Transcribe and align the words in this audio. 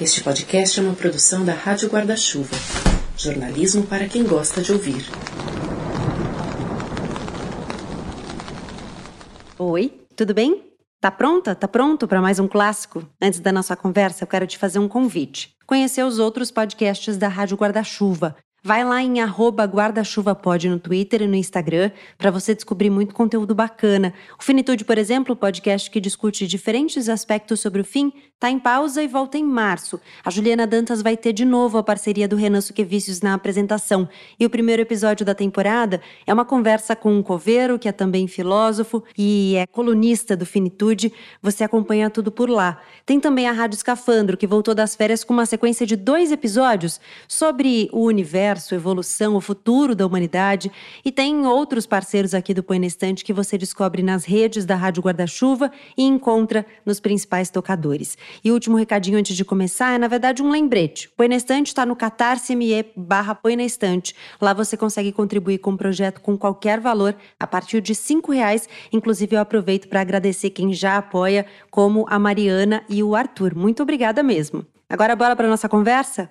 Este 0.00 0.22
podcast 0.22 0.78
é 0.78 0.82
uma 0.84 0.94
produção 0.94 1.44
da 1.44 1.52
Rádio 1.52 1.88
Guarda-Chuva. 1.88 2.54
Jornalismo 3.16 3.84
para 3.84 4.06
quem 4.06 4.22
gosta 4.22 4.62
de 4.62 4.70
ouvir. 4.70 5.04
Oi, 9.58 10.00
tudo 10.14 10.32
bem? 10.32 10.62
Tá 11.00 11.10
pronta? 11.10 11.52
Tá 11.52 11.66
pronto 11.66 12.06
para 12.06 12.22
mais 12.22 12.38
um 12.38 12.46
clássico? 12.46 13.04
Antes 13.20 13.40
da 13.40 13.50
nossa 13.50 13.74
conversa, 13.74 14.22
eu 14.22 14.28
quero 14.28 14.46
te 14.46 14.56
fazer 14.56 14.78
um 14.78 14.86
convite. 14.86 15.52
Conhecer 15.66 16.04
os 16.04 16.20
outros 16.20 16.52
podcasts 16.52 17.16
da 17.16 17.26
Rádio 17.26 17.56
Guarda-Chuva. 17.56 18.36
Vai 18.68 18.84
lá 18.84 19.02
em 19.02 19.14
guarda-chuva-pod 19.14 20.68
no 20.68 20.78
Twitter 20.78 21.22
e 21.22 21.26
no 21.26 21.34
Instagram 21.34 21.90
para 22.18 22.30
você 22.30 22.54
descobrir 22.54 22.90
muito 22.90 23.14
conteúdo 23.14 23.54
bacana. 23.54 24.12
O 24.38 24.44
Finitude, 24.44 24.84
por 24.84 24.98
exemplo, 24.98 25.32
o 25.32 25.36
podcast 25.36 25.90
que 25.90 25.98
discute 25.98 26.46
diferentes 26.46 27.08
aspectos 27.08 27.60
sobre 27.60 27.80
o 27.80 27.84
fim, 27.84 28.12
está 28.34 28.50
em 28.50 28.58
pausa 28.58 29.02
e 29.02 29.08
volta 29.08 29.38
em 29.38 29.42
março. 29.42 29.98
A 30.22 30.30
Juliana 30.30 30.66
Dantas 30.66 31.00
vai 31.00 31.16
ter 31.16 31.32
de 31.32 31.46
novo 31.46 31.78
a 31.78 31.82
parceria 31.82 32.28
do 32.28 32.36
Renan 32.36 32.60
Suquevicius 32.60 33.22
na 33.22 33.32
apresentação. 33.32 34.06
E 34.38 34.44
o 34.44 34.50
primeiro 34.50 34.82
episódio 34.82 35.24
da 35.24 35.34
temporada 35.34 36.00
é 36.26 36.32
uma 36.32 36.44
conversa 36.44 36.94
com 36.94 37.12
um 37.12 37.22
coveiro, 37.22 37.78
que 37.78 37.88
é 37.88 37.92
também 37.92 38.28
filósofo 38.28 39.02
e 39.16 39.56
é 39.56 39.66
colunista 39.66 40.36
do 40.36 40.44
Finitude. 40.44 41.10
Você 41.42 41.64
acompanha 41.64 42.10
tudo 42.10 42.30
por 42.30 42.50
lá. 42.50 42.80
Tem 43.06 43.18
também 43.18 43.48
a 43.48 43.52
Rádio 43.52 43.76
Escafandro, 43.76 44.36
que 44.36 44.46
voltou 44.46 44.74
das 44.74 44.94
férias 44.94 45.24
com 45.24 45.32
uma 45.32 45.46
sequência 45.46 45.86
de 45.86 45.96
dois 45.96 46.30
episódios 46.30 47.00
sobre 47.26 47.88
o 47.92 48.04
universo 48.04 48.57
universo, 48.58 48.74
evolução, 48.74 49.36
o 49.36 49.40
futuro 49.40 49.94
da 49.94 50.06
humanidade. 50.06 50.70
E 51.04 51.12
tem 51.12 51.46
outros 51.46 51.86
parceiros 51.86 52.34
aqui 52.34 52.52
do 52.52 52.62
Põe 52.62 52.78
na 52.78 52.86
Estante 52.86 53.24
que 53.24 53.32
você 53.32 53.56
descobre 53.56 54.02
nas 54.02 54.24
redes 54.24 54.64
da 54.64 54.74
Rádio 54.74 55.02
Guarda-Chuva 55.02 55.70
e 55.96 56.02
encontra 56.02 56.66
nos 56.84 57.00
principais 57.00 57.50
tocadores. 57.50 58.18
E 58.44 58.50
o 58.50 58.54
último 58.54 58.76
recadinho 58.76 59.18
antes 59.18 59.36
de 59.36 59.44
começar 59.44 59.94
é, 59.94 59.98
na 59.98 60.08
verdade, 60.08 60.42
um 60.42 60.50
lembrete. 60.50 61.08
Põe 61.16 61.28
na 61.28 61.36
Estante 61.36 61.68
está 61.68 61.86
no 61.86 61.94
catarse.me 61.94 62.84
barra 62.96 63.34
Põe 63.34 63.56
na 63.56 63.64
Estante. 63.64 64.14
Lá 64.40 64.52
você 64.52 64.76
consegue 64.76 65.12
contribuir 65.12 65.58
com 65.58 65.72
o 65.72 65.78
projeto 65.78 66.20
com 66.20 66.36
qualquer 66.36 66.80
valor, 66.80 67.14
a 67.38 67.46
partir 67.46 67.80
de 67.80 67.94
cinco 67.94 68.32
reais. 68.32 68.68
Inclusive, 68.92 69.36
eu 69.36 69.40
aproveito 69.40 69.88
para 69.88 70.00
agradecer 70.00 70.50
quem 70.50 70.72
já 70.72 70.98
apoia, 70.98 71.46
como 71.70 72.04
a 72.08 72.18
Mariana 72.18 72.82
e 72.88 73.02
o 73.02 73.14
Arthur. 73.14 73.54
Muito 73.54 73.82
obrigada 73.82 74.22
mesmo. 74.22 74.66
Agora 74.88 75.14
bora 75.14 75.36
para 75.36 75.48
nossa 75.48 75.68
conversa? 75.68 76.30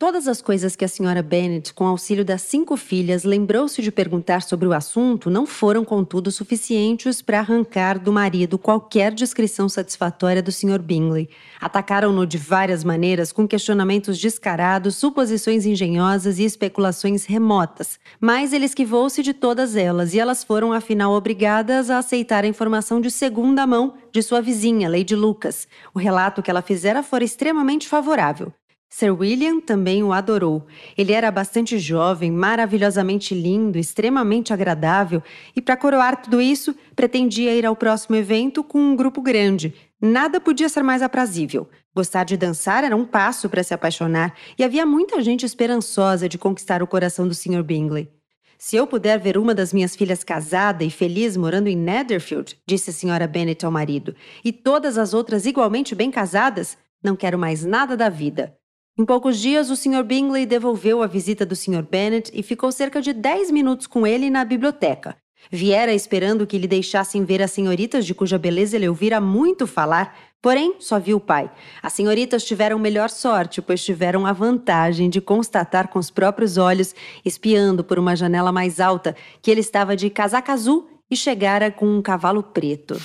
Todas 0.00 0.26
as 0.26 0.40
coisas 0.40 0.74
que 0.74 0.84
a 0.86 0.88
senhora 0.88 1.22
Bennet, 1.22 1.74
com 1.74 1.86
auxílio 1.86 2.24
das 2.24 2.40
cinco 2.40 2.74
filhas, 2.74 3.22
lembrou-se 3.22 3.82
de 3.82 3.92
perguntar 3.92 4.40
sobre 4.40 4.66
o 4.66 4.72
assunto 4.72 5.28
não 5.28 5.44
foram, 5.44 5.84
contudo, 5.84 6.32
suficientes 6.32 7.20
para 7.20 7.40
arrancar 7.40 7.98
do 7.98 8.10
marido 8.10 8.56
qualquer 8.56 9.12
descrição 9.12 9.68
satisfatória 9.68 10.42
do 10.42 10.50
Sr. 10.50 10.78
Bingley. 10.80 11.28
Atacaram-no 11.60 12.26
de 12.26 12.38
várias 12.38 12.82
maneiras, 12.82 13.30
com 13.30 13.46
questionamentos 13.46 14.18
descarados, 14.18 14.96
suposições 14.96 15.66
engenhosas 15.66 16.38
e 16.38 16.44
especulações 16.44 17.26
remotas. 17.26 18.00
Mas 18.18 18.54
ele 18.54 18.64
esquivou-se 18.64 19.22
de 19.22 19.34
todas 19.34 19.76
elas 19.76 20.14
e 20.14 20.18
elas 20.18 20.42
foram, 20.42 20.72
afinal, 20.72 21.12
obrigadas 21.12 21.90
a 21.90 21.98
aceitar 21.98 22.42
a 22.44 22.48
informação 22.48 23.02
de 23.02 23.10
segunda 23.10 23.66
mão 23.66 23.92
de 24.10 24.22
sua 24.22 24.40
vizinha, 24.40 24.88
Lady 24.88 25.14
Lucas. 25.14 25.68
O 25.92 25.98
relato 25.98 26.42
que 26.42 26.50
ela 26.50 26.62
fizera 26.62 27.02
fora 27.02 27.22
extremamente 27.22 27.86
favorável. 27.86 28.50
Sir 28.92 29.12
William 29.12 29.60
também 29.60 30.02
o 30.02 30.12
adorou. 30.12 30.66
Ele 30.98 31.12
era 31.12 31.30
bastante 31.30 31.78
jovem, 31.78 32.30
maravilhosamente 32.30 33.34
lindo, 33.34 33.78
extremamente 33.78 34.52
agradável 34.52 35.22
e, 35.54 35.62
para 35.62 35.76
coroar 35.76 36.20
tudo 36.20 36.40
isso, 36.40 36.74
pretendia 36.96 37.54
ir 37.54 37.64
ao 37.64 37.76
próximo 37.76 38.16
evento 38.16 38.64
com 38.64 38.80
um 38.80 38.96
grupo 38.96 39.22
grande. 39.22 39.72
Nada 40.02 40.40
podia 40.40 40.68
ser 40.68 40.82
mais 40.82 41.02
aprazível. 41.02 41.68
Gostar 41.94 42.24
de 42.24 42.36
dançar 42.36 42.82
era 42.82 42.96
um 42.96 43.04
passo 43.06 43.48
para 43.48 43.62
se 43.62 43.72
apaixonar 43.72 44.34
e 44.58 44.64
havia 44.64 44.84
muita 44.84 45.22
gente 45.22 45.46
esperançosa 45.46 46.28
de 46.28 46.36
conquistar 46.36 46.82
o 46.82 46.86
coração 46.86 47.28
do 47.28 47.34
Sr. 47.34 47.62
Bingley. 47.62 48.10
Se 48.58 48.76
eu 48.76 48.88
puder 48.88 49.20
ver 49.20 49.38
uma 49.38 49.54
das 49.54 49.72
minhas 49.72 49.94
filhas 49.94 50.24
casada 50.24 50.82
e 50.82 50.90
feliz 50.90 51.36
morando 51.36 51.68
em 51.68 51.76
Netherfield, 51.76 52.58
disse 52.66 52.90
a 52.90 52.92
senhora 52.92 53.26
Bennet 53.26 53.64
ao 53.64 53.70
marido, 53.70 54.14
e 54.44 54.52
todas 54.52 54.98
as 54.98 55.14
outras 55.14 55.46
igualmente 55.46 55.94
bem 55.94 56.10
casadas, 56.10 56.76
não 57.02 57.16
quero 57.16 57.38
mais 57.38 57.64
nada 57.64 57.96
da 57.96 58.10
vida. 58.10 58.59
Em 58.98 59.04
poucos 59.04 59.38
dias, 59.38 59.70
o 59.70 59.76
Sr. 59.76 60.02
Bingley 60.04 60.44
devolveu 60.44 61.02
a 61.02 61.06
visita 61.06 61.46
do 61.46 61.56
Sr. 61.56 61.82
Bennet 61.82 62.30
e 62.34 62.42
ficou 62.42 62.70
cerca 62.70 63.00
de 63.00 63.12
10 63.12 63.50
minutos 63.50 63.86
com 63.86 64.06
ele 64.06 64.28
na 64.28 64.44
biblioteca. 64.44 65.16
Viera 65.50 65.94
esperando 65.94 66.46
que 66.46 66.58
lhe 66.58 66.68
deixassem 66.68 67.24
ver 67.24 67.40
as 67.40 67.50
senhoritas 67.50 68.04
de 68.04 68.14
cuja 68.14 68.36
beleza 68.36 68.76
ele 68.76 68.88
ouvira 68.88 69.20
muito 69.20 69.66
falar, 69.66 70.14
porém 70.42 70.74
só 70.80 70.98
viu 70.98 71.16
o 71.16 71.20
pai. 71.20 71.50
As 71.82 71.92
senhoritas 71.92 72.44
tiveram 72.44 72.78
melhor 72.78 73.08
sorte, 73.08 73.62
pois 73.62 73.82
tiveram 73.82 74.26
a 74.26 74.32
vantagem 74.32 75.08
de 75.08 75.20
constatar 75.20 75.88
com 75.88 75.98
os 75.98 76.10
próprios 76.10 76.58
olhos, 76.58 76.94
espiando 77.24 77.82
por 77.82 77.98
uma 77.98 78.14
janela 78.14 78.52
mais 78.52 78.80
alta, 78.80 79.16
que 79.40 79.50
ele 79.50 79.60
estava 79.60 79.96
de 79.96 80.10
casaca 80.10 80.52
azul 80.52 80.88
e 81.10 81.16
chegara 81.16 81.70
com 81.70 81.86
um 81.86 82.02
cavalo 82.02 82.42
preto. 82.42 83.00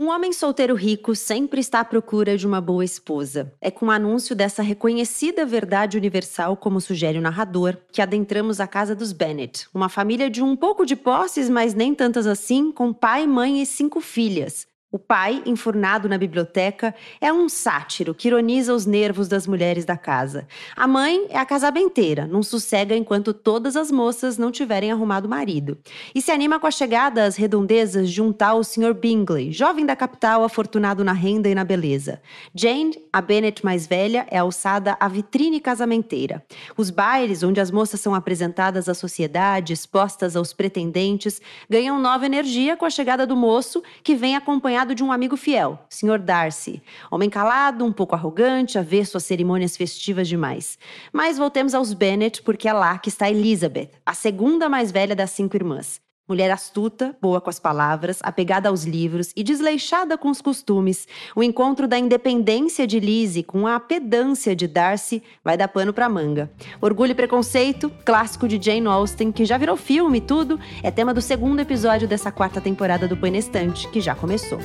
Um 0.00 0.08
homem 0.08 0.32
solteiro 0.32 0.74
rico 0.74 1.14
sempre 1.14 1.60
está 1.60 1.80
à 1.80 1.84
procura 1.84 2.34
de 2.34 2.46
uma 2.46 2.58
boa 2.58 2.82
esposa. 2.82 3.52
É 3.60 3.70
com 3.70 3.84
o 3.84 3.90
anúncio 3.90 4.34
dessa 4.34 4.62
reconhecida 4.62 5.44
verdade 5.44 5.98
universal, 5.98 6.56
como 6.56 6.80
sugere 6.80 7.18
o 7.18 7.20
narrador, 7.20 7.76
que 7.92 8.00
adentramos 8.00 8.60
a 8.60 8.66
casa 8.66 8.94
dos 8.94 9.12
Bennet, 9.12 9.68
uma 9.74 9.90
família 9.90 10.30
de 10.30 10.42
um 10.42 10.56
pouco 10.56 10.86
de 10.86 10.96
posses, 10.96 11.50
mas 11.50 11.74
nem 11.74 11.94
tantas 11.94 12.26
assim, 12.26 12.72
com 12.72 12.94
pai, 12.94 13.26
mãe 13.26 13.60
e 13.60 13.66
cinco 13.66 14.00
filhas. 14.00 14.69
O 14.92 14.98
pai, 14.98 15.40
enfurnado 15.46 16.08
na 16.08 16.18
biblioteca, 16.18 16.92
é 17.20 17.32
um 17.32 17.48
sátiro 17.48 18.12
que 18.12 18.26
ironiza 18.26 18.74
os 18.74 18.86
nervos 18.86 19.28
das 19.28 19.46
mulheres 19.46 19.84
da 19.84 19.96
casa. 19.96 20.48
A 20.74 20.84
mãe 20.88 21.26
é 21.28 21.38
a 21.38 21.46
casabenteira, 21.46 22.26
não 22.26 22.42
sossega 22.42 22.96
enquanto 22.96 23.32
todas 23.32 23.76
as 23.76 23.92
moças 23.92 24.36
não 24.36 24.50
tiverem 24.50 24.90
arrumado 24.90 25.28
marido. 25.28 25.78
E 26.12 26.20
se 26.20 26.32
anima 26.32 26.58
com 26.58 26.66
a 26.66 26.72
chegada 26.72 27.24
às 27.24 27.36
redondezas 27.36 28.10
de 28.10 28.20
um 28.20 28.32
tal 28.32 28.64
Sr. 28.64 28.92
Bingley, 28.92 29.52
jovem 29.52 29.86
da 29.86 29.94
capital, 29.94 30.42
afortunado 30.42 31.04
na 31.04 31.12
renda 31.12 31.48
e 31.48 31.54
na 31.54 31.62
beleza. 31.62 32.20
Jane, 32.52 33.00
a 33.12 33.20
Bennet 33.20 33.64
mais 33.64 33.86
velha, 33.86 34.26
é 34.28 34.38
alçada 34.38 34.96
à 34.98 35.06
vitrine 35.06 35.60
casamenteira. 35.60 36.44
Os 36.76 36.90
bailes, 36.90 37.44
onde 37.44 37.60
as 37.60 37.70
moças 37.70 38.00
são 38.00 38.12
apresentadas 38.12 38.88
à 38.88 38.94
sociedade, 38.94 39.72
expostas 39.72 40.34
aos 40.34 40.52
pretendentes, 40.52 41.40
ganham 41.68 42.00
nova 42.00 42.26
energia 42.26 42.76
com 42.76 42.84
a 42.84 42.90
chegada 42.90 43.24
do 43.24 43.36
moço, 43.36 43.84
que 44.02 44.16
vem 44.16 44.34
acompanhar 44.34 44.79
acompanhado 44.80 44.94
de 44.94 45.04
um 45.04 45.12
amigo 45.12 45.36
fiel, 45.36 45.78
Sr. 45.88 46.18
Darcy. 46.18 46.82
Homem 47.10 47.28
calado, 47.28 47.84
um 47.84 47.92
pouco 47.92 48.14
arrogante, 48.14 48.78
avesso 48.78 49.16
às 49.16 49.24
cerimônias 49.24 49.76
festivas 49.76 50.26
demais. 50.28 50.78
Mas 51.12 51.38
voltemos 51.38 51.74
aos 51.74 51.92
Bennet, 51.92 52.42
porque 52.42 52.68
é 52.68 52.72
lá 52.72 52.98
que 52.98 53.08
está 53.08 53.30
Elizabeth, 53.30 53.90
a 54.04 54.14
segunda 54.14 54.68
mais 54.68 54.90
velha 54.90 55.14
das 55.14 55.30
cinco 55.30 55.56
irmãs. 55.56 56.00
Mulher 56.30 56.52
astuta, 56.52 57.16
boa 57.20 57.40
com 57.40 57.50
as 57.50 57.58
palavras, 57.58 58.20
apegada 58.22 58.68
aos 58.68 58.84
livros 58.84 59.32
e 59.34 59.42
desleixada 59.42 60.16
com 60.16 60.30
os 60.30 60.40
costumes, 60.40 61.08
o 61.34 61.42
encontro 61.42 61.88
da 61.88 61.98
independência 61.98 62.86
de 62.86 63.00
Lizzie 63.00 63.42
com 63.42 63.66
a 63.66 63.80
pedância 63.80 64.54
de 64.54 64.68
Darcy 64.68 65.24
vai 65.42 65.56
dar 65.56 65.66
pano 65.66 65.92
pra 65.92 66.08
manga. 66.08 66.48
Orgulho 66.80 67.10
e 67.10 67.14
Preconceito, 67.16 67.90
clássico 68.04 68.46
de 68.46 68.62
Jane 68.62 68.86
Austen, 68.86 69.32
que 69.32 69.44
já 69.44 69.58
virou 69.58 69.76
filme 69.76 70.18
e 70.18 70.20
tudo, 70.20 70.56
é 70.84 70.90
tema 70.92 71.12
do 71.12 71.20
segundo 71.20 71.58
episódio 71.58 72.06
dessa 72.06 72.30
quarta 72.30 72.60
temporada 72.60 73.08
do 73.08 73.16
Põe 73.16 73.36
Estante, 73.36 73.88
que 73.88 74.00
já 74.00 74.14
começou. 74.14 74.60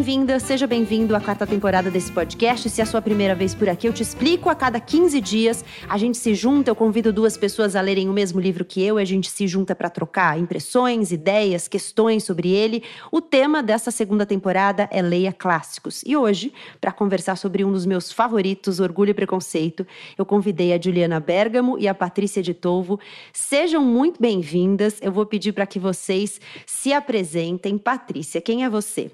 Bem-vinda, 0.00 0.40
seja 0.40 0.66
bem-vindo 0.66 1.14
à 1.14 1.20
quarta 1.20 1.46
temporada 1.46 1.90
desse 1.90 2.10
podcast. 2.10 2.70
Se 2.70 2.80
é 2.80 2.84
a 2.84 2.86
sua 2.86 3.02
primeira 3.02 3.34
vez 3.34 3.54
por 3.54 3.68
aqui, 3.68 3.86
eu 3.86 3.92
te 3.92 4.02
explico 4.02 4.48
a 4.48 4.54
cada 4.54 4.80
15 4.80 5.20
dias. 5.20 5.62
A 5.86 5.98
gente 5.98 6.16
se 6.16 6.34
junta, 6.34 6.70
eu 6.70 6.74
convido 6.74 7.12
duas 7.12 7.36
pessoas 7.36 7.76
a 7.76 7.82
lerem 7.82 8.08
o 8.08 8.12
mesmo 8.12 8.40
livro 8.40 8.64
que 8.64 8.82
eu 8.82 8.98
e 8.98 9.02
a 9.02 9.04
gente 9.04 9.30
se 9.30 9.46
junta 9.46 9.74
para 9.74 9.90
trocar 9.90 10.38
impressões, 10.38 11.12
ideias, 11.12 11.68
questões 11.68 12.24
sobre 12.24 12.48
ele. 12.48 12.82
O 13.12 13.20
tema 13.20 13.62
dessa 13.62 13.90
segunda 13.90 14.24
temporada 14.24 14.88
é 14.90 15.02
Leia 15.02 15.34
Clássicos. 15.34 16.02
E 16.06 16.16
hoje, 16.16 16.50
para 16.80 16.92
conversar 16.92 17.36
sobre 17.36 17.62
um 17.62 17.70
dos 17.70 17.84
meus 17.84 18.10
favoritos, 18.10 18.80
Orgulho 18.80 19.10
e 19.10 19.14
Preconceito, 19.14 19.86
eu 20.16 20.24
convidei 20.24 20.72
a 20.72 20.80
Juliana 20.80 21.20
Bergamo 21.20 21.78
e 21.78 21.86
a 21.86 21.94
Patrícia 21.94 22.42
de 22.42 22.54
Tolvo. 22.54 22.98
Sejam 23.34 23.84
muito 23.84 24.18
bem-vindas. 24.18 24.98
Eu 25.02 25.12
vou 25.12 25.26
pedir 25.26 25.52
para 25.52 25.66
que 25.66 25.78
vocês 25.78 26.40
se 26.64 26.90
apresentem. 26.90 27.76
Patrícia, 27.76 28.40
quem 28.40 28.64
é 28.64 28.70
você? 28.70 29.10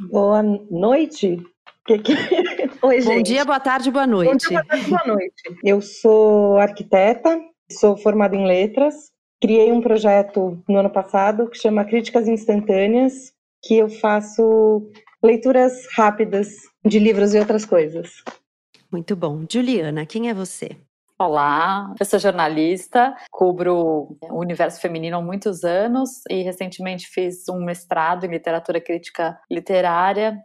Boa 0.00 0.42
noite. 0.42 1.44
Que 1.86 1.98
que... 1.98 2.12
Oi, 2.82 3.02
Bom 3.02 3.22
dia, 3.22 3.44
boa 3.44 3.58
tarde, 3.58 3.90
boa 3.90 4.06
noite. 4.06 4.30
Bom 4.30 4.36
dia, 4.36 4.62
boa 4.62 4.64
tarde, 4.64 4.90
boa 4.90 5.06
noite. 5.06 5.42
Eu 5.64 5.80
sou 5.80 6.58
arquiteta, 6.58 7.40
sou 7.70 7.96
formada 7.96 8.36
em 8.36 8.46
letras, 8.46 9.10
criei 9.40 9.72
um 9.72 9.80
projeto 9.80 10.62
no 10.68 10.78
ano 10.78 10.90
passado 10.90 11.48
que 11.48 11.58
chama 11.58 11.84
Críticas 11.84 12.28
Instantâneas, 12.28 13.32
que 13.62 13.76
eu 13.76 13.88
faço 13.88 14.88
leituras 15.22 15.86
rápidas 15.96 16.48
de 16.84 16.98
livros 16.98 17.34
e 17.34 17.38
outras 17.38 17.64
coisas. 17.64 18.22
Muito 18.90 19.16
bom. 19.16 19.44
Juliana, 19.50 20.06
quem 20.06 20.28
é 20.28 20.34
você? 20.34 20.76
Olá, 21.20 21.92
eu 21.98 22.06
sou 22.06 22.16
jornalista, 22.16 23.12
cubro 23.28 24.16
o 24.22 24.38
universo 24.38 24.80
feminino 24.80 25.16
há 25.16 25.20
muitos 25.20 25.64
anos 25.64 26.22
e 26.30 26.42
recentemente 26.42 27.08
fiz 27.08 27.48
um 27.48 27.64
mestrado 27.64 28.22
em 28.22 28.30
literatura 28.30 28.80
crítica 28.80 29.36
literária, 29.50 30.38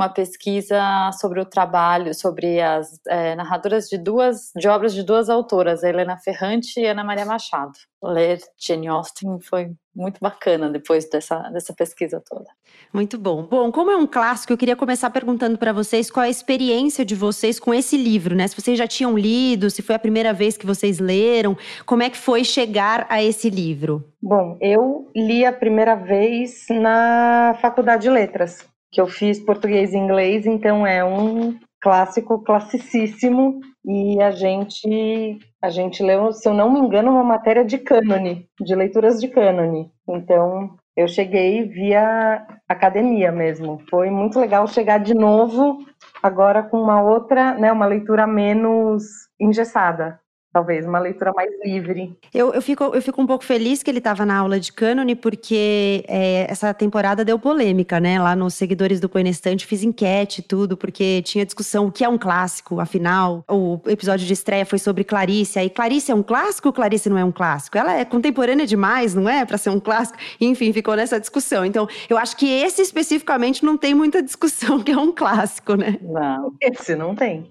uma 0.00 0.08
pesquisa 0.08 1.10
sobre 1.20 1.40
o 1.40 1.44
trabalho, 1.44 2.14
sobre 2.14 2.60
as 2.60 2.98
é, 3.06 3.34
narradoras 3.34 3.86
de 3.86 3.98
duas 3.98 4.50
de 4.56 4.66
obras 4.66 4.94
de 4.94 5.02
duas 5.02 5.28
autoras, 5.28 5.82
Helena 5.82 6.16
Ferrante 6.16 6.80
e 6.80 6.86
Ana 6.86 7.04
Maria 7.04 7.26
Machado. 7.26 7.72
Ler 8.02 8.40
Jane 8.58 8.88
Austen 8.88 9.38
foi 9.42 9.72
muito 9.94 10.18
bacana 10.18 10.70
depois 10.70 11.06
dessa, 11.10 11.38
dessa 11.50 11.74
pesquisa 11.74 12.22
toda. 12.26 12.46
Muito 12.94 13.18
bom. 13.18 13.42
Bom, 13.42 13.70
como 13.70 13.90
é 13.90 13.96
um 13.96 14.06
clássico, 14.06 14.52
eu 14.52 14.56
queria 14.56 14.74
começar 14.74 15.10
perguntando 15.10 15.58
para 15.58 15.72
vocês 15.72 16.10
qual 16.10 16.24
é 16.24 16.28
a 16.28 16.30
experiência 16.30 17.04
de 17.04 17.14
vocês 17.14 17.60
com 17.60 17.74
esse 17.74 17.98
livro, 17.98 18.34
né? 18.34 18.48
Se 18.48 18.58
vocês 18.58 18.78
já 18.78 18.86
tinham 18.86 19.18
lido, 19.18 19.68
se 19.68 19.82
foi 19.82 19.94
a 19.94 19.98
primeira 19.98 20.32
vez 20.32 20.56
que 20.56 20.64
vocês 20.64 20.98
leram, 20.98 21.54
como 21.84 22.02
é 22.02 22.08
que 22.08 22.16
foi 22.16 22.42
chegar 22.42 23.06
a 23.10 23.22
esse 23.22 23.50
livro? 23.50 24.02
Bom, 24.22 24.56
eu 24.62 25.10
li 25.14 25.44
a 25.44 25.52
primeira 25.52 25.94
vez 25.94 26.64
na 26.70 27.58
Faculdade 27.60 28.02
de 28.02 28.10
Letras, 28.10 28.66
que 28.90 29.00
eu 29.00 29.06
fiz 29.06 29.38
português 29.38 29.92
e 29.92 29.96
inglês, 29.96 30.46
então 30.46 30.86
é 30.86 31.04
um 31.04 31.58
clássico 31.80 32.42
classicíssimo 32.42 33.60
e 33.84 34.20
a 34.20 34.30
gente 34.30 35.38
a 35.62 35.68
gente 35.68 36.02
leu, 36.02 36.32
se 36.32 36.48
eu 36.48 36.54
não 36.54 36.72
me 36.72 36.80
engano, 36.80 37.10
uma 37.10 37.24
matéria 37.24 37.64
de 37.64 37.78
cânone, 37.78 38.48
de 38.58 38.74
leituras 38.74 39.20
de 39.20 39.28
cânone. 39.28 39.90
Então, 40.08 40.74
eu 40.96 41.06
cheguei 41.06 41.64
via 41.64 42.46
academia 42.66 43.30
mesmo. 43.30 43.78
Foi 43.90 44.08
muito 44.10 44.40
legal 44.40 44.66
chegar 44.66 44.98
de 44.98 45.12
novo 45.12 45.78
agora 46.22 46.62
com 46.62 46.80
uma 46.80 47.02
outra, 47.02 47.54
né, 47.54 47.70
uma 47.70 47.84
leitura 47.84 48.26
menos 48.26 49.02
engessada 49.38 50.18
talvez 50.52 50.86
uma 50.86 50.98
leitura 50.98 51.32
mais 51.32 51.50
livre. 51.64 52.16
Eu, 52.34 52.52
eu, 52.52 52.62
fico, 52.62 52.84
eu 52.84 53.00
fico 53.00 53.20
um 53.20 53.26
pouco 53.26 53.44
feliz 53.44 53.82
que 53.82 53.90
ele 53.90 53.98
estava 53.98 54.26
na 54.26 54.36
aula 54.36 54.58
de 54.58 54.72
cânone, 54.72 55.14
porque 55.14 56.04
é, 56.08 56.46
essa 56.50 56.74
temporada 56.74 57.24
deu 57.24 57.38
polêmica, 57.38 58.00
né? 58.00 58.20
Lá 58.20 58.34
nos 58.34 58.54
seguidores 58.54 59.00
do 59.00 59.08
Põe 59.08 59.28
Estante, 59.28 59.66
fiz 59.66 59.82
enquete 59.82 60.42
tudo, 60.42 60.76
porque 60.76 61.22
tinha 61.22 61.44
discussão 61.44 61.86
o 61.86 61.92
que 61.92 62.04
é 62.04 62.08
um 62.08 62.18
clássico, 62.18 62.80
afinal. 62.80 63.44
O 63.48 63.80
episódio 63.86 64.26
de 64.26 64.32
estreia 64.32 64.66
foi 64.66 64.78
sobre 64.78 65.04
Clarice. 65.04 65.58
Aí, 65.58 65.70
Clarice 65.70 66.10
é 66.10 66.14
um 66.14 66.22
clássico 66.22 66.68
ou 66.68 66.72
Clarice 66.72 67.08
não 67.08 67.18
é 67.18 67.24
um 67.24 67.32
clássico? 67.32 67.78
Ela 67.78 67.94
é 67.98 68.04
contemporânea 68.04 68.66
demais, 68.66 69.14
não 69.14 69.28
é? 69.28 69.44
Para 69.44 69.58
ser 69.58 69.70
um 69.70 69.80
clássico? 69.80 70.18
Enfim, 70.40 70.72
ficou 70.72 70.96
nessa 70.96 71.20
discussão. 71.20 71.64
Então, 71.64 71.88
eu 72.08 72.18
acho 72.18 72.36
que 72.36 72.48
esse 72.48 72.82
especificamente 72.82 73.64
não 73.64 73.76
tem 73.76 73.94
muita 73.94 74.22
discussão, 74.22 74.80
que 74.82 74.90
é 74.90 74.98
um 74.98 75.12
clássico, 75.12 75.74
né? 75.74 75.98
Não, 76.02 76.52
esse 76.60 76.96
não 76.96 77.14
tem. 77.14 77.50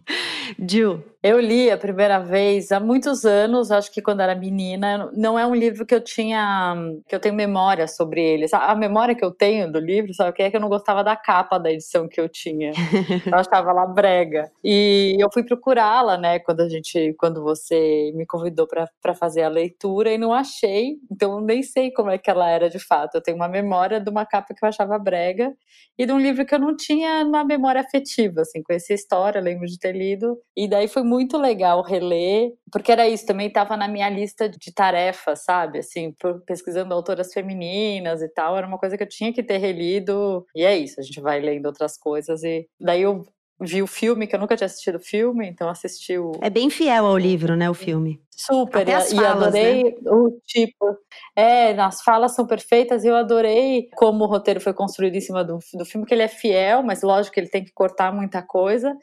Jill. 0.68 1.04
Eu 1.22 1.38
li 1.38 1.70
a 1.70 1.78
primeira 1.78 2.18
vez 2.18 2.72
há 2.72 2.80
muitos 2.90 3.24
anos, 3.24 3.70
acho 3.70 3.92
que 3.92 4.02
quando 4.02 4.22
era 4.22 4.34
menina. 4.34 5.12
Não 5.16 5.38
é 5.38 5.46
um 5.46 5.54
livro 5.54 5.86
que 5.86 5.94
eu 5.94 6.02
tinha, 6.04 6.76
que 7.08 7.14
eu 7.14 7.20
tenho 7.20 7.36
memória 7.36 7.88
sobre 7.88 8.20
ele. 8.20 8.48
A 8.52 8.74
memória 8.74 9.14
que 9.14 9.24
eu 9.24 9.30
tenho 9.30 9.72
do 9.72 9.80
livro, 9.80 10.12
sabe 10.12 10.32
o 10.32 10.34
que 10.34 10.42
é 10.42 10.50
que 10.50 10.58
eu 10.58 10.62
não 10.62 10.70
gostava 10.70 11.04
da 11.04 11.16
capa 11.16 11.60
da 11.60 11.72
edição 11.72 12.08
que 12.08 12.20
eu 12.20 12.28
tinha. 12.28 12.72
eu 13.32 13.36
achava 13.36 13.72
lá 13.72 13.86
brega. 13.86 14.52
E 14.64 15.16
eu 15.20 15.30
fui 15.32 15.44
procurá-la, 15.44 16.18
né, 16.18 16.40
quando 16.40 16.62
a 16.62 16.70
gente, 16.70 17.14
quando 17.20 17.44
você 17.44 18.12
me 18.16 18.26
convidou 18.26 18.68
para 18.68 19.14
fazer 19.14 19.44
a 19.44 19.50
leitura 19.50 20.12
e 20.12 20.18
não 20.18 20.34
achei. 20.34 20.96
Então 21.12 21.34
eu 21.34 21.42
nem 21.42 21.62
sei 21.62 21.92
como 21.92 22.10
é 22.10 22.18
que 22.18 22.30
ela 22.30 22.50
era 22.50 22.72
de 22.72 22.80
fato. 22.80 23.16
Eu 23.16 23.22
tenho 23.22 23.38
uma 23.38 23.48
memória 23.48 24.02
de 24.02 24.10
uma 24.10 24.26
capa 24.26 24.56
que 24.56 24.66
eu 24.66 24.70
achava 24.70 24.98
brega 24.98 25.54
e 26.00 26.06
de 26.06 26.14
um 26.14 26.18
livro 26.18 26.46
que 26.46 26.56
eu 26.56 26.60
não 26.60 26.76
tinha 26.78 27.26
uma 27.26 27.44
memória 27.44 27.82
afetiva, 27.82 28.42
assim, 28.42 28.64
conhecia 28.64 28.94
a 28.94 28.96
história, 28.96 29.42
lembro 29.42 29.68
de 29.68 29.78
ter 29.78 29.92
lido. 29.92 30.40
E 30.56 30.66
daí 30.66 30.88
foi 30.88 31.04
muito 31.04 31.38
legal 31.38 31.82
reler, 31.82 32.54
porque 32.80 32.92
era 32.92 33.08
isso, 33.08 33.26
também 33.26 33.48
estava 33.48 33.76
na 33.76 33.88
minha 33.88 34.10
lista 34.10 34.48
de 34.48 34.74
tarefas, 34.74 35.44
sabe? 35.44 35.80
Assim, 35.80 36.16
pesquisando 36.46 36.94
autoras 36.94 37.34
femininas 37.34 38.22
e 38.22 38.30
tal, 38.30 38.58
era 38.58 38.66
uma 38.66 38.78
coisa 38.78 38.98
que 38.98 39.04
eu 39.04 39.10
tinha 39.10 39.34
que 39.34 39.44
ter 39.44 39.58
relido. 39.58 40.46
E 40.56 40.64
é 40.64 40.78
isso, 40.78 41.00
a 41.00 41.04
gente 41.04 41.20
vai 41.20 41.42
lendo 41.42 41.66
outras 41.66 41.98
coisas. 41.98 42.42
E 42.44 42.68
daí 42.80 43.02
eu 43.02 43.26
vi 43.60 43.82
o 43.82 43.88
filme, 43.88 44.26
que 44.26 44.36
eu 44.36 44.40
nunca 44.40 44.56
tinha 44.56 44.66
assistido 44.66 44.96
o 44.96 45.00
filme, 45.00 45.48
então 45.48 45.68
assisti 45.68 46.18
o. 46.18 46.32
É 46.42 46.50
bem 46.50 46.70
fiel 46.70 47.06
ao 47.06 47.18
livro, 47.18 47.56
né? 47.56 47.70
O 47.70 47.74
filme. 47.74 48.22
Super, 48.40 48.84
Até 48.84 48.96
as 48.96 49.12
e, 49.12 49.16
falas, 49.18 49.48
adorei 49.48 49.84
né? 49.84 49.92
o 50.06 50.40
tipo. 50.46 50.98
É, 51.36 51.72
as 51.74 52.02
falas 52.02 52.34
são 52.34 52.48
perfeitas 52.48 53.04
e 53.04 53.08
eu 53.10 53.16
adorei 53.18 53.90
como 53.98 54.24
o 54.24 54.28
roteiro 54.28 54.62
foi 54.62 54.74
construído 54.74 55.16
em 55.16 55.22
cima 55.22 55.44
do, 55.44 55.60
do 55.74 55.84
filme, 55.84 56.06
que 56.06 56.14
ele 56.14 56.24
é 56.24 56.30
fiel, 56.30 56.82
mas 56.82 57.02
lógico 57.02 57.34
que 57.34 57.40
ele 57.42 57.50
tem 57.50 57.66
que 57.66 57.74
cortar 57.74 58.14
muita 58.14 58.42
coisa. 58.42 58.96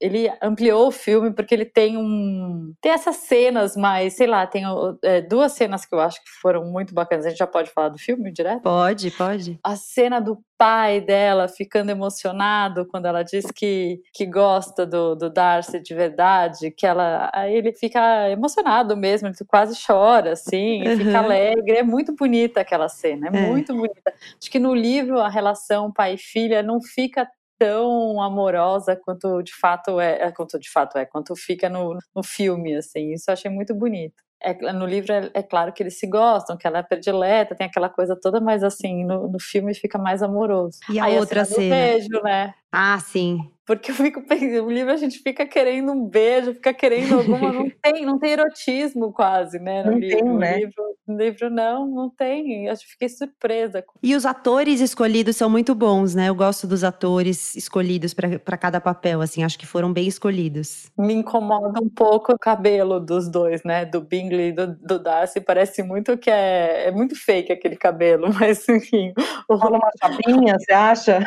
Ele 0.00 0.32
ampliou 0.40 0.86
o 0.86 0.92
filme 0.92 1.32
porque 1.32 1.52
ele 1.52 1.64
tem 1.64 1.96
um 1.96 2.72
tem 2.80 2.92
essas 2.92 3.16
cenas 3.16 3.76
mais 3.76 4.14
sei 4.14 4.28
lá 4.28 4.46
tem 4.46 4.62
é, 5.02 5.20
duas 5.20 5.50
cenas 5.50 5.84
que 5.84 5.92
eu 5.92 5.98
acho 5.98 6.22
que 6.22 6.30
foram 6.40 6.64
muito 6.66 6.94
bacanas. 6.94 7.26
A 7.26 7.30
gente 7.30 7.38
já 7.38 7.46
pode 7.46 7.70
falar 7.70 7.88
do 7.88 7.98
filme 7.98 8.30
direto? 8.30 8.62
Pode 8.62 9.10
pode. 9.10 9.58
A 9.64 9.74
cena 9.74 10.20
do 10.20 10.38
pai 10.56 11.00
dela 11.00 11.48
ficando 11.48 11.90
emocionado 11.90 12.86
quando 12.86 13.06
ela 13.06 13.24
diz 13.24 13.46
que 13.50 14.00
que 14.14 14.24
gosta 14.24 14.86
do, 14.86 15.16
do 15.16 15.28
Darcy 15.28 15.80
de 15.80 15.92
verdade 15.92 16.70
que 16.70 16.86
ela 16.86 17.28
aí 17.34 17.56
ele 17.56 17.72
fica 17.72 18.30
emocionado 18.30 18.83
mesmo 18.96 19.28
ele 19.28 19.36
quase 19.46 19.74
chora 19.86 20.32
assim 20.32 20.86
uhum. 20.86 20.96
fica 20.96 21.18
alegre 21.18 21.78
é 21.78 21.82
muito 21.82 22.14
bonita 22.14 22.60
aquela 22.60 22.88
cena 22.88 23.28
é, 23.28 23.36
é 23.36 23.46
muito 23.46 23.74
bonita 23.74 24.12
acho 24.40 24.50
que 24.50 24.58
no 24.58 24.74
livro 24.74 25.18
a 25.20 25.28
relação 25.28 25.92
pai 25.92 26.14
e 26.14 26.18
filha 26.18 26.62
não 26.62 26.80
fica 26.80 27.26
tão 27.58 28.20
amorosa 28.20 28.96
quanto 28.96 29.42
de 29.42 29.54
fato 29.54 30.00
é, 30.00 30.22
é, 30.22 30.32
quanto 30.32 30.58
de 30.58 30.70
fato 30.70 30.98
é, 30.98 31.04
quanto 31.04 31.34
fica 31.36 31.68
no, 31.68 31.98
no 32.14 32.22
filme, 32.22 32.76
assim. 32.76 33.12
Isso 33.12 33.30
eu 33.30 33.32
achei 33.32 33.50
muito 33.50 33.74
bonito. 33.74 34.22
É, 34.42 34.72
no 34.72 34.84
livro 34.84 35.12
é, 35.12 35.30
é, 35.32 35.42
claro 35.42 35.72
que 35.72 35.82
eles 35.82 35.98
se 35.98 36.06
gostam, 36.06 36.56
que 36.56 36.66
ela 36.66 36.78
é 36.80 36.82
predileta, 36.82 37.54
tem 37.54 37.66
aquela 37.66 37.88
coisa 37.88 38.14
toda, 38.14 38.40
mas 38.40 38.62
assim, 38.62 39.04
no, 39.04 39.28
no 39.28 39.40
filme 39.40 39.74
fica 39.74 39.96
mais 39.96 40.22
amoroso. 40.22 40.78
E 40.90 40.98
a 40.98 41.04
Aí, 41.04 41.18
outra 41.18 41.42
a 41.42 41.44
cena? 41.46 41.74
beijo, 41.74 42.22
né? 42.22 42.52
Ah, 42.70 42.98
sim. 43.00 43.50
Porque 43.66 43.90
eu 43.90 43.94
fico 43.94 44.20
pensando, 44.22 44.66
o 44.66 44.70
livro 44.70 44.92
a 44.92 44.96
gente 44.96 45.18
fica 45.20 45.46
querendo 45.46 45.90
um 45.92 46.06
beijo, 46.06 46.54
fica 46.54 46.74
querendo 46.74 47.14
alguma. 47.14 47.50
não 47.52 47.70
tem, 47.82 48.04
não 48.04 48.18
tem 48.18 48.32
erotismo 48.32 49.10
quase, 49.12 49.58
né? 49.58 49.82
No 49.82 49.92
não 49.92 49.98
livro. 49.98 50.18
Tem, 50.18 50.34
né? 50.34 50.52
No 50.52 50.58
livro, 50.58 50.84
livro 51.08 51.50
não, 51.50 51.86
não 51.86 52.10
tem. 52.10 52.66
Eu 52.66 52.76
fiquei 52.76 53.08
surpresa. 53.08 53.82
E 54.02 54.14
os 54.14 54.26
atores 54.26 54.80
escolhidos 54.80 55.36
são 55.36 55.48
muito 55.48 55.74
bons, 55.74 56.14
né? 56.14 56.28
Eu 56.28 56.34
gosto 56.34 56.66
dos 56.66 56.84
atores 56.84 57.56
escolhidos 57.56 58.12
para 58.12 58.58
cada 58.58 58.80
papel, 58.80 59.22
assim, 59.22 59.42
acho 59.42 59.58
que 59.58 59.66
foram 59.66 59.92
bem 59.92 60.06
escolhidos. 60.06 60.90
Me 60.98 61.14
incomoda 61.14 61.80
um 61.80 61.88
pouco 61.88 62.32
o 62.32 62.38
cabelo 62.38 63.00
dos 63.00 63.30
dois, 63.30 63.62
né? 63.64 63.86
Do 63.86 64.02
Bingley 64.02 64.48
e 64.48 64.52
do, 64.52 64.66
do 64.76 64.98
Darcy. 64.98 65.40
Parece 65.40 65.82
muito 65.82 66.18
que 66.18 66.30
é, 66.30 66.88
é 66.88 66.90
muito 66.90 67.16
fake 67.16 67.50
aquele 67.50 67.76
cabelo, 67.76 68.28
mas 68.38 68.68
enfim. 68.68 69.14
Rola 69.48 69.78
uma 69.78 69.90
chapinha, 69.98 70.58
você 70.58 70.72
acha? 70.72 71.20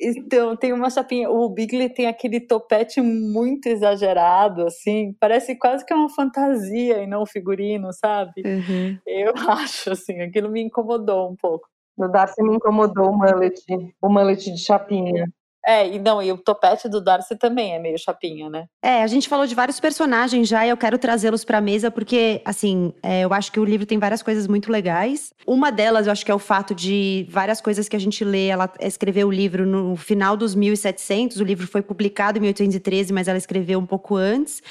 Então, 0.00 0.56
tem 0.56 0.72
uma 0.72 0.88
chapinha. 0.88 1.28
O 1.28 1.57
Bigly 1.58 1.88
tem 1.88 2.06
aquele 2.06 2.38
topete 2.38 3.00
muito 3.00 3.66
exagerado, 3.66 4.62
assim, 4.62 5.12
parece 5.18 5.58
quase 5.58 5.84
que 5.84 5.92
é 5.92 5.96
uma 5.96 6.08
fantasia 6.08 7.02
e 7.02 7.06
não 7.08 7.24
um 7.24 7.26
figurino, 7.26 7.92
sabe? 7.92 8.42
Uhum. 8.46 8.96
Eu 9.04 9.32
acho, 9.66 9.90
assim, 9.90 10.20
aquilo 10.20 10.48
me 10.48 10.62
incomodou 10.62 11.28
um 11.28 11.34
pouco. 11.34 11.68
No 11.96 12.08
Darcy 12.08 12.44
me 12.44 12.54
incomodou 12.54 13.10
o 13.10 13.18
mullet, 13.18 13.60
o 14.00 14.08
mullet 14.08 14.52
de 14.52 14.56
chapinha. 14.56 15.26
É, 15.68 15.86
e 15.86 15.98
não, 15.98 16.22
e 16.22 16.32
o 16.32 16.38
topete 16.38 16.88
do 16.88 16.98
Darcy 16.98 17.36
também 17.36 17.74
é 17.74 17.78
meio 17.78 17.98
chapinha, 17.98 18.48
né? 18.48 18.64
É, 18.82 19.02
a 19.02 19.06
gente 19.06 19.28
falou 19.28 19.46
de 19.46 19.54
vários 19.54 19.78
personagens 19.78 20.48
já 20.48 20.64
e 20.64 20.70
eu 20.70 20.78
quero 20.78 20.96
trazê-los 20.96 21.44
pra 21.44 21.60
mesa 21.60 21.90
porque, 21.90 22.40
assim, 22.42 22.90
é, 23.02 23.20
eu 23.20 23.34
acho 23.34 23.52
que 23.52 23.60
o 23.60 23.64
livro 23.66 23.84
tem 23.84 23.98
várias 23.98 24.22
coisas 24.22 24.46
muito 24.46 24.72
legais. 24.72 25.34
Uma 25.46 25.70
delas, 25.70 26.06
eu 26.06 26.12
acho 26.12 26.24
que 26.24 26.30
é 26.30 26.34
o 26.34 26.38
fato 26.38 26.74
de 26.74 27.26
várias 27.28 27.60
coisas 27.60 27.86
que 27.86 27.94
a 27.94 27.98
gente 27.98 28.24
lê. 28.24 28.46
Ela 28.46 28.72
escreveu 28.80 29.28
o 29.28 29.30
livro 29.30 29.66
no 29.66 29.94
final 29.94 30.38
dos 30.38 30.54
1700, 30.54 31.38
o 31.38 31.44
livro 31.44 31.66
foi 31.66 31.82
publicado 31.82 32.38
em 32.38 32.40
1813, 32.40 33.12
mas 33.12 33.28
ela 33.28 33.36
escreveu 33.36 33.78
um 33.78 33.84
pouco 33.84 34.16
antes. 34.16 34.62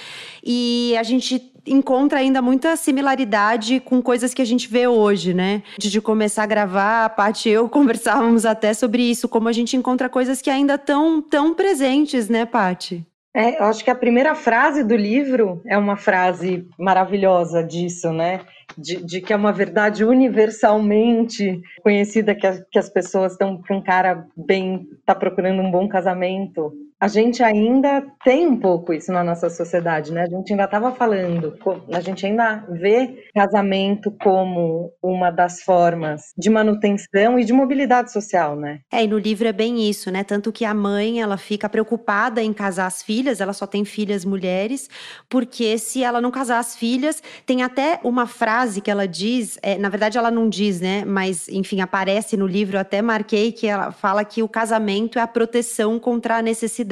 E 0.43 0.95
a 0.97 1.03
gente 1.03 1.53
encontra 1.67 2.19
ainda 2.19 2.41
muita 2.41 2.75
similaridade 2.75 3.79
com 3.79 4.01
coisas 4.01 4.33
que 4.33 4.41
a 4.41 4.45
gente 4.45 4.67
vê 4.67 4.87
hoje, 4.87 5.33
né? 5.33 5.61
Antes 5.73 5.91
de 5.91 6.01
começar 6.01 6.43
a 6.43 6.47
gravar, 6.47 7.05
a 7.05 7.09
Paty 7.09 7.49
e 7.49 7.53
eu 7.53 7.67
conversávamos 7.69 8.45
até 8.45 8.73
sobre 8.73 9.03
isso, 9.03 9.27
como 9.27 9.47
a 9.47 9.53
gente 9.53 9.75
encontra 9.75 10.09
coisas 10.09 10.41
que 10.41 10.49
ainda 10.49 10.75
estão 10.75 11.21
tão 11.21 11.53
presentes, 11.53 12.29
né, 12.29 12.45
Paty? 12.45 13.05
É, 13.35 13.59
eu 13.59 13.65
acho 13.65 13.83
que 13.83 13.91
a 13.91 13.95
primeira 13.95 14.33
frase 14.33 14.83
do 14.83 14.95
livro 14.95 15.61
é 15.67 15.77
uma 15.77 15.95
frase 15.95 16.67
maravilhosa 16.75 17.63
disso, 17.63 18.11
né? 18.11 18.41
De, 18.75 18.95
de 19.05 19.21
que 19.21 19.31
é 19.31 19.35
uma 19.35 19.53
verdade 19.53 20.03
universalmente 20.03 21.61
conhecida 21.83 22.33
que, 22.33 22.47
que 22.71 22.79
as 22.79 22.89
pessoas 22.89 23.33
estão 23.33 23.61
com 23.61 23.77
um 23.77 23.83
cara 23.83 24.25
bem, 24.35 24.87
tá 25.05 25.13
procurando 25.13 25.61
um 25.61 25.69
bom 25.69 25.87
casamento. 25.87 26.73
A 26.99 27.07
gente 27.07 27.43
ainda 27.43 28.03
tem 28.23 28.47
um 28.47 28.59
pouco 28.59 28.91
isso 28.91 29.11
na 29.11 29.23
nossa 29.23 29.49
sociedade, 29.49 30.11
né? 30.11 30.23
A 30.23 30.29
gente 30.29 30.51
ainda 30.51 30.63
estava 30.63 30.91
falando, 30.91 31.55
a 31.93 32.01
gente 32.01 32.25
ainda 32.25 32.65
vê 32.71 33.23
casamento 33.35 34.11
como 34.23 34.91
uma 35.01 35.29
das 35.29 35.61
formas 35.61 36.33
de 36.35 36.49
manutenção 36.49 37.37
e 37.37 37.45
de 37.45 37.53
mobilidade 37.53 38.11
social, 38.11 38.55
né? 38.55 38.79
É, 38.91 39.03
e 39.03 39.07
no 39.07 39.19
livro 39.19 39.47
é 39.47 39.53
bem 39.53 39.87
isso, 39.87 40.09
né? 40.09 40.23
Tanto 40.23 40.51
que 40.51 40.65
a 40.65 40.73
mãe, 40.73 41.21
ela 41.21 41.37
fica 41.37 41.69
preocupada 41.69 42.41
em 42.41 42.51
casar 42.51 42.87
as 42.87 43.03
filhas, 43.03 43.39
ela 43.39 43.53
só 43.53 43.67
tem 43.67 43.85
filhas 43.85 44.25
mulheres, 44.25 44.89
porque 45.29 45.77
se 45.77 46.03
ela 46.03 46.19
não 46.19 46.31
casar 46.31 46.57
as 46.57 46.75
filhas, 46.75 47.21
tem 47.45 47.61
até 47.61 47.99
uma 48.03 48.25
frase 48.25 48.81
que 48.81 48.89
ela 48.89 49.07
diz, 49.07 49.59
é, 49.61 49.77
na 49.77 49.89
verdade 49.89 50.17
ela 50.17 50.31
não 50.31 50.49
diz, 50.49 50.81
né? 50.81 51.05
Mas, 51.05 51.47
enfim, 51.49 51.79
aparece 51.79 52.35
no 52.35 52.47
livro, 52.47 52.79
até 52.79 53.03
marquei 53.03 53.51
que 53.51 53.67
ela 53.67 53.91
fala 53.91 54.25
que 54.25 54.41
o 54.41 54.49
casamento 54.49 55.19
é 55.19 55.21
a 55.21 55.27
proteção 55.27 55.99
contra 55.99 56.37
a 56.37 56.41
necessidade. 56.41 56.86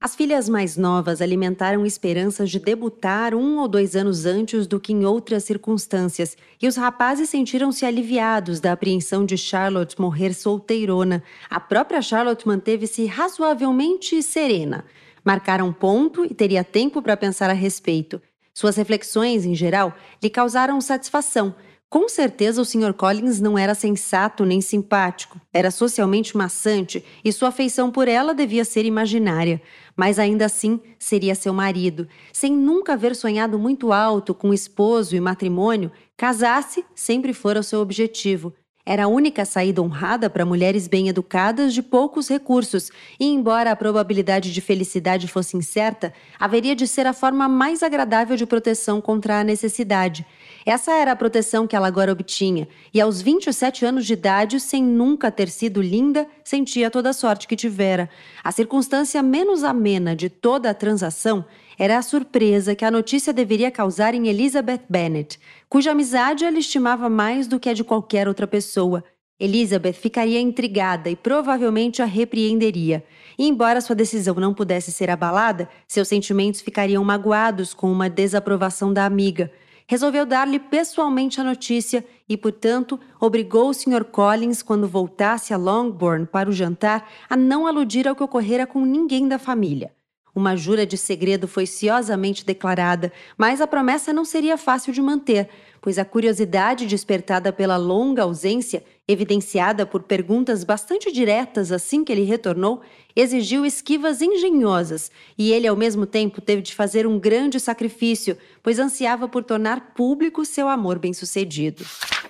As 0.00 0.14
filhas 0.14 0.48
mais 0.48 0.76
novas 0.76 1.20
alimentaram 1.20 1.84
esperanças 1.84 2.50
de 2.50 2.58
debutar 2.58 3.34
um 3.34 3.58
ou 3.58 3.66
dois 3.66 3.96
anos 3.96 4.24
antes 4.24 4.66
do 4.66 4.78
que 4.78 4.92
em 4.92 5.04
outras 5.04 5.44
circunstâncias, 5.44 6.36
e 6.60 6.68
os 6.68 6.76
rapazes 6.76 7.28
sentiram-se 7.28 7.84
aliviados 7.84 8.60
da 8.60 8.72
apreensão 8.72 9.24
de 9.24 9.36
Charlotte 9.36 10.00
morrer 10.00 10.32
solteirona. 10.32 11.22
A 11.50 11.58
própria 11.58 12.00
Charlotte 12.00 12.46
manteve-se 12.46 13.06
razoavelmente 13.06 14.22
serena. 14.22 14.84
Marcaram 15.24 15.72
ponto 15.72 16.24
e 16.24 16.32
teria 16.32 16.62
tempo 16.62 17.02
para 17.02 17.16
pensar 17.16 17.50
a 17.50 17.54
respeito. 17.54 18.22
Suas 18.54 18.76
reflexões, 18.76 19.44
em 19.44 19.54
geral, 19.54 19.92
lhe 20.22 20.30
causaram 20.30 20.80
satisfação, 20.80 21.54
com 21.96 22.10
certeza 22.10 22.60
o 22.60 22.64
Sr. 22.66 22.92
Collins 22.92 23.40
não 23.40 23.56
era 23.56 23.74
sensato 23.74 24.44
nem 24.44 24.60
simpático, 24.60 25.40
era 25.50 25.70
socialmente 25.70 26.36
maçante 26.36 27.02
e 27.24 27.32
sua 27.32 27.48
afeição 27.48 27.90
por 27.90 28.06
ela 28.06 28.34
devia 28.34 28.66
ser 28.66 28.84
imaginária, 28.84 29.62
mas 29.96 30.18
ainda 30.18 30.44
assim 30.44 30.78
seria 30.98 31.34
seu 31.34 31.54
marido. 31.54 32.06
Sem 32.34 32.52
nunca 32.52 32.92
haver 32.92 33.16
sonhado 33.16 33.58
muito 33.58 33.94
alto 33.94 34.34
com 34.34 34.52
esposo 34.52 35.16
e 35.16 35.20
matrimônio, 35.20 35.90
casar-se 36.18 36.84
sempre 36.94 37.32
fora 37.32 37.60
o 37.60 37.62
seu 37.62 37.80
objetivo. 37.80 38.52
Era 38.88 39.06
a 39.06 39.08
única 39.08 39.44
saída 39.44 39.82
honrada 39.82 40.30
para 40.30 40.46
mulheres 40.46 40.86
bem 40.86 41.08
educadas 41.08 41.74
de 41.74 41.82
poucos 41.82 42.28
recursos, 42.28 42.88
e 43.18 43.26
embora 43.26 43.72
a 43.72 43.76
probabilidade 43.76 44.52
de 44.52 44.60
felicidade 44.60 45.26
fosse 45.26 45.56
incerta, 45.56 46.14
haveria 46.38 46.76
de 46.76 46.86
ser 46.86 47.04
a 47.04 47.12
forma 47.12 47.48
mais 47.48 47.82
agradável 47.82 48.36
de 48.36 48.46
proteção 48.46 49.00
contra 49.00 49.40
a 49.40 49.44
necessidade. 49.44 50.24
Essa 50.64 50.92
era 50.92 51.10
a 51.10 51.16
proteção 51.16 51.66
que 51.66 51.74
ela 51.74 51.88
agora 51.88 52.12
obtinha, 52.12 52.68
e 52.94 53.00
aos 53.00 53.20
27 53.20 53.84
anos 53.84 54.06
de 54.06 54.12
idade, 54.12 54.60
sem 54.60 54.84
nunca 54.84 55.32
ter 55.32 55.48
sido 55.48 55.82
linda, 55.82 56.24
sentia 56.44 56.88
toda 56.88 57.10
a 57.10 57.12
sorte 57.12 57.48
que 57.48 57.56
tivera. 57.56 58.08
A 58.44 58.52
circunstância 58.52 59.20
menos 59.20 59.64
amena 59.64 60.14
de 60.14 60.28
toda 60.28 60.70
a 60.70 60.74
transação 60.74 61.44
era 61.78 61.98
a 61.98 62.02
surpresa 62.02 62.74
que 62.74 62.84
a 62.84 62.90
notícia 62.90 63.32
deveria 63.32 63.70
causar 63.70 64.14
em 64.14 64.28
Elizabeth 64.28 64.82
Bennet, 64.88 65.38
cuja 65.68 65.92
amizade 65.92 66.44
ela 66.44 66.58
estimava 66.58 67.08
mais 67.08 67.46
do 67.46 67.60
que 67.60 67.68
a 67.68 67.74
de 67.74 67.84
qualquer 67.84 68.28
outra 68.28 68.46
pessoa. 68.46 69.04
Elizabeth 69.38 69.92
ficaria 69.92 70.40
intrigada 70.40 71.10
e 71.10 71.16
provavelmente 71.16 72.00
a 72.00 72.06
repreenderia. 72.06 73.04
E 73.38 73.46
embora 73.46 73.80
sua 73.80 73.94
decisão 73.94 74.34
não 74.36 74.54
pudesse 74.54 74.90
ser 74.90 75.10
abalada, 75.10 75.68
seus 75.86 76.08
sentimentos 76.08 76.62
ficariam 76.62 77.04
magoados 77.04 77.74
com 77.74 77.92
uma 77.92 78.08
desaprovação 78.08 78.92
da 78.92 79.04
amiga 79.04 79.50
resolveu 79.86 80.26
dar-lhe 80.26 80.58
pessoalmente 80.58 81.40
a 81.40 81.44
notícia 81.44 82.04
e, 82.28 82.36
portanto, 82.36 82.98
obrigou 83.20 83.68
o 83.68 83.74
Sr. 83.74 84.04
Collins, 84.04 84.62
quando 84.62 84.88
voltasse 84.88 85.54
a 85.54 85.56
Longbourn 85.56 86.26
para 86.26 86.50
o 86.50 86.52
jantar, 86.52 87.08
a 87.30 87.36
não 87.36 87.66
aludir 87.66 88.08
ao 88.08 88.16
que 88.16 88.22
ocorrera 88.22 88.66
com 88.66 88.84
ninguém 88.84 89.28
da 89.28 89.38
família. 89.38 89.95
Uma 90.36 90.54
jura 90.54 90.84
de 90.84 90.98
segredo 90.98 91.48
foi 91.48 91.64
ciosamente 91.64 92.44
declarada, 92.44 93.10
mas 93.38 93.62
a 93.62 93.66
promessa 93.66 94.12
não 94.12 94.22
seria 94.22 94.58
fácil 94.58 94.92
de 94.92 95.00
manter, 95.00 95.48
pois 95.80 95.98
a 95.98 96.04
curiosidade 96.04 96.86
despertada 96.86 97.54
pela 97.54 97.78
longa 97.78 98.24
ausência, 98.24 98.84
evidenciada 99.08 99.86
por 99.86 100.02
perguntas 100.02 100.62
bastante 100.62 101.10
diretas 101.10 101.72
assim 101.72 102.04
que 102.04 102.12
ele 102.12 102.24
retornou, 102.24 102.82
exigiu 103.16 103.64
esquivas 103.64 104.20
engenhosas, 104.20 105.10
e 105.38 105.52
ele 105.52 105.66
ao 105.66 105.74
mesmo 105.74 106.04
tempo 106.04 106.42
teve 106.42 106.60
de 106.60 106.74
fazer 106.74 107.06
um 107.06 107.18
grande 107.18 107.58
sacrifício, 107.58 108.36
pois 108.62 108.78
ansiava 108.78 109.26
por 109.26 109.42
tornar 109.42 109.94
público 109.94 110.44
seu 110.44 110.68
amor 110.68 110.98
bem-sucedido. 110.98 111.82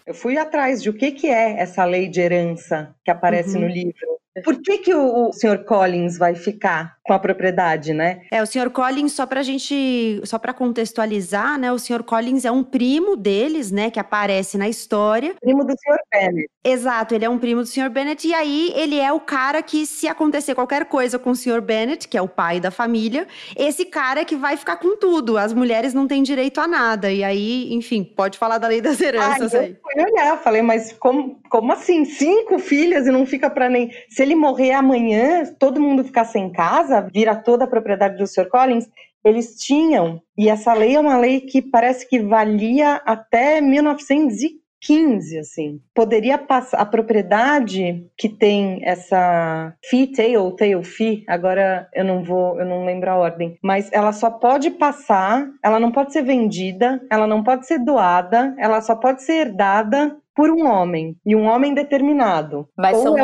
Eu 0.06 0.14
fui 0.14 0.38
atrás 0.38 0.80
de 0.80 0.90
o 0.90 0.94
que, 0.94 1.10
que 1.10 1.26
é 1.26 1.60
essa 1.60 1.84
lei 1.84 2.06
de 2.06 2.20
herança 2.20 2.94
que 3.04 3.10
aparece 3.10 3.56
uhum. 3.56 3.62
no 3.62 3.66
livro. 3.66 4.16
Por 4.44 4.60
que, 4.62 4.78
que 4.78 4.94
o, 4.94 5.28
o 5.28 5.32
Sr. 5.32 5.64
Collins 5.64 6.18
vai 6.18 6.36
ficar 6.36 6.95
com 7.06 7.12
a 7.12 7.18
propriedade, 7.18 7.92
né? 7.92 8.22
É, 8.30 8.42
o 8.42 8.46
Sr. 8.46 8.70
Collins, 8.70 9.12
só 9.12 9.24
pra 9.26 9.42
gente, 9.42 10.20
só 10.24 10.38
para 10.38 10.52
contextualizar, 10.52 11.58
né? 11.58 11.72
O 11.72 11.78
Sr. 11.78 12.02
Collins 12.02 12.44
é 12.44 12.50
um 12.50 12.64
primo 12.64 13.16
deles, 13.16 13.70
né? 13.70 13.90
Que 13.90 14.00
aparece 14.00 14.58
na 14.58 14.68
história. 14.68 15.34
Primo 15.40 15.64
do 15.64 15.72
Sr. 15.72 15.98
Bennet. 16.12 16.50
Exato, 16.64 17.14
ele 17.14 17.24
é 17.24 17.30
um 17.30 17.38
primo 17.38 17.62
do 17.62 17.68
Sr. 17.68 17.88
Bennet. 17.88 18.26
E 18.26 18.34
aí, 18.34 18.72
ele 18.74 18.98
é 18.98 19.12
o 19.12 19.20
cara 19.20 19.62
que, 19.62 19.86
se 19.86 20.08
acontecer 20.08 20.54
qualquer 20.54 20.86
coisa 20.86 21.18
com 21.18 21.30
o 21.30 21.36
Sr. 21.36 21.60
Bennet, 21.60 22.08
que 22.08 22.18
é 22.18 22.22
o 22.22 22.28
pai 22.28 22.58
da 22.58 22.72
família, 22.72 23.28
esse 23.56 23.84
cara 23.84 24.20
é 24.20 24.24
que 24.24 24.34
vai 24.34 24.56
ficar 24.56 24.76
com 24.76 24.96
tudo. 24.96 25.38
As 25.38 25.52
mulheres 25.52 25.94
não 25.94 26.08
têm 26.08 26.24
direito 26.24 26.60
a 26.60 26.66
nada. 26.66 27.12
E 27.12 27.22
aí, 27.22 27.72
enfim, 27.72 28.02
pode 28.02 28.36
falar 28.36 28.58
da 28.58 28.66
lei 28.66 28.80
das 28.80 29.00
heranças 29.00 29.54
ah, 29.54 29.60
aí. 29.60 29.70
Eu 29.70 29.76
fui 29.80 30.12
olhar, 30.12 30.38
falei, 30.38 30.62
mas 30.62 30.92
como, 30.92 31.40
como 31.48 31.72
assim? 31.72 32.04
Cinco 32.04 32.58
filhas 32.58 33.06
e 33.06 33.12
não 33.12 33.24
fica 33.24 33.48
pra 33.48 33.68
nem. 33.68 33.92
Se 34.08 34.22
ele 34.22 34.34
morrer 34.34 34.72
amanhã, 34.72 35.44
todo 35.58 35.80
mundo 35.80 36.02
ficar 36.02 36.24
sem 36.24 36.50
casa, 36.50 36.95
vira 37.00 37.34
toda 37.34 37.64
a 37.64 37.68
propriedade 37.68 38.16
do 38.16 38.26
Sr. 38.26 38.48
Collins, 38.48 38.88
eles 39.24 39.56
tinham, 39.56 40.22
e 40.38 40.48
essa 40.48 40.72
lei 40.72 40.94
é 40.94 41.00
uma 41.00 41.18
lei 41.18 41.40
que 41.40 41.60
parece 41.60 42.08
que 42.08 42.20
valia 42.20 43.02
até 43.04 43.60
1915, 43.60 45.38
assim. 45.38 45.80
Poderia 45.92 46.38
passar, 46.38 46.78
a 46.78 46.86
propriedade 46.86 48.06
que 48.16 48.28
tem 48.28 48.78
essa 48.84 49.74
fee 49.84 50.12
tail, 50.12 50.52
tail 50.52 50.80
fee, 50.84 51.24
agora 51.26 51.88
eu 51.92 52.04
não 52.04 52.22
vou, 52.22 52.56
eu 52.60 52.64
não 52.64 52.84
lembro 52.84 53.10
a 53.10 53.16
ordem, 53.16 53.58
mas 53.60 53.90
ela 53.92 54.12
só 54.12 54.30
pode 54.30 54.70
passar, 54.70 55.48
ela 55.60 55.80
não 55.80 55.90
pode 55.90 56.12
ser 56.12 56.22
vendida, 56.22 57.04
ela 57.10 57.26
não 57.26 57.42
pode 57.42 57.66
ser 57.66 57.80
doada, 57.80 58.54
ela 58.58 58.80
só 58.80 58.94
pode 58.94 59.22
ser 59.22 59.48
herdada 59.48 60.16
por 60.36 60.50
um 60.50 60.66
homem, 60.66 61.16
e 61.24 61.34
um 61.34 61.46
homem 61.46 61.74
determinado. 61.74 62.68
Mas 62.76 62.96
são 62.98 63.18
é, 63.18 63.22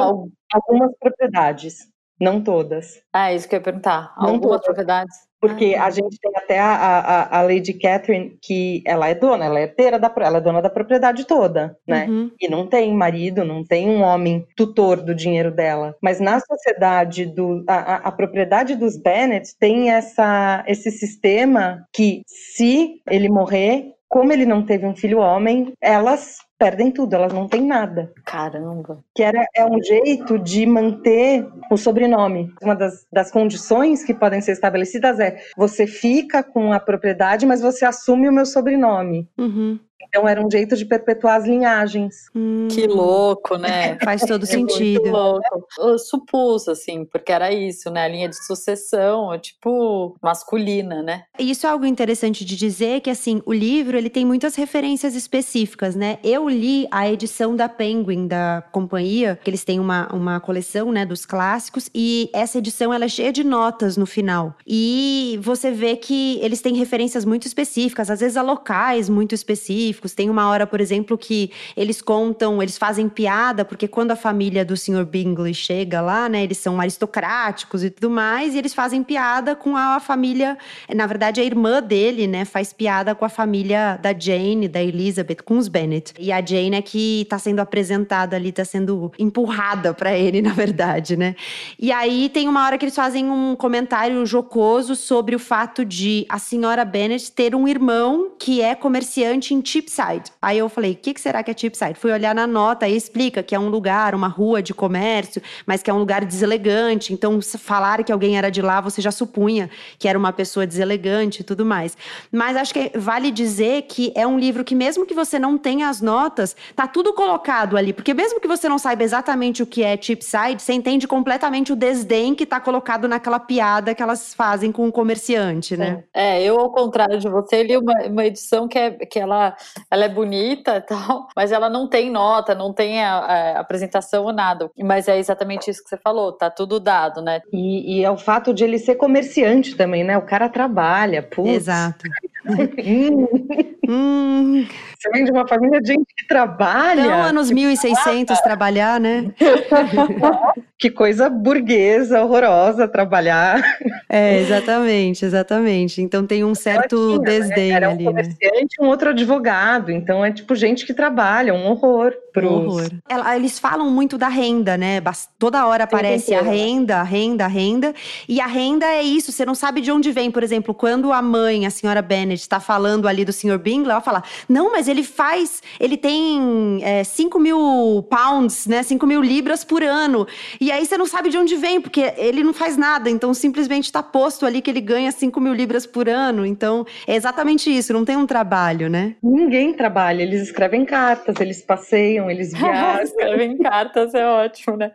algumas 0.52 0.91
propriedades, 0.99 1.91
não 2.23 2.41
todas. 2.41 3.02
Ah, 3.12 3.35
isso 3.35 3.49
que 3.49 3.57
eu 3.57 3.59
ia 3.59 3.64
perguntar. 3.64 4.14
Não 4.17 4.35
algumas 4.35 4.61
todas. 4.61 4.64
propriedades? 4.64 5.17
Porque 5.41 5.75
ah. 5.75 5.87
a 5.87 5.91
gente 5.91 6.17
tem 6.21 6.31
até 6.37 6.61
a, 6.61 6.73
a, 6.73 7.38
a 7.41 7.43
Lady 7.43 7.75
Catherine, 7.75 8.38
que 8.41 8.81
ela 8.87 9.09
é 9.09 9.14
dona, 9.14 9.45
ela 9.45 9.59
é 9.59 9.64
herdeira, 9.64 9.99
da, 9.99 10.12
ela 10.21 10.38
é 10.38 10.41
dona 10.41 10.62
da 10.62 10.71
propriedade 10.71 11.26
toda, 11.26 11.76
né? 11.87 12.07
Uhum. 12.09 12.31
E 12.41 12.49
não 12.49 12.64
tem 12.64 12.95
marido, 12.95 13.45
não 13.45 13.64
tem 13.64 13.91
um 13.91 14.02
homem 14.02 14.47
tutor 14.57 15.02
do 15.02 15.17
dinheiro 15.17 15.50
dela. 15.50 15.97
Mas 16.00 16.21
na 16.21 16.38
sociedade, 16.38 17.26
do, 17.26 17.64
a, 17.67 17.97
a 17.97 18.12
propriedade 18.12 18.76
dos 18.76 18.97
Bennett 18.97 19.59
tem 19.59 19.91
essa, 19.91 20.62
esse 20.69 20.93
sistema 20.93 21.85
que, 21.93 22.23
se 22.26 23.02
ele 23.11 23.29
morrer, 23.29 23.95
como 24.09 24.33
ele 24.33 24.47
não 24.47 24.62
teve 24.62 24.87
um 24.87 24.95
filho 24.95 25.19
homem, 25.19 25.73
elas 25.81 26.37
perdem 26.62 26.92
tudo, 26.92 27.14
elas 27.14 27.33
não 27.33 27.49
têm 27.49 27.66
nada. 27.66 28.12
Caramba. 28.25 29.02
Que 29.16 29.25
era, 29.25 29.45
é 29.52 29.66
um 29.66 29.83
jeito 29.83 30.38
de 30.38 30.64
manter 30.64 31.45
o 31.69 31.76
sobrenome. 31.76 32.54
Uma 32.62 32.76
das, 32.76 33.04
das 33.12 33.33
condições 33.33 34.04
que 34.04 34.14
podem 34.14 34.40
ser 34.40 34.52
estabelecidas 34.52 35.19
é 35.19 35.42
você 35.57 35.88
fica 35.88 36.40
com 36.40 36.73
a 36.73 36.78
propriedade, 36.78 37.45
mas 37.47 37.61
você 37.61 37.85
assume 37.85 38.28
o 38.28 38.33
meu 38.33 38.47
sobrenome. 38.47 39.28
Uhum. 39.37 39.81
Então 40.02 40.28
era 40.28 40.44
um 40.44 40.50
jeito 40.50 40.76
de 40.76 40.85
perpetuar 40.85 41.37
as 41.37 41.44
linhagens. 41.44 42.26
Hum, 42.35 42.68
que 42.71 42.87
louco, 42.87 43.56
né? 43.56 43.99
Faz 44.04 44.23
todo 44.23 44.44
é 44.44 44.47
sentido. 44.47 45.11
louco. 45.11 45.66
Eu 45.78 45.99
supus, 45.99 46.68
assim, 46.68 47.04
porque 47.04 47.32
era 47.32 47.52
isso, 47.52 47.90
né? 47.90 48.04
A 48.04 48.09
linha 48.09 48.28
de 48.28 48.44
sucessão, 48.44 49.37
tipo, 49.38 50.16
masculina, 50.23 51.02
né? 51.02 51.25
Isso 51.38 51.66
é 51.66 51.71
algo 51.71 51.87
interessante 51.87 52.44
de 52.44 52.56
dizer, 52.56 53.00
que 53.00 53.11
assim, 53.11 53.42
o 53.47 53.52
livro, 53.52 53.97
ele 53.97 54.11
tem 54.11 54.25
muitas 54.25 54.54
referências 54.54 55.14
específicas, 55.14 55.94
né? 55.94 56.18
Eu 56.23 56.49
li 56.49 56.87
a 56.90 57.09
edição 57.09 57.54
da 57.56 57.68
Penguin, 57.68 58.26
da 58.26 58.62
companhia, 58.73 59.38
que 59.42 59.50
eles 59.50 59.64
têm 59.64 59.80
uma, 59.80 60.09
uma 60.12 60.40
coleção, 60.40 60.92
né, 60.92 61.04
dos 61.06 61.25
clássicos, 61.25 61.88
e 61.94 62.30
essa 62.32 62.59
edição, 62.59 62.92
ela 62.92 63.04
é 63.04 63.09
cheia 63.09 63.32
de 63.32 63.44
notas 63.44 63.97
no 63.97 64.06
final. 64.06 64.54
E 64.66 65.38
você 65.42 65.71
vê 65.71 65.97
que 65.97 66.38
eles 66.40 66.61
têm 66.61 66.75
referências 66.75 67.25
muito 67.25 67.47
específicas, 67.47 68.11
às 68.11 68.21
vezes 68.21 68.37
a 68.37 68.42
locais 68.42 69.09
muito 69.09 69.35
específicos, 69.35 69.91
específicos. 69.92 70.12
Tem 70.14 70.30
uma 70.30 70.49
hora, 70.49 70.66
por 70.66 70.80
exemplo, 70.80 71.16
que 71.16 71.50
eles 71.76 72.00
contam, 72.00 72.62
eles 72.62 72.78
fazem 72.78 73.08
piada, 73.08 73.64
porque 73.64 73.87
quando 73.87 74.11
a 74.11 74.16
família 74.16 74.64
do 74.64 74.76
Sr. 74.76 75.04
Bingley 75.04 75.54
chega 75.54 76.00
lá, 76.00 76.28
né, 76.28 76.42
eles 76.42 76.58
são 76.58 76.80
aristocráticos 76.80 77.84
e 77.84 77.90
tudo 77.90 78.11
mais, 78.11 78.54
e 78.54 78.58
eles 78.58 78.75
fazem 78.75 79.02
piada 79.02 79.54
com 79.54 79.76
a 79.76 80.00
família, 80.00 80.56
na 80.94 81.06
verdade 81.06 81.40
a 81.40 81.44
irmã 81.44 81.82
dele, 81.82 82.26
né, 82.26 82.44
faz 82.44 82.72
piada 82.72 83.14
com 83.14 83.25
a 83.25 83.28
família 83.28 83.99
da 84.00 84.18
Jane, 84.18 84.68
da 84.68 84.82
Elizabeth, 84.82 85.42
com 85.44 85.58
os 85.58 85.68
Bennet. 85.68 86.14
E 86.18 86.32
a 86.32 86.44
Jane 86.44 86.76
é 86.76 86.82
que 86.82 87.26
tá 87.28 87.38
sendo 87.38 87.61
apresentada 87.61 88.37
ali, 88.37 88.50
tá 88.50 88.64
sendo 88.64 89.12
empurrada 89.18 89.92
para 89.92 90.16
ele, 90.16 90.40
na 90.42 90.52
verdade, 90.52 91.16
né? 91.16 91.37
E 91.78 91.92
aí 91.92 92.28
tem 92.28 92.49
uma 92.49 92.64
hora 92.64 92.78
que 92.78 92.84
eles 92.84 92.96
fazem 92.96 93.30
um 93.30 93.54
comentário 93.54 94.25
jocoso 94.25 94.96
sobre 94.96 95.34
o 95.34 95.38
fato 95.38 95.84
de 95.84 96.25
a 96.28 96.38
senhora 96.38 96.84
Bennet 96.84 97.30
ter 97.32 97.54
um 97.54 97.68
irmão 97.68 98.32
que 98.38 98.61
é 98.61 98.75
comerciante 98.75 99.54
em 99.54 99.61
Cheapside. 99.82 100.32
Aí 100.40 100.58
eu 100.58 100.68
falei, 100.68 100.92
o 100.92 100.96
que, 100.96 101.14
que 101.14 101.20
será 101.20 101.42
que 101.42 101.50
é 101.50 101.56
Cheapside? 101.56 101.94
Fui 101.94 102.12
olhar 102.12 102.34
na 102.34 102.46
nota 102.46 102.88
e 102.88 102.96
explica 102.96 103.42
que 103.42 103.54
é 103.54 103.58
um 103.58 103.68
lugar, 103.68 104.14
uma 104.14 104.28
rua 104.28 104.62
de 104.62 104.72
comércio, 104.72 105.42
mas 105.66 105.82
que 105.82 105.90
é 105.90 105.94
um 105.94 105.98
lugar 105.98 106.24
deselegante. 106.24 107.12
Então, 107.12 107.40
falar 107.42 108.02
que 108.04 108.12
alguém 108.12 108.36
era 108.36 108.50
de 108.50 108.62
lá, 108.62 108.80
você 108.80 109.00
já 109.00 109.10
supunha 109.10 109.68
que 109.98 110.08
era 110.08 110.18
uma 110.18 110.32
pessoa 110.32 110.66
deselegante 110.66 111.40
e 111.40 111.44
tudo 111.44 111.64
mais. 111.64 111.96
Mas 112.30 112.56
acho 112.56 112.72
que 112.72 112.92
vale 112.96 113.30
dizer 113.30 113.82
que 113.82 114.12
é 114.14 114.26
um 114.26 114.38
livro 114.38 114.64
que, 114.64 114.74
mesmo 114.74 115.06
que 115.06 115.14
você 115.14 115.38
não 115.38 115.58
tenha 115.58 115.88
as 115.88 116.00
notas, 116.00 116.56
tá 116.74 116.86
tudo 116.86 117.12
colocado 117.12 117.76
ali. 117.76 117.92
Porque 117.92 118.14
mesmo 118.14 118.40
que 118.40 118.48
você 118.48 118.68
não 118.68 118.78
saiba 118.78 119.02
exatamente 119.02 119.62
o 119.62 119.66
que 119.66 119.82
é 119.82 119.98
Cheapside, 120.00 120.62
você 120.62 120.72
entende 120.72 121.06
completamente 121.06 121.72
o 121.72 121.76
desdém 121.76 122.34
que 122.34 122.46
tá 122.46 122.60
colocado 122.60 123.08
naquela 123.08 123.40
piada 123.40 123.94
que 123.94 124.02
elas 124.02 124.34
fazem 124.34 124.70
com 124.70 124.88
o 124.88 124.92
comerciante, 124.92 125.76
né? 125.76 126.04
É, 126.14 126.42
eu, 126.42 126.58
ao 126.58 126.70
contrário 126.70 127.18
de 127.18 127.28
você, 127.28 127.62
li 127.62 127.76
uma, 127.76 127.94
uma 128.06 128.24
edição 128.26 128.68
que, 128.68 128.78
é, 128.78 128.90
que 128.90 129.18
ela, 129.18 129.56
ela 129.91 130.05
é 130.05 130.09
bonita 130.09 130.76
e 130.76 130.81
tal, 130.87 131.29
mas 131.35 131.52
ela 131.52 131.69
não 131.69 131.88
tem 131.88 132.11
nota, 132.11 132.55
não 132.55 132.73
tem 132.73 133.02
a, 133.02 133.17
a 133.17 133.61
apresentação 133.61 134.25
ou 134.25 134.33
nada. 134.33 134.71
Mas 134.79 135.09
é 135.09 135.19
exatamente 135.19 135.71
isso 135.71 135.83
que 135.83 135.88
você 135.88 135.97
falou, 135.97 136.33
tá 136.33 136.50
tudo 136.50 136.81
dado, 136.81 137.21
né? 137.23 137.41
E, 137.52 137.99
e 137.99 138.05
é 138.05 138.11
o 138.11 138.17
fato 138.17 138.52
de 138.52 138.64
ele 138.64 138.79
ser 138.79 138.97
comerciante 138.97 139.76
também, 139.76 140.05
né? 140.05 140.17
O 140.17 140.26
cara 140.26 140.49
trabalha, 140.49 141.23
putz. 141.23 141.49
Exato. 141.49 142.05
hum. 143.88 144.67
Você 145.02 145.11
vem 145.11 145.25
de 145.25 145.32
uma 145.32 145.49
família 145.49 145.80
de 145.80 145.88
gente 145.88 146.14
que 146.16 146.28
trabalha. 146.28 147.02
Não, 147.02 147.23
anos 147.25 147.50
1600 147.50 148.40
trabalhar, 148.40 149.00
né? 149.00 149.32
que 150.78 150.88
coisa 150.88 151.28
burguesa, 151.28 152.23
horrorosa 152.23 152.87
trabalhar. 152.87 153.61
É, 154.09 154.38
exatamente, 154.38 155.25
exatamente. 155.25 156.00
Então 156.00 156.25
tem 156.25 156.44
um 156.44 156.54
certo 156.54 156.97
tinha, 156.97 157.18
desdém 157.18 157.71
né? 157.71 157.76
Era 157.76 157.88
um 157.88 157.92
ali, 157.94 158.04
comerciante 158.04 158.76
né? 158.78 158.87
um 158.87 158.87
outro 158.87 159.11
advogado. 159.11 159.90
Então 159.90 160.25
é 160.25 160.30
tipo 160.30 160.54
gente 160.54 160.87
que 160.87 160.94
trabalha, 160.94 161.52
um 161.52 161.66
horror. 161.66 162.14
Pros... 162.32 162.50
Horror. 162.50 162.90
Eles 163.36 163.58
falam 163.58 163.90
muito 163.90 164.16
da 164.16 164.28
renda, 164.28 164.76
né? 164.76 165.02
Toda 165.38 165.66
hora 165.66 165.84
aparece 165.84 166.34
a 166.34 166.42
renda, 166.42 166.98
a 166.98 167.02
renda, 167.02 167.44
a 167.44 167.48
renda. 167.48 167.94
E 168.28 168.40
a 168.40 168.46
renda 168.46 168.86
é 168.86 169.02
isso, 169.02 169.32
você 169.32 169.44
não 169.44 169.54
sabe 169.54 169.80
de 169.80 169.90
onde 169.90 170.10
vem. 170.12 170.30
Por 170.30 170.42
exemplo, 170.42 170.74
quando 170.74 171.12
a 171.12 171.20
mãe, 171.20 171.66
a 171.66 171.70
senhora 171.70 172.00
Bennett, 172.00 172.40
está 172.40 172.60
falando 172.60 173.06
ali 173.06 173.24
do 173.24 173.32
Sr. 173.32 173.58
Bingley, 173.58 173.90
ela 173.90 174.00
fala: 174.00 174.22
não, 174.48 174.72
mas 174.72 174.88
ele 174.88 175.02
faz, 175.02 175.62
ele 175.78 175.96
tem 175.96 176.80
é, 176.82 177.04
5 177.04 177.38
mil 177.38 178.06
pounds, 178.08 178.66
né? 178.66 178.82
5 178.82 179.06
mil 179.06 179.22
libras 179.22 179.64
por 179.64 179.82
ano. 179.82 180.26
E 180.60 180.70
aí 180.70 180.84
você 180.86 180.96
não 180.96 181.06
sabe 181.06 181.28
de 181.28 181.38
onde 181.38 181.56
vem, 181.56 181.80
porque 181.80 182.12
ele 182.16 182.42
não 182.42 182.54
faz 182.54 182.76
nada. 182.76 183.10
Então 183.10 183.34
simplesmente 183.34 183.84
está 183.84 184.02
posto 184.02 184.46
ali 184.46 184.60
que 184.60 184.70
ele 184.70 184.80
ganha 184.80 185.10
5 185.12 185.40
mil 185.40 185.52
libras 185.52 185.86
por 185.86 186.08
ano. 186.08 186.46
Então 186.46 186.86
é 187.06 187.14
exatamente 187.14 187.70
isso, 187.70 187.92
não 187.92 188.04
tem 188.04 188.16
um 188.16 188.26
trabalho, 188.26 188.88
né? 188.88 189.14
Ninguém 189.22 189.72
trabalha, 189.74 190.22
eles 190.22 190.42
escrevem 190.42 190.84
cartas, 190.84 191.36
eles 191.40 191.62
passeiam, 191.62 192.22
eles 192.31 192.52
viajam. 192.57 193.02
Escrevem 193.02 193.57
cartas 193.59 194.14
é 194.14 194.26
ótimo, 194.26 194.76
né? 194.76 194.93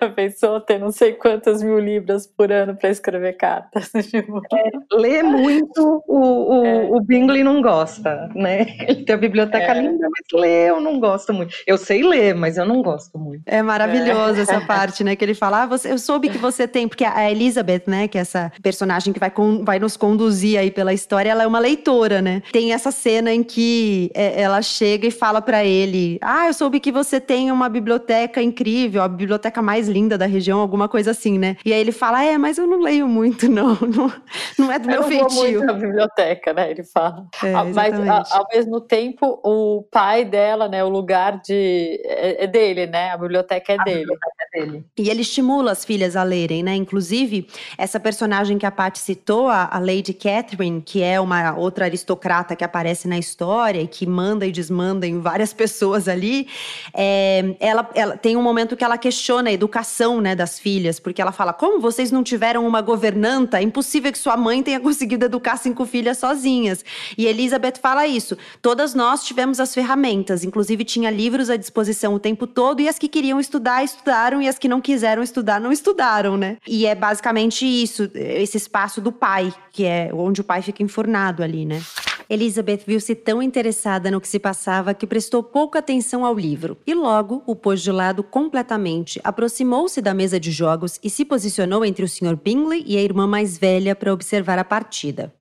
A 0.00 0.08
pessoa 0.08 0.60
ter 0.60 0.78
não 0.78 0.90
sei 0.90 1.12
quantas 1.12 1.62
mil 1.62 1.78
libras 1.78 2.26
por 2.26 2.50
ano 2.52 2.76
para 2.76 2.90
escrever 2.90 3.34
cartas. 3.34 3.90
Tipo... 4.10 4.40
É, 4.52 4.96
lê 4.96 5.22
muito, 5.22 6.02
o, 6.06 6.60
o, 6.60 6.64
é. 6.64 6.84
o 6.90 7.00
Bingley 7.00 7.44
não 7.44 7.62
gosta, 7.62 8.28
né? 8.34 8.66
Ele 8.80 9.04
tem 9.04 9.14
a 9.14 9.18
biblioteca 9.18 9.72
é. 9.72 9.80
linda, 9.80 10.08
mas 10.08 10.40
lê 10.40 10.70
eu 10.70 10.80
não 10.80 10.98
gosto 10.98 11.32
muito. 11.32 11.54
Eu 11.66 11.78
sei 11.78 12.02
ler, 12.02 12.34
mas 12.34 12.56
eu 12.56 12.64
não 12.64 12.82
gosto 12.82 13.18
muito. 13.18 13.42
É 13.46 13.62
maravilhoso 13.62 14.40
essa 14.40 14.60
parte, 14.62 15.04
né? 15.04 15.16
Que 15.16 15.24
ele 15.24 15.34
fala, 15.34 15.62
ah, 15.62 15.66
você, 15.66 15.92
eu 15.92 15.98
soube 15.98 16.28
que 16.28 16.38
você 16.38 16.66
tem, 16.66 16.88
porque 16.88 17.04
a 17.04 17.30
Elizabeth, 17.30 17.82
né, 17.86 18.08
que 18.08 18.18
é 18.18 18.20
essa 18.20 18.52
personagem 18.62 19.12
que 19.12 19.20
vai, 19.20 19.30
com, 19.30 19.64
vai 19.64 19.78
nos 19.78 19.96
conduzir 19.96 20.58
aí 20.58 20.70
pela 20.70 20.92
história, 20.92 21.30
ela 21.30 21.42
é 21.42 21.46
uma 21.46 21.58
leitora, 21.58 22.20
né? 22.22 22.42
Tem 22.52 22.72
essa 22.72 22.90
cena 22.90 23.32
em 23.32 23.42
que 23.42 24.10
é, 24.14 24.40
ela 24.40 24.62
chega 24.62 25.06
e 25.06 25.10
fala 25.10 25.40
para 25.40 25.64
ele, 25.64 26.18
ah, 26.22 26.46
eu 26.46 26.54
soube 26.70 26.78
que 26.78 26.92
você 26.92 27.20
tem 27.20 27.50
uma 27.50 27.68
biblioteca 27.68 28.40
incrível, 28.40 29.02
a 29.02 29.08
biblioteca 29.08 29.60
mais 29.60 29.88
linda 29.88 30.16
da 30.16 30.26
região, 30.26 30.60
alguma 30.60 30.88
coisa 30.88 31.10
assim, 31.10 31.36
né? 31.36 31.56
E 31.64 31.72
aí 31.72 31.80
ele 31.80 31.90
fala, 31.90 32.22
é, 32.24 32.38
mas 32.38 32.58
eu 32.58 32.66
não 32.66 32.80
leio 32.80 33.08
muito, 33.08 33.48
não. 33.48 33.76
Não, 33.90 34.12
não 34.58 34.72
é 34.72 34.78
do 34.78 34.86
meu 34.86 35.02
feitio. 35.02 35.24
Eu 35.24 35.28
vou 35.30 35.42
muito 35.42 35.64
na 35.64 35.72
biblioteca, 35.72 36.52
né? 36.52 36.70
Ele 36.70 36.84
fala. 36.84 37.26
É, 37.42 37.52
mas 37.72 38.30
ao 38.30 38.46
mesmo 38.52 38.80
tempo, 38.80 39.40
o 39.44 39.82
pai 39.90 40.24
dela, 40.24 40.68
né, 40.68 40.84
o 40.84 40.88
lugar 40.88 41.40
de 41.40 42.00
é, 42.04 42.44
é 42.44 42.46
dele, 42.46 42.86
né? 42.86 43.10
A 43.10 43.16
biblioteca 43.16 43.72
é 43.72 43.80
a 43.80 43.84
dele. 43.84 44.00
Biblioteca 44.00 44.34
é 44.38 44.60
dele. 44.60 44.84
E 44.96 45.10
ele 45.10 45.22
estimula 45.22 45.72
as 45.72 45.84
filhas 45.84 46.14
a 46.14 46.22
lerem, 46.22 46.62
né? 46.62 46.74
Inclusive, 46.74 47.48
essa 47.76 47.98
personagem 47.98 48.58
que 48.58 48.66
a 48.66 48.70
Paty 48.70 48.98
citou, 48.98 49.48
a, 49.48 49.68
a 49.72 49.78
Lady 49.78 50.12
Catherine, 50.12 50.80
que 50.80 51.02
é 51.02 51.20
uma 51.20 51.56
outra 51.56 51.86
aristocrata 51.86 52.54
que 52.54 52.64
aparece 52.64 53.08
na 53.08 53.18
história 53.18 53.80
e 53.80 53.88
que 53.88 54.06
manda 54.06 54.46
e 54.46 54.52
desmanda 54.52 55.06
em 55.06 55.20
várias 55.20 55.52
pessoas 55.60 56.06
ali, 56.08 56.46
é, 56.94 57.56
ela, 57.60 57.88
ela 57.94 58.16
tem 58.16 58.36
um 58.36 58.42
momento 58.42 58.76
que 58.76 58.84
ela 58.84 58.98
questiona 58.98 59.50
a 59.50 59.52
educação 59.52 60.20
né, 60.20 60.34
das 60.34 60.58
filhas, 60.58 60.98
porque 60.98 61.20
ela 61.20 61.32
fala: 61.32 61.52
como 61.52 61.80
vocês 61.80 62.10
não 62.10 62.22
tiveram 62.22 62.66
uma 62.66 62.80
governanta? 62.80 63.58
É 63.58 63.62
impossível 63.62 64.10
que 64.12 64.18
sua 64.18 64.36
mãe 64.36 64.62
tenha 64.62 64.80
conseguido 64.80 65.24
educar 65.24 65.56
cinco 65.56 65.84
filhas 65.86 66.18
sozinhas. 66.18 66.84
E 67.16 67.26
Elizabeth 67.26 67.74
fala 67.80 68.06
isso. 68.06 68.36
Todas 68.60 68.94
nós 68.94 69.24
tivemos 69.24 69.60
as 69.60 69.74
ferramentas, 69.74 70.44
inclusive 70.44 70.84
tinha 70.84 71.10
livros 71.10 71.50
à 71.50 71.56
disposição 71.56 72.14
o 72.14 72.18
tempo 72.18 72.46
todo, 72.46 72.80
e 72.80 72.88
as 72.88 72.98
que 72.98 73.08
queriam 73.08 73.40
estudar, 73.40 73.84
estudaram, 73.84 74.42
e 74.42 74.48
as 74.48 74.58
que 74.58 74.68
não 74.68 74.80
quiseram 74.80 75.22
estudar, 75.22 75.60
não 75.60 75.72
estudaram, 75.72 76.36
né? 76.36 76.56
E 76.66 76.86
é 76.86 76.94
basicamente 76.94 77.64
isso, 77.64 78.10
esse 78.14 78.56
espaço 78.56 79.00
do 79.00 79.12
pai, 79.12 79.52
que 79.72 79.84
é 79.84 80.10
onde 80.12 80.40
o 80.40 80.44
pai 80.44 80.62
fica 80.62 80.82
enfornado 80.82 81.42
ali, 81.42 81.64
né? 81.64 81.80
Elizabeth 82.28 82.82
viu-se 82.86 83.14
tão 83.16 83.42
interessada 83.42 84.08
no 84.08 84.20
que 84.20 84.28
se 84.28 84.38
passava 84.38 84.94
que 84.94 85.04
prestou 85.04 85.42
pouca 85.42 85.80
atenção 85.80 86.24
ao 86.24 86.32
livro 86.32 86.49
e 86.86 86.94
logo 86.94 87.42
o 87.46 87.54
pôs 87.54 87.82
de 87.82 87.92
lado 87.92 88.22
completamente. 88.22 89.20
Aproximou-se 89.22 90.00
da 90.00 90.14
mesa 90.14 90.40
de 90.40 90.50
jogos 90.50 90.98
e 91.02 91.10
se 91.10 91.24
posicionou 91.24 91.84
entre 91.84 92.04
o 92.04 92.08
Sr. 92.08 92.36
Bingley 92.36 92.84
e 92.86 92.96
a 92.96 93.02
irmã 93.02 93.26
mais 93.26 93.58
velha 93.58 93.94
para 93.94 94.12
observar 94.12 94.58
a 94.58 94.64
partida. 94.64 95.34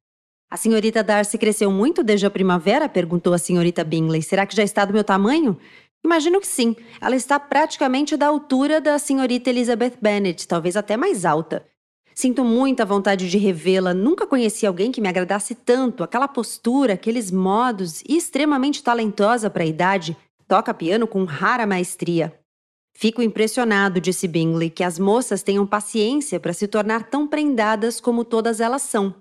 A 0.51 0.57
senhorita 0.57 1.03
Darcy 1.03 1.37
cresceu 1.37 1.71
muito 1.71 2.03
desde 2.03 2.25
a 2.25 2.29
primavera? 2.29 2.89
perguntou 2.89 3.33
a 3.33 3.37
senhorita 3.37 3.83
Bingley. 3.83 4.21
Será 4.21 4.45
que 4.45 4.55
já 4.55 4.63
está 4.63 4.83
do 4.83 4.93
meu 4.93 5.03
tamanho? 5.03 5.57
Imagino 6.03 6.39
que 6.39 6.47
sim. 6.47 6.75
Ela 6.99 7.15
está 7.15 7.39
praticamente 7.39 8.17
da 8.17 8.27
altura 8.27 8.81
da 8.81 8.97
senhorita 8.97 9.49
Elizabeth 9.49 9.93
Bennet, 10.01 10.47
talvez 10.47 10.75
até 10.75 10.97
mais 10.97 11.25
alta. 11.25 11.65
Sinto 12.15 12.43
muita 12.43 12.83
vontade 12.83 13.29
de 13.29 13.37
revê-la. 13.37 13.93
Nunca 13.93 14.27
conheci 14.27 14.65
alguém 14.65 14.91
que 14.91 14.99
me 14.99 15.07
agradasse 15.07 15.55
tanto. 15.55 16.03
Aquela 16.03 16.27
postura, 16.27 16.93
aqueles 16.93 17.31
modos 17.31 18.01
e 18.01 18.17
extremamente 18.17 18.83
talentosa 18.83 19.49
para 19.49 19.63
a 19.63 19.67
idade. 19.67 20.17
Toca 20.49 20.73
piano 20.73 21.05
com 21.05 21.25
rara 21.25 21.67
maestria. 21.67 22.33
Fico 22.97 23.21
impressionado, 23.21 24.01
disse 24.01 24.27
Bingley, 24.27 24.71
que 24.71 24.83
as 24.83 24.97
moças 24.97 25.43
tenham 25.43 25.67
paciência 25.67 26.39
para 26.39 26.53
se 26.53 26.67
tornar 26.67 27.07
tão 27.07 27.27
prendadas 27.27 28.01
como 28.01 28.25
todas 28.25 28.59
elas 28.59 28.81
são. 28.81 29.13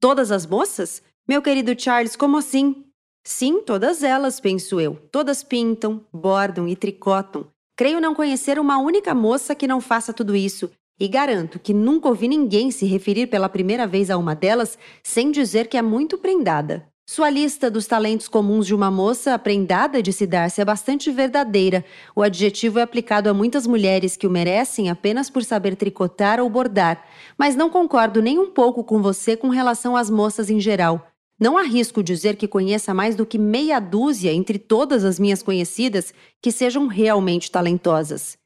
Todas 0.00 0.30
as 0.30 0.46
moças? 0.46 1.02
Meu 1.26 1.42
querido 1.42 1.74
Charles, 1.76 2.14
como 2.14 2.36
assim? 2.36 2.84
Sim, 3.24 3.62
todas 3.62 4.04
elas, 4.04 4.38
penso 4.38 4.80
eu. 4.80 4.94
Todas 5.10 5.42
pintam, 5.42 6.06
bordam 6.12 6.68
e 6.68 6.76
tricotam. 6.76 7.48
Creio 7.76 8.00
não 8.00 8.14
conhecer 8.14 8.56
uma 8.56 8.78
única 8.78 9.12
moça 9.12 9.56
que 9.56 9.66
não 9.66 9.80
faça 9.80 10.12
tudo 10.12 10.36
isso, 10.36 10.70
e 11.00 11.08
garanto 11.08 11.58
que 11.58 11.74
nunca 11.74 12.06
ouvi 12.08 12.28
ninguém 12.28 12.70
se 12.70 12.86
referir 12.86 13.26
pela 13.26 13.48
primeira 13.48 13.88
vez 13.88 14.08
a 14.08 14.16
uma 14.16 14.36
delas 14.36 14.78
sem 15.02 15.32
dizer 15.32 15.66
que 15.66 15.76
é 15.76 15.82
muito 15.82 16.16
prendada. 16.16 16.86
Sua 17.08 17.30
lista 17.30 17.70
dos 17.70 17.86
talentos 17.86 18.26
comuns 18.26 18.66
de 18.66 18.74
uma 18.74 18.90
moça 18.90 19.38
prendada 19.38 20.02
de 20.02 20.12
se 20.12 20.26
dar-se 20.26 20.60
é 20.60 20.64
bastante 20.64 21.08
verdadeira. 21.12 21.84
O 22.16 22.20
adjetivo 22.20 22.80
é 22.80 22.82
aplicado 22.82 23.30
a 23.30 23.32
muitas 23.32 23.64
mulheres 23.64 24.16
que 24.16 24.26
o 24.26 24.30
merecem 24.30 24.90
apenas 24.90 25.30
por 25.30 25.44
saber 25.44 25.76
tricotar 25.76 26.40
ou 26.40 26.50
bordar. 26.50 27.06
Mas 27.38 27.54
não 27.54 27.70
concordo 27.70 28.20
nem 28.20 28.40
um 28.40 28.50
pouco 28.50 28.82
com 28.82 29.00
você 29.00 29.36
com 29.36 29.50
relação 29.50 29.96
às 29.96 30.10
moças 30.10 30.50
em 30.50 30.58
geral. 30.58 31.06
Não 31.38 31.56
arrisco 31.56 32.02
dizer 32.02 32.34
que 32.34 32.48
conheça 32.48 32.92
mais 32.92 33.14
do 33.14 33.24
que 33.24 33.38
meia 33.38 33.78
dúzia 33.78 34.32
entre 34.32 34.58
todas 34.58 35.04
as 35.04 35.20
minhas 35.20 35.44
conhecidas 35.44 36.12
que 36.42 36.50
sejam 36.50 36.88
realmente 36.88 37.52
talentosas. 37.52 38.36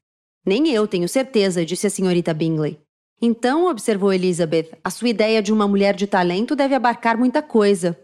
Nem 0.45 0.69
eu 0.69 0.87
tenho 0.87 1.09
certeza, 1.09 1.65
disse 1.65 1.87
a 1.87 1.89
senhorita 1.89 2.31
Bingley. 2.31 2.79
Então, 3.19 3.65
observou 3.65 4.13
Elizabeth, 4.13 4.69
a 4.83 4.91
sua 4.91 5.09
ideia 5.09 5.41
de 5.41 5.51
uma 5.51 5.67
mulher 5.67 5.95
de 5.95 6.05
talento 6.05 6.55
deve 6.55 6.75
abarcar 6.75 7.17
muita 7.17 7.41
coisa. 7.41 7.97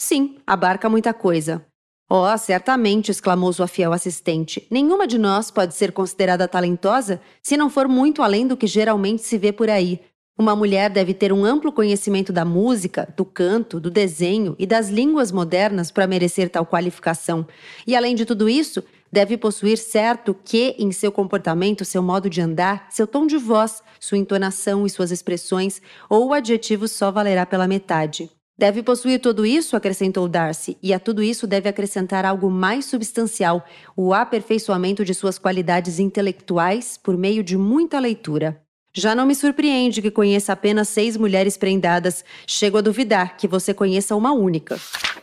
Sim, 0.00 0.36
abarca 0.46 0.88
muita 0.88 1.12
coisa. 1.12 1.64
Oh, 2.08 2.38
certamente, 2.38 3.10
exclamou 3.10 3.52
sua 3.52 3.66
fiel 3.66 3.92
assistente. 3.92 4.66
Nenhuma 4.70 5.06
de 5.06 5.18
nós 5.18 5.50
pode 5.50 5.74
ser 5.74 5.92
considerada 5.92 6.48
talentosa 6.48 7.20
se 7.42 7.56
não 7.56 7.68
for 7.68 7.86
muito 7.86 8.22
além 8.22 8.46
do 8.46 8.56
que 8.56 8.66
geralmente 8.66 9.22
se 9.22 9.36
vê 9.36 9.52
por 9.52 9.68
aí. 9.68 10.00
Uma 10.38 10.54
mulher 10.54 10.88
deve 10.88 11.12
ter 11.12 11.32
um 11.32 11.44
amplo 11.44 11.72
conhecimento 11.72 12.32
da 12.32 12.44
música, 12.44 13.12
do 13.16 13.24
canto, 13.24 13.80
do 13.80 13.90
desenho 13.90 14.54
e 14.56 14.64
das 14.64 14.88
línguas 14.88 15.32
modernas 15.32 15.90
para 15.90 16.06
merecer 16.06 16.48
tal 16.48 16.64
qualificação. 16.64 17.44
E 17.84 17.96
além 17.96 18.14
de 18.14 18.24
tudo 18.24 18.48
isso, 18.48 18.82
deve 19.10 19.36
possuir 19.36 19.76
certo 19.76 20.34
que 20.44 20.76
em 20.78 20.92
seu 20.92 21.10
comportamento, 21.10 21.84
seu 21.84 22.02
modo 22.02 22.30
de 22.30 22.40
andar, 22.40 22.86
seu 22.88 23.06
tom 23.06 23.26
de 23.26 23.36
voz, 23.36 23.82
sua 23.98 24.16
entonação 24.16 24.86
e 24.86 24.90
suas 24.90 25.10
expressões, 25.10 25.82
ou 26.08 26.28
o 26.28 26.32
adjetivo 26.32 26.86
só 26.86 27.10
valerá 27.10 27.44
pela 27.44 27.66
metade. 27.66 28.30
Deve 28.58 28.82
possuir 28.82 29.20
tudo 29.20 29.46
isso, 29.46 29.76
acrescentou 29.76 30.26
Darcy, 30.26 30.76
e 30.82 30.92
a 30.92 30.98
tudo 30.98 31.22
isso 31.22 31.46
deve 31.46 31.68
acrescentar 31.68 32.24
algo 32.24 32.50
mais 32.50 32.86
substancial, 32.86 33.64
o 33.96 34.12
aperfeiçoamento 34.12 35.04
de 35.04 35.14
suas 35.14 35.38
qualidades 35.38 36.00
intelectuais 36.00 36.98
por 36.98 37.16
meio 37.16 37.44
de 37.44 37.56
muita 37.56 38.00
leitura. 38.00 38.60
Já 38.92 39.14
não 39.14 39.26
me 39.26 39.34
surpreende 39.36 40.02
que 40.02 40.10
conheça 40.10 40.52
apenas 40.52 40.88
seis 40.88 41.16
mulheres 41.16 41.56
prendadas. 41.56 42.24
Chego 42.48 42.78
a 42.78 42.80
duvidar 42.80 43.36
que 43.36 43.46
você 43.46 43.72
conheça 43.72 44.16
uma 44.16 44.32
única. 44.32 44.76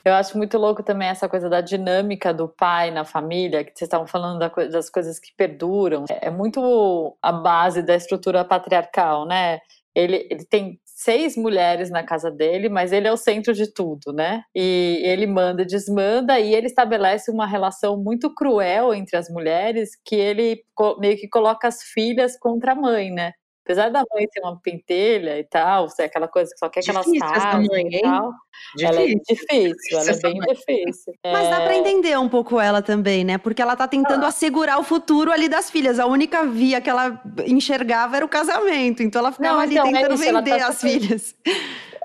Eu 0.06 0.14
acho 0.14 0.38
muito 0.38 0.58
louco 0.58 0.82
também 0.82 1.10
essa 1.10 1.28
coisa 1.28 1.50
da 1.50 1.60
dinâmica 1.60 2.34
do 2.34 2.48
pai 2.48 2.90
na 2.90 3.04
família, 3.04 3.66
que 3.66 3.72
vocês 3.76 3.88
estavam 3.88 4.08
falando 4.08 4.40
das 4.70 4.90
coisas 4.90 5.20
que 5.20 5.34
perduram. 5.36 6.06
É 6.08 6.30
muito 6.30 7.18
a 7.22 7.34
base 7.34 7.82
da 7.82 7.98
estrutura 7.98 8.46
patriarcal, 8.46 9.26
né? 9.26 9.60
Ele, 9.94 10.26
ele 10.30 10.46
tem 10.46 10.80
seis 11.06 11.38
mulheres 11.38 11.92
na 11.92 12.04
casa 12.04 12.32
dele, 12.32 12.68
mas 12.68 12.92
ele 12.92 13.08
é 13.08 13.12
o 13.12 13.18
centro 13.18 13.54
de 13.54 13.72
tudo, 13.72 14.12
né? 14.12 14.42
E 14.56 15.02
ele 15.04 15.28
manda 15.28 15.62
e 15.62 15.66
desmanda, 15.66 16.40
e 16.40 16.54
ele 16.54 16.66
estabelece 16.66 17.30
uma 17.32 17.46
relação 17.46 17.96
muito 18.02 18.34
cruel 18.34 18.94
entre 18.94 19.16
as 19.16 19.30
mulheres, 19.30 19.92
que 20.04 20.16
ele 20.16 20.64
meio 21.00 21.16
que 21.18 21.30
coloca 21.30 21.68
as 21.68 21.84
filhas 21.84 22.38
contra 22.40 22.72
a 22.72 22.76
mãe, 22.76 23.12
né? 23.12 23.34
Apesar 23.66 23.90
da 23.90 24.04
mãe 24.14 24.28
ser 24.32 24.42
uma 24.42 24.62
pentelha 24.62 25.40
e 25.40 25.44
tal, 25.44 25.90
ser 25.90 26.04
aquela 26.04 26.28
coisa 26.28 26.52
que 26.52 26.60
só 26.60 26.70
quer 26.70 26.84
que 26.84 26.92
elas 26.92 27.04
casem 27.04 27.88
e 27.88 28.00
tal, 28.00 28.32
difícil. 28.76 28.88
ela 28.88 29.02
é 29.02 29.16
difícil, 29.28 30.00
ela 30.00 30.12
é 30.12 30.20
bem 30.20 30.40
difícil. 30.40 31.14
Mas 31.26 31.50
dá 31.50 31.62
pra 31.62 31.74
é. 31.74 31.78
entender 31.78 32.16
um 32.20 32.30
pouco 32.30 32.60
ela 32.60 32.84
também, 32.84 33.24
né? 33.24 33.40
Porque 33.40 33.60
ela 33.60 33.76
tá 33.76 33.88
tentando 33.88 34.24
ah. 34.24 34.28
assegurar 34.28 34.80
o 34.80 34.84
futuro 34.84 35.32
ali 35.32 35.50
das 35.50 35.72
filhas. 35.72 35.98
A 36.00 36.06
única 36.06 36.46
via 36.46 36.80
que 36.80 36.88
ela 36.88 37.20
enxergava 37.48 38.18
era 38.18 38.26
o 38.26 38.30
casamento. 38.30 39.02
Então 39.02 39.20
ela 39.20 39.32
ficava 39.32 39.56
Não, 39.56 39.60
ali 39.60 39.74
então, 39.74 39.88
é 39.88 39.92
tentando 39.94 40.12
é 40.12 40.14
isso, 40.14 40.24
vender 40.24 40.60
tá 40.60 40.68
as 40.68 40.78
super... 40.78 40.92
filhas. 40.92 41.36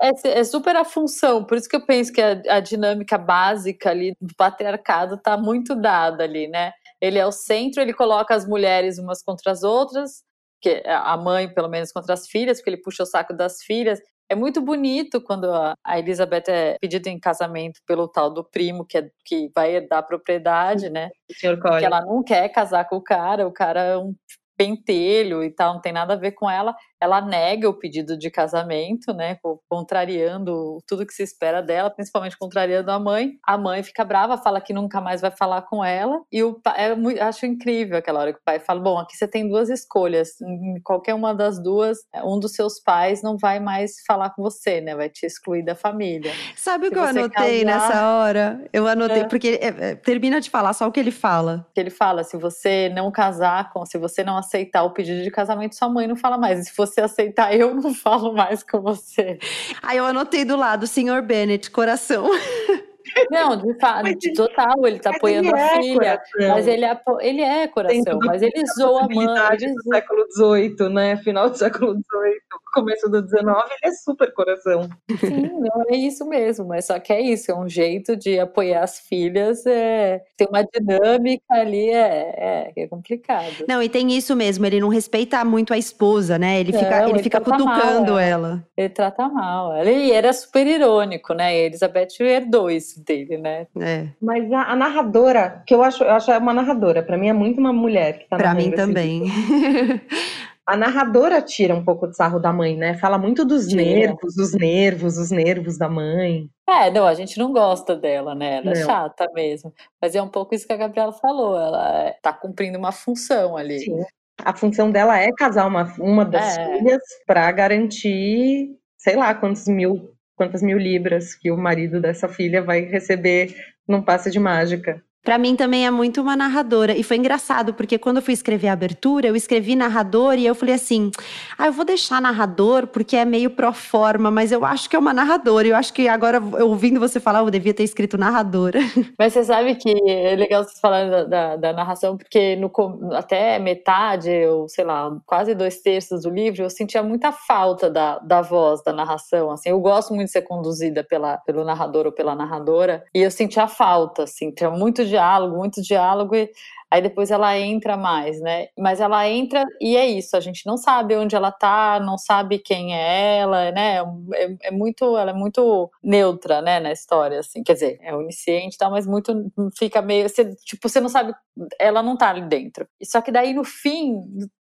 É, 0.01 0.39
é, 0.39 0.43
super 0.43 0.75
a 0.75 0.83
função, 0.83 1.43
por 1.43 1.59
isso 1.59 1.69
que 1.69 1.75
eu 1.75 1.85
penso 1.85 2.11
que 2.11 2.19
a, 2.19 2.41
a 2.49 2.59
dinâmica 2.59 3.19
básica 3.19 3.91
ali 3.91 4.15
do 4.19 4.33
patriarcado 4.35 5.15
tá 5.15 5.37
muito 5.37 5.75
dada 5.75 6.23
ali, 6.23 6.47
né? 6.47 6.71
Ele 6.99 7.19
é 7.19 7.25
o 7.25 7.31
centro, 7.31 7.83
ele 7.83 7.93
coloca 7.93 8.33
as 8.33 8.47
mulheres 8.47 8.97
umas 8.97 9.21
contra 9.21 9.51
as 9.51 9.61
outras, 9.61 10.23
que 10.61 10.83
a 10.85 11.17
mãe, 11.17 11.51
pelo 11.51 11.67
menos, 11.67 11.91
contra 11.91 12.13
as 12.13 12.27
filhas, 12.27 12.57
porque 12.57 12.69
ele 12.69 12.81
puxa 12.81 13.03
o 13.03 13.05
saco 13.05 13.33
das 13.33 13.61
filhas. 13.63 13.99
É 14.29 14.35
muito 14.35 14.61
bonito 14.61 15.19
quando 15.19 15.51
a, 15.53 15.75
Elizabeth 15.97 16.43
é 16.47 16.77
pedida 16.79 17.09
em 17.09 17.19
casamento 17.19 17.81
pelo 17.85 18.07
tal 18.07 18.33
do 18.33 18.43
primo, 18.43 18.85
que, 18.85 18.97
é, 18.97 19.09
que 19.25 19.51
vai 19.53 19.81
dar 19.81 20.03
propriedade, 20.03 20.89
né? 20.89 21.09
O 21.29 21.33
senhor 21.33 21.59
Que 21.59 21.85
ela 21.85 21.99
não 22.05 22.23
quer 22.23 22.47
casar 22.49 22.87
com 22.87 22.95
o 22.95 23.03
cara, 23.03 23.45
o 23.45 23.51
cara 23.51 23.81
é 23.81 23.97
um 23.97 24.15
pentelho 24.61 25.43
e 25.43 25.49
tal, 25.49 25.73
não 25.73 25.81
tem 25.81 25.91
nada 25.91 26.13
a 26.13 26.17
ver 26.17 26.33
com 26.33 26.47
ela 26.47 26.75
ela 27.01 27.19
nega 27.19 27.67
o 27.67 27.73
pedido 27.73 28.15
de 28.15 28.29
casamento, 28.29 29.11
né, 29.11 29.39
contrariando 29.67 30.77
tudo 30.87 31.05
que 31.05 31.13
se 31.13 31.23
espera 31.23 31.59
dela, 31.59 31.89
principalmente 31.89 32.37
contrariando 32.37 32.91
a 32.91 32.99
mãe. 32.99 33.39
A 33.43 33.57
mãe 33.57 33.81
fica 33.81 34.05
brava, 34.05 34.37
fala 34.37 34.61
que 34.61 34.71
nunca 34.71 35.01
mais 35.01 35.19
vai 35.19 35.31
falar 35.31 35.63
com 35.63 35.83
ela, 35.83 36.21
e 36.31 36.43
o 36.43 36.53
pai, 36.53 36.91
é 36.91 36.95
muito, 36.95 37.19
acho 37.19 37.47
incrível 37.47 37.97
aquela 37.97 38.19
hora 38.19 38.31
que 38.31 38.39
o 38.39 38.43
pai 38.45 38.59
fala: 38.59 38.79
"Bom, 38.79 38.99
aqui 38.99 39.17
você 39.17 39.27
tem 39.27 39.49
duas 39.49 39.69
escolhas, 39.69 40.39
em 40.41 40.79
qualquer 40.83 41.15
uma 41.15 41.33
das 41.33 41.61
duas, 41.61 41.97
um 42.23 42.39
dos 42.39 42.53
seus 42.53 42.79
pais 42.79 43.23
não 43.23 43.35
vai 43.35 43.59
mais 43.59 43.93
falar 44.05 44.29
com 44.29 44.43
você, 44.43 44.79
né, 44.79 44.95
vai 44.95 45.09
te 45.09 45.25
excluir 45.25 45.65
da 45.65 45.73
família". 45.73 46.31
Sabe 46.55 46.87
o 46.87 46.91
que 46.91 46.99
eu 46.99 47.03
anotei 47.03 47.65
casar, 47.65 47.79
nessa 47.79 48.13
hora? 48.13 48.69
Eu 48.71 48.87
anotei 48.87 49.21
é. 49.21 49.27
porque 49.27 49.59
é, 49.59 49.67
é, 49.67 49.95
termina 49.95 50.39
de 50.39 50.51
falar 50.51 50.73
só 50.73 50.87
o 50.87 50.91
que 50.91 50.99
ele 50.99 51.11
fala. 51.11 51.65
Que 51.73 51.79
ele 51.79 51.89
fala: 51.89 52.23
"Se 52.23 52.37
você 52.37 52.89
não 52.89 53.09
casar 53.11 53.71
com, 53.73 53.83
se 53.87 53.97
você 53.97 54.23
não 54.23 54.37
aceitar 54.51 54.83
o 54.83 54.91
pedido 54.91 55.23
de 55.23 55.31
casamento, 55.31 55.75
sua 55.75 55.87
mãe 55.87 56.05
não 56.05 56.15
fala 56.15 56.37
mais. 56.37 56.59
E 56.59 56.65
se 56.65 56.73
você 56.75 56.99
aceitar, 56.99 57.55
eu 57.55 57.73
não 57.73 57.93
falo 57.95 58.33
mais 58.33 58.61
com 58.61 58.81
você. 58.81 59.39
Aí 59.81 59.97
eu 59.97 60.05
anotei 60.05 60.43
do 60.43 60.57
lado, 60.57 60.85
senhor 60.85 61.21
Bennett, 61.21 61.71
coração. 61.71 62.27
Não, 63.29 63.55
de 63.55 63.73
fato, 63.79 64.09
total, 64.35 64.87
ele 64.87 64.99
tá 64.99 65.11
apoiando 65.11 65.49
ele 65.49 65.59
a 65.59 65.65
é 65.65 65.81
filha. 65.81 66.17
Coração. 66.17 66.55
Mas 66.55 66.67
ele 66.67 66.85
é, 66.85 67.01
ele 67.21 67.41
é 67.41 67.67
coração, 67.67 68.19
mas 68.23 68.41
ele 68.41 68.65
zoa 68.77 69.03
a 69.03 69.07
mãe. 69.07 69.27
Ele 69.53 69.73
do 69.73 69.83
século 69.83 70.25
XVIII, 70.31 70.89
né? 70.89 71.17
Final 71.17 71.49
do 71.49 71.57
século 71.57 71.93
XVIII, 71.93 72.41
começo 72.73 73.09
do 73.09 73.19
XIX, 73.19 73.43
ele 73.43 73.91
é 73.91 73.91
super 73.91 74.33
coração. 74.33 74.89
Sim, 75.19 75.49
não 75.59 75.83
é 75.89 75.95
isso 75.95 76.25
mesmo, 76.25 76.65
mas 76.65 76.85
só 76.85 76.99
que 76.99 77.11
é 77.11 77.21
isso, 77.21 77.51
é 77.51 77.55
um 77.55 77.67
jeito 77.67 78.15
de 78.15 78.39
apoiar 78.39 78.83
as 78.83 78.99
filhas, 78.99 79.65
é, 79.65 80.21
tem 80.37 80.47
uma 80.47 80.63
dinâmica 80.63 81.43
ali, 81.49 81.89
é, 81.89 82.71
é, 82.75 82.83
é 82.83 82.87
complicado. 82.87 83.65
Não, 83.67 83.81
e 83.83 83.89
tem 83.89 84.11
isso 84.11 84.35
mesmo, 84.35 84.65
ele 84.65 84.79
não 84.79 84.89
respeita 84.89 85.43
muito 85.43 85.73
a 85.73 85.77
esposa, 85.77 86.37
né? 86.37 86.59
Ele 86.59 86.71
fica, 86.71 86.89
não, 86.89 87.03
ele, 87.03 87.11
ele 87.11 87.23
fica 87.23 87.41
cutucando 87.41 88.17
ela. 88.17 88.21
ela. 88.21 88.67
Ele 88.75 88.89
trata 88.89 89.27
mal. 89.27 89.75
Ele 89.77 90.11
era 90.11 90.31
super 90.33 90.65
irônico, 90.65 91.33
né? 91.33 91.55
E 91.55 91.65
Elizabeth 91.65 92.19
herdou 92.19 92.69
isso 92.69 92.90
dele, 92.99 93.37
né? 93.37 93.67
É. 93.79 94.07
Mas 94.21 94.51
a, 94.51 94.71
a, 94.71 94.75
narradora, 94.75 95.63
que 95.65 95.73
eu 95.73 95.83
acho, 95.83 96.03
eu 96.03 96.11
acho 96.11 96.31
uma 96.37 96.53
narradora, 96.53 97.03
para 97.03 97.17
mim 97.17 97.27
é 97.27 97.33
muito 97.33 97.59
uma 97.59 97.73
mulher 97.73 98.19
que 98.19 98.29
tá 98.29 98.37
Para 98.37 98.53
mim 98.53 98.71
também. 98.71 99.23
a 100.65 100.77
narradora 100.77 101.41
tira 101.41 101.75
um 101.75 101.83
pouco 101.83 102.07
de 102.07 102.15
sarro 102.15 102.39
da 102.39 102.53
mãe, 102.53 102.77
né? 102.77 102.97
Fala 102.97 103.17
muito 103.17 103.43
dos 103.43 103.67
tira. 103.67 103.83
nervos, 103.83 104.37
os 104.37 104.53
nervos, 104.53 105.17
os 105.17 105.31
nervos 105.31 105.77
da 105.77 105.89
mãe. 105.89 106.49
É, 106.67 106.89
não, 106.89 107.05
a 107.05 107.13
gente 107.13 107.37
não 107.37 107.51
gosta 107.51 107.95
dela, 107.95 108.33
né? 108.33 108.57
Ela 108.57 108.71
é 108.71 108.73
não. 108.75 108.81
é 108.81 108.85
chata 108.85 109.27
mesmo. 109.33 109.73
Mas 110.01 110.15
é 110.15 110.21
um 110.21 110.29
pouco 110.29 110.55
isso 110.55 110.65
que 110.65 110.73
a 110.73 110.77
Gabriela 110.77 111.11
falou. 111.11 111.59
Ela 111.59 112.07
é, 112.07 112.17
tá 112.21 112.31
cumprindo 112.31 112.77
uma 112.77 112.91
função 112.91 113.57
ali. 113.57 113.79
Sim. 113.79 114.01
A 114.43 114.55
função 114.55 114.89
dela 114.89 115.19
é 115.19 115.31
casar 115.31 115.67
uma, 115.67 115.93
uma 115.99 116.25
das 116.25 116.57
é. 116.57 116.65
filhas 116.65 117.01
para 117.27 117.51
garantir, 117.51 118.75
sei 118.97 119.15
lá, 119.15 119.35
quantos 119.35 119.67
mil 119.67 120.13
quantas 120.41 120.63
mil 120.63 120.79
libras 120.79 121.35
que 121.35 121.51
o 121.51 121.55
marido 121.55 122.01
dessa 122.01 122.27
filha 122.27 122.63
vai 122.63 122.81
receber 122.81 123.55
num 123.87 124.01
passe 124.01 124.31
de 124.31 124.39
mágica. 124.39 124.99
Para 125.23 125.37
mim 125.37 125.55
também 125.55 125.85
é 125.85 125.91
muito 125.91 126.19
uma 126.19 126.35
narradora. 126.35 126.97
E 126.97 127.03
foi 127.03 127.17
engraçado, 127.17 127.75
porque 127.75 127.99
quando 127.99 128.17
eu 128.17 128.23
fui 128.23 128.33
escrever 128.33 128.69
a 128.69 128.73
abertura, 128.73 129.27
eu 129.27 129.35
escrevi 129.35 129.75
narrador 129.75 130.33
e 130.33 130.47
eu 130.47 130.55
falei 130.55 130.73
assim: 130.73 131.11
ah, 131.57 131.67
eu 131.67 131.71
vou 131.71 131.85
deixar 131.85 132.19
narrador 132.19 132.87
porque 132.87 133.15
é 133.15 133.23
meio 133.23 133.51
pro 133.51 133.71
forma, 133.71 134.31
mas 134.31 134.51
eu 134.51 134.65
acho 134.65 134.89
que 134.89 134.95
é 134.95 134.99
uma 134.99 135.13
narradora. 135.13 135.67
Eu 135.67 135.75
acho 135.75 135.93
que 135.93 136.07
agora, 136.07 136.41
ouvindo 136.63 136.99
você 136.99 137.19
falar, 137.19 137.39
eu 137.39 137.51
devia 137.51 137.73
ter 137.73 137.83
escrito 137.83 138.17
narradora. 138.17 138.79
Mas 139.17 139.33
você 139.33 139.43
sabe 139.43 139.75
que 139.75 139.91
é 140.09 140.35
legal 140.35 140.63
vocês 140.63 140.79
falarem 140.79 141.09
da, 141.09 141.23
da, 141.23 141.55
da, 141.55 141.73
narração, 141.73 142.17
porque 142.17 142.55
no, 142.55 142.71
até 143.13 143.59
metade, 143.59 144.29
ou 144.47 144.67
sei 144.67 144.83
lá, 144.83 145.15
quase 145.25 145.53
dois 145.53 145.81
terços 145.81 146.23
do 146.23 146.29
livro, 146.29 146.63
eu 146.63 146.69
sentia 146.69 147.03
muita 147.03 147.31
falta 147.31 147.89
da, 147.89 148.17
da 148.19 148.41
voz, 148.41 148.83
da 148.83 148.91
narração. 148.91 149.51
Assim, 149.51 149.69
eu 149.69 149.79
gosto 149.79 150.13
muito 150.13 150.27
de 150.27 150.31
ser 150.31 150.41
conduzida 150.41 151.03
pela, 151.03 151.37
pelo 151.37 151.63
narrador 151.63 152.05
ou 152.05 152.11
pela 152.11 152.33
narradora, 152.35 153.03
e 153.13 153.21
eu 153.21 153.29
sentia 153.29 153.67
falta, 153.67 154.23
assim, 154.23 154.51
tinha 154.51 154.69
muito 154.69 155.05
diálogo, 155.11 155.57
muito 155.57 155.81
diálogo, 155.81 156.35
e 156.35 156.49
aí 156.89 157.01
depois 157.01 157.31
ela 157.31 157.57
entra 157.57 157.95
mais, 157.95 158.41
né? 158.41 158.67
Mas 158.77 158.99
ela 158.99 159.27
entra 159.29 159.65
e 159.79 159.95
é 159.95 160.05
isso, 160.07 160.35
a 160.35 160.39
gente 160.39 160.65
não 160.65 160.77
sabe 160.77 161.15
onde 161.15 161.35
ela 161.35 161.51
tá, 161.51 161.99
não 161.99 162.17
sabe 162.17 162.59
quem 162.59 162.95
é 162.95 163.37
ela, 163.39 163.71
né? 163.71 163.99
É, 164.33 164.69
é 164.69 164.71
muito, 164.71 165.17
ela 165.17 165.31
é 165.31 165.33
muito 165.33 165.89
neutra, 166.03 166.61
né, 166.61 166.79
na 166.79 166.91
história, 166.91 167.39
assim, 167.39 167.63
quer 167.63 167.73
dizer, 167.73 167.99
é 168.01 168.15
onisciente 168.15 168.75
e 168.75 168.77
tal, 168.77 168.91
mas 168.91 169.05
muito, 169.05 169.33
fica 169.77 170.01
meio, 170.01 170.27
você, 170.27 170.55
tipo, 170.65 170.89
você 170.89 170.99
não 170.99 171.09
sabe, 171.09 171.33
ela 171.79 172.01
não 172.03 172.17
tá 172.17 172.29
ali 172.29 172.41
dentro. 172.41 172.87
Só 173.03 173.21
que 173.21 173.31
daí 173.31 173.53
no 173.53 173.63
fim, 173.63 174.19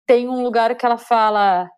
tem 0.07 0.29
um 0.29 0.43
lugar 0.43 0.75
que 0.75 0.85
ela 0.85 0.97
fala, 0.97 1.69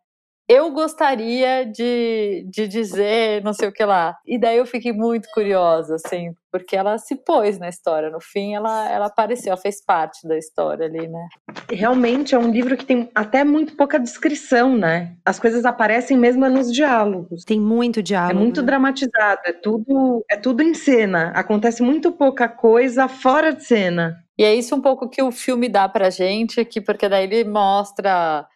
eu 0.47 0.71
gostaria 0.71 1.65
de, 1.65 2.45
de 2.49 2.67
dizer 2.67 3.43
não 3.43 3.53
sei 3.53 3.67
o 3.67 3.71
que 3.71 3.83
lá. 3.83 4.17
E 4.25 4.39
daí 4.39 4.57
eu 4.57 4.65
fiquei 4.65 4.93
muito 4.93 5.27
curiosa, 5.33 5.95
assim, 5.95 6.33
porque 6.51 6.75
ela 6.75 6.97
se 6.97 7.15
pôs 7.15 7.59
na 7.59 7.67
história. 7.67 8.09
No 8.09 8.21
fim, 8.21 8.55
ela, 8.55 8.89
ela 8.89 9.05
apareceu, 9.07 9.51
ela 9.51 9.61
fez 9.61 9.83
parte 9.83 10.25
da 10.27 10.37
história 10.37 10.85
ali, 10.85 11.07
né? 11.07 11.27
Realmente 11.69 12.33
é 12.33 12.39
um 12.39 12.49
livro 12.49 12.77
que 12.77 12.85
tem 12.85 13.09
até 13.13 13.43
muito 13.43 13.75
pouca 13.75 13.99
descrição, 13.99 14.77
né? 14.77 15.15
As 15.25 15.37
coisas 15.39 15.65
aparecem 15.65 16.17
mesmo 16.17 16.47
nos 16.49 16.71
diálogos. 16.71 17.43
Tem 17.43 17.59
muito 17.59 18.01
diálogo. 18.01 18.39
É 18.39 18.43
muito 18.43 18.61
né? 18.61 18.67
dramatizado, 18.67 19.41
é 19.45 19.51
tudo, 19.51 20.23
é 20.29 20.37
tudo 20.37 20.63
em 20.63 20.73
cena. 20.73 21.31
Acontece 21.35 21.83
muito 21.83 22.11
pouca 22.11 22.47
coisa 22.47 23.07
fora 23.09 23.53
de 23.53 23.65
cena. 23.65 24.23
E 24.37 24.43
é 24.43 24.53
isso 24.53 24.75
um 24.75 24.81
pouco 24.81 25.09
que 25.09 25.21
o 25.21 25.31
filme 25.31 25.67
dá 25.67 25.89
pra 25.89 26.11
gente 26.11 26.59
aqui, 26.59 26.79
porque 26.79 27.09
daí 27.09 27.23
ele 27.23 27.43
mostra 27.43 28.47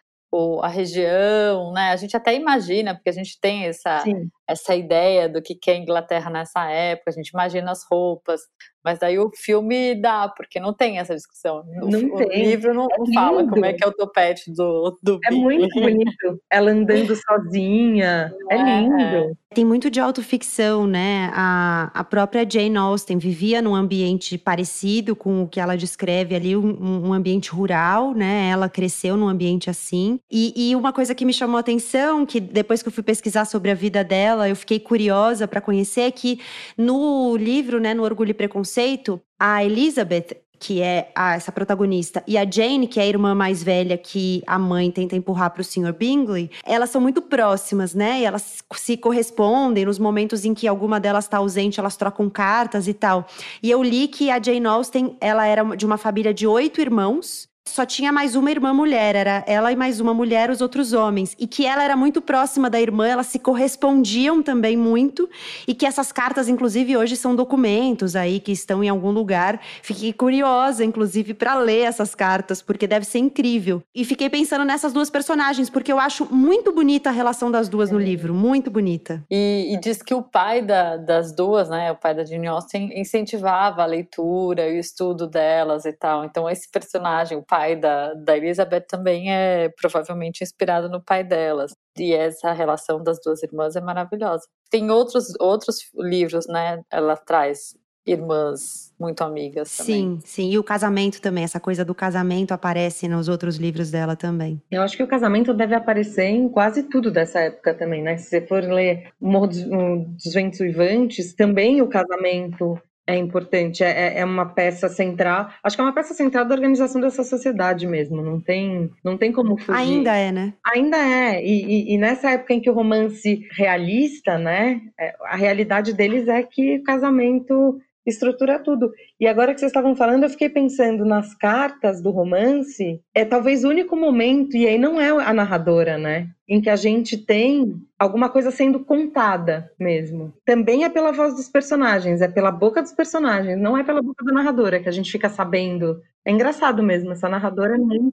a 0.62 0.68
região, 0.68 1.72
né? 1.72 1.90
A 1.90 1.96
gente 1.96 2.16
até 2.16 2.34
imagina, 2.34 2.94
porque 2.94 3.10
a 3.10 3.12
gente 3.12 3.38
tem 3.40 3.66
essa, 3.66 4.02
essa 4.48 4.74
ideia 4.74 5.28
do 5.28 5.40
que 5.42 5.58
é 5.70 5.76
Inglaterra 5.76 6.30
nessa 6.30 6.68
época, 6.70 7.10
a 7.10 7.14
gente 7.14 7.28
imagina 7.28 7.70
as 7.70 7.84
roupas, 7.84 8.42
mas 8.84 8.98
daí 8.98 9.18
o 9.18 9.30
filme 9.34 9.94
dá, 9.94 10.28
porque 10.28 10.58
não 10.58 10.72
tem 10.72 10.98
essa 10.98 11.14
discussão. 11.14 11.62
Não 11.66 12.00
o, 12.00 12.16
tem. 12.16 12.26
o 12.26 12.32
livro 12.32 12.74
não, 12.74 12.86
é 12.86 13.14
fala 13.14 13.48
como 13.48 13.64
é 13.64 13.72
que 13.72 13.84
é 13.84 13.86
o 13.86 13.92
topete 13.92 14.52
do, 14.52 14.98
do 15.00 15.20
É 15.24 15.30
muito 15.30 15.80
bonito. 15.80 16.40
Ela 16.50 16.72
andando 16.72 17.14
sozinha. 17.14 18.32
É, 18.50 18.56
é 18.56 18.80
lindo. 18.80 18.94
É. 18.96 19.32
Tem 19.54 19.64
muito 19.64 19.90
de 19.90 20.00
autoficção, 20.00 20.86
né? 20.86 21.30
A, 21.34 21.90
a 21.94 22.04
própria 22.04 22.46
Jane 22.48 22.76
Austen 22.76 23.18
vivia 23.18 23.62
num 23.62 23.74
ambiente 23.74 24.36
parecido 24.36 25.14
com 25.14 25.42
o 25.42 25.48
que 25.48 25.60
ela 25.60 25.76
descreve 25.76 26.34
ali, 26.34 26.56
um, 26.56 27.08
um 27.08 27.12
ambiente 27.12 27.50
rural, 27.50 28.12
né? 28.14 28.48
Ela 28.50 28.68
cresceu 28.68 29.16
num 29.16 29.28
ambiente 29.28 29.70
assim. 29.70 30.18
E, 30.30 30.70
e, 30.70 30.76
uma 30.76 30.92
coisa 30.92 31.14
que 31.14 31.24
me 31.24 31.32
chamou 31.32 31.56
a 31.56 31.60
atenção, 31.60 32.26
que 32.26 32.40
depois 32.40 32.82
que 32.82 32.88
eu 32.88 32.92
fui 32.92 33.02
pesquisar 33.02 33.44
sobre 33.44 33.70
a 33.70 33.74
vida 33.74 34.02
dela, 34.02 34.31
eu 34.48 34.56
fiquei 34.56 34.78
curiosa 34.78 35.46
para 35.46 35.60
conhecer, 35.60 36.02
é 36.02 36.10
que 36.10 36.40
no 36.76 37.36
livro, 37.36 37.80
né, 37.80 37.94
no 37.94 38.02
Orgulho 38.02 38.30
e 38.30 38.34
Preconceito, 38.34 39.20
a 39.38 39.64
Elizabeth, 39.64 40.36
que 40.62 40.80
é 40.80 41.10
a, 41.12 41.34
essa 41.34 41.50
protagonista, 41.50 42.22
e 42.24 42.38
a 42.38 42.48
Jane, 42.48 42.86
que 42.86 43.00
é 43.00 43.02
a 43.02 43.06
irmã 43.06 43.34
mais 43.34 43.64
velha 43.64 43.98
que 43.98 44.44
a 44.46 44.56
mãe 44.60 44.92
tenta 44.92 45.16
empurrar 45.16 45.50
para 45.50 45.60
o 45.60 45.64
Sr. 45.64 45.92
Bingley, 45.92 46.52
elas 46.64 46.90
são 46.90 47.00
muito 47.00 47.20
próximas, 47.20 47.94
né? 47.94 48.20
E 48.20 48.24
elas 48.24 48.62
se 48.74 48.96
correspondem 48.96 49.84
nos 49.84 49.98
momentos 49.98 50.44
em 50.44 50.54
que 50.54 50.68
alguma 50.68 51.00
delas 51.00 51.24
está 51.24 51.38
ausente, 51.38 51.80
elas 51.80 51.96
trocam 51.96 52.30
cartas 52.30 52.86
e 52.86 52.94
tal. 52.94 53.26
E 53.60 53.68
eu 53.72 53.82
li 53.82 54.06
que 54.06 54.30
a 54.30 54.40
Jane 54.40 54.66
Austen, 54.66 55.16
ela 55.20 55.44
era 55.44 55.64
de 55.76 55.84
uma 55.84 55.98
família 55.98 56.32
de 56.32 56.46
oito 56.46 56.80
irmãos, 56.80 57.48
só 57.64 57.86
tinha 57.86 58.12
mais 58.12 58.34
uma 58.34 58.50
irmã 58.50 58.74
mulher, 58.74 59.14
era 59.14 59.44
ela 59.46 59.70
e 59.70 59.76
mais 59.76 60.00
uma 60.00 60.12
mulher, 60.12 60.50
os 60.50 60.60
outros 60.60 60.92
homens. 60.92 61.34
E 61.38 61.46
que 61.46 61.64
ela 61.64 61.82
era 61.82 61.96
muito 61.96 62.20
próxima 62.20 62.68
da 62.68 62.80
irmã, 62.80 63.06
elas 63.06 63.26
se 63.26 63.38
correspondiam 63.38 64.42
também 64.42 64.76
muito. 64.76 65.28
E 65.66 65.74
que 65.74 65.86
essas 65.86 66.10
cartas, 66.10 66.48
inclusive, 66.48 66.96
hoje 66.96 67.16
são 67.16 67.36
documentos 67.36 68.16
aí 68.16 68.40
que 68.40 68.52
estão 68.52 68.82
em 68.82 68.88
algum 68.88 69.10
lugar. 69.10 69.60
Fiquei 69.80 70.12
curiosa, 70.12 70.84
inclusive, 70.84 71.34
para 71.34 71.54
ler 71.54 71.82
essas 71.82 72.14
cartas, 72.14 72.60
porque 72.60 72.86
deve 72.86 73.06
ser 73.06 73.18
incrível. 73.18 73.82
E 73.94 74.04
fiquei 74.04 74.28
pensando 74.28 74.64
nessas 74.64 74.92
duas 74.92 75.08
personagens, 75.08 75.70
porque 75.70 75.92
eu 75.92 76.00
acho 76.00 76.26
muito 76.34 76.72
bonita 76.72 77.10
a 77.10 77.12
relação 77.12 77.50
das 77.50 77.68
duas 77.68 77.90
no 77.90 77.98
livro, 77.98 78.34
muito 78.34 78.70
bonita. 78.70 79.22
E, 79.30 79.72
e 79.72 79.76
diz 79.78 80.02
que 80.02 80.14
o 80.14 80.22
pai 80.22 80.62
da, 80.62 80.96
das 80.96 81.32
duas, 81.32 81.70
né, 81.70 81.92
o 81.92 81.96
pai 81.96 82.14
da 82.14 82.24
Jane 82.24 82.48
Austen, 82.48 82.90
incentivava 83.00 83.82
a 83.82 83.86
leitura 83.86 84.68
e 84.68 84.76
o 84.76 84.80
estudo 84.80 85.26
delas 85.28 85.84
e 85.84 85.92
tal. 85.92 86.24
Então, 86.24 86.50
esse 86.50 86.68
personagem, 86.68 87.38
o 87.38 87.42
pai 87.52 87.76
da, 87.76 88.14
da 88.14 88.34
Elizabeth 88.34 88.86
também 88.88 89.30
é 89.30 89.68
provavelmente 89.78 90.42
inspirado 90.42 90.88
no 90.88 91.02
pai 91.02 91.22
delas. 91.22 91.74
E 91.98 92.14
essa 92.14 92.50
relação 92.50 93.02
das 93.02 93.20
duas 93.22 93.42
irmãs 93.42 93.76
é 93.76 93.80
maravilhosa. 93.82 94.44
Tem 94.70 94.90
outros, 94.90 95.34
outros 95.38 95.90
livros, 95.94 96.46
né? 96.46 96.80
Ela 96.90 97.14
traz 97.14 97.76
irmãs 98.06 98.94
muito 98.98 99.22
amigas 99.22 99.76
também. 99.76 99.94
Sim, 99.94 100.20
sim. 100.24 100.50
E 100.50 100.58
o 100.58 100.64
casamento 100.64 101.20
também, 101.20 101.44
essa 101.44 101.60
coisa 101.60 101.84
do 101.84 101.94
casamento 101.94 102.52
aparece 102.52 103.06
nos 103.06 103.28
outros 103.28 103.56
livros 103.56 103.90
dela 103.90 104.16
também. 104.16 104.58
Eu 104.70 104.80
acho 104.80 104.96
que 104.96 105.02
o 105.02 105.06
casamento 105.06 105.52
deve 105.52 105.74
aparecer 105.74 106.24
em 106.24 106.48
quase 106.48 106.84
tudo 106.84 107.10
dessa 107.10 107.38
época 107.40 107.74
também, 107.74 108.02
né? 108.02 108.16
Se 108.16 108.30
você 108.30 108.46
for 108.46 108.62
ler 108.62 109.10
Morro 109.20 109.48
dos 109.48 110.32
Ventos 110.32 110.58
Uivantes, 110.58 111.34
também 111.34 111.82
o 111.82 111.88
casamento 111.88 112.80
é 113.06 113.16
importante, 113.16 113.82
é, 113.82 113.90
é, 113.90 114.18
é 114.20 114.24
uma 114.24 114.46
peça 114.46 114.88
central. 114.88 115.50
Acho 115.62 115.76
que 115.76 115.80
é 115.80 115.84
uma 115.84 115.94
peça 115.94 116.14
central 116.14 116.44
da 116.44 116.54
organização 116.54 117.00
dessa 117.00 117.24
sociedade 117.24 117.86
mesmo. 117.86 118.22
Não 118.22 118.40
tem, 118.40 118.90
não 119.04 119.18
tem 119.18 119.32
como 119.32 119.58
fugir. 119.58 119.78
Ainda 119.78 120.16
é, 120.16 120.30
né? 120.30 120.54
Ainda 120.64 120.96
é. 120.96 121.44
E, 121.44 121.64
e, 121.64 121.94
e 121.94 121.98
nessa 121.98 122.30
época 122.30 122.54
em 122.54 122.60
que 122.60 122.70
o 122.70 122.74
romance 122.74 123.46
realista, 123.52 124.38
né? 124.38 124.80
É, 124.98 125.14
a 125.24 125.36
realidade 125.36 125.92
deles 125.92 126.28
é 126.28 126.42
que 126.42 126.76
o 126.76 126.82
casamento 126.84 127.80
estrutura 128.06 128.58
tudo. 128.58 128.92
E 129.18 129.26
agora 129.26 129.54
que 129.54 129.60
vocês 129.60 129.70
estavam 129.70 129.94
falando, 129.94 130.24
eu 130.24 130.30
fiquei 130.30 130.48
pensando 130.48 131.04
nas 131.04 131.34
cartas 131.34 132.00
do 132.02 132.10
romance, 132.10 133.00
é 133.14 133.24
talvez 133.24 133.64
o 133.64 133.68
único 133.68 133.96
momento, 133.96 134.56
e 134.56 134.66
aí 134.66 134.78
não 134.78 135.00
é 135.00 135.08
a 135.10 135.32
narradora, 135.32 135.96
né? 135.96 136.28
Em 136.48 136.60
que 136.60 136.68
a 136.68 136.76
gente 136.76 137.16
tem 137.16 137.80
alguma 137.98 138.28
coisa 138.28 138.50
sendo 138.50 138.80
contada 138.80 139.70
mesmo. 139.78 140.34
Também 140.44 140.84
é 140.84 140.88
pela 140.88 141.12
voz 141.12 141.34
dos 141.34 141.48
personagens, 141.48 142.20
é 142.20 142.28
pela 142.28 142.50
boca 142.50 142.82
dos 142.82 142.92
personagens, 142.92 143.58
não 143.58 143.76
é 143.76 143.84
pela 143.84 144.02
boca 144.02 144.24
da 144.24 144.32
narradora 144.32 144.80
que 144.80 144.88
a 144.88 144.92
gente 144.92 145.10
fica 145.10 145.28
sabendo. 145.28 146.00
É 146.24 146.30
engraçado 146.30 146.82
mesmo, 146.82 147.12
essa 147.12 147.28
narradora 147.28 147.74
é 147.74 147.78
muito 147.78 148.12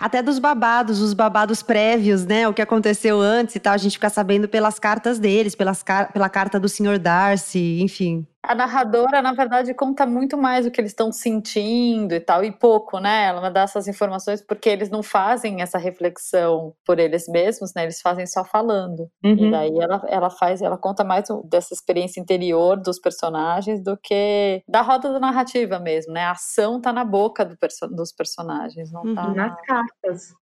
até 0.00 0.22
dos 0.22 0.38
babados, 0.38 1.00
os 1.00 1.12
babados 1.12 1.62
prévios, 1.62 2.24
né? 2.24 2.48
O 2.48 2.54
que 2.54 2.62
aconteceu 2.62 3.20
antes 3.20 3.54
e 3.54 3.60
tal, 3.60 3.74
a 3.74 3.78
gente 3.78 3.92
fica 3.92 4.08
sabendo 4.08 4.48
pelas 4.48 4.78
cartas 4.78 5.18
deles, 5.18 5.54
pelas 5.54 5.84
pela 6.12 6.28
carta 6.28 6.58
do 6.58 6.68
Sr. 6.68 6.98
Darcy, 6.98 7.80
enfim 7.82 8.26
a 8.48 8.54
narradora, 8.54 9.20
na 9.20 9.34
verdade, 9.34 9.74
conta 9.74 10.06
muito 10.06 10.38
mais 10.38 10.64
o 10.64 10.70
que 10.70 10.80
eles 10.80 10.92
estão 10.92 11.12
sentindo 11.12 12.14
e 12.14 12.20
tal, 12.20 12.42
e 12.42 12.50
pouco, 12.50 12.98
né? 12.98 13.26
Ela 13.26 13.50
dá 13.50 13.60
essas 13.60 13.86
informações 13.86 14.40
porque 14.40 14.70
eles 14.70 14.88
não 14.88 15.02
fazem 15.02 15.60
essa 15.60 15.76
reflexão 15.76 16.74
por 16.82 16.98
eles 16.98 17.28
mesmos, 17.28 17.74
né? 17.74 17.82
Eles 17.82 18.00
fazem 18.00 18.26
só 18.26 18.46
falando. 18.46 19.00
Uhum. 19.22 19.36
E 19.36 19.50
daí 19.50 19.78
ela, 19.78 20.02
ela 20.08 20.30
faz, 20.30 20.62
ela 20.62 20.78
conta 20.78 21.04
mais 21.04 21.26
dessa 21.44 21.74
experiência 21.74 22.20
interior 22.20 22.80
dos 22.80 22.98
personagens 22.98 23.82
do 23.82 23.98
que 23.98 24.62
da 24.66 24.80
roda 24.80 25.12
da 25.12 25.20
narrativa 25.20 25.78
mesmo, 25.78 26.14
né? 26.14 26.22
A 26.22 26.30
ação 26.30 26.80
tá 26.80 26.90
na 26.90 27.04
boca 27.04 27.44
do 27.44 27.54
perso 27.54 27.86
dos 27.86 28.12
personagens, 28.12 28.90
não 28.90 29.14
tá 29.14 29.28
uhum. 29.28 29.34
nas 29.34 29.60
cartas. 29.60 30.34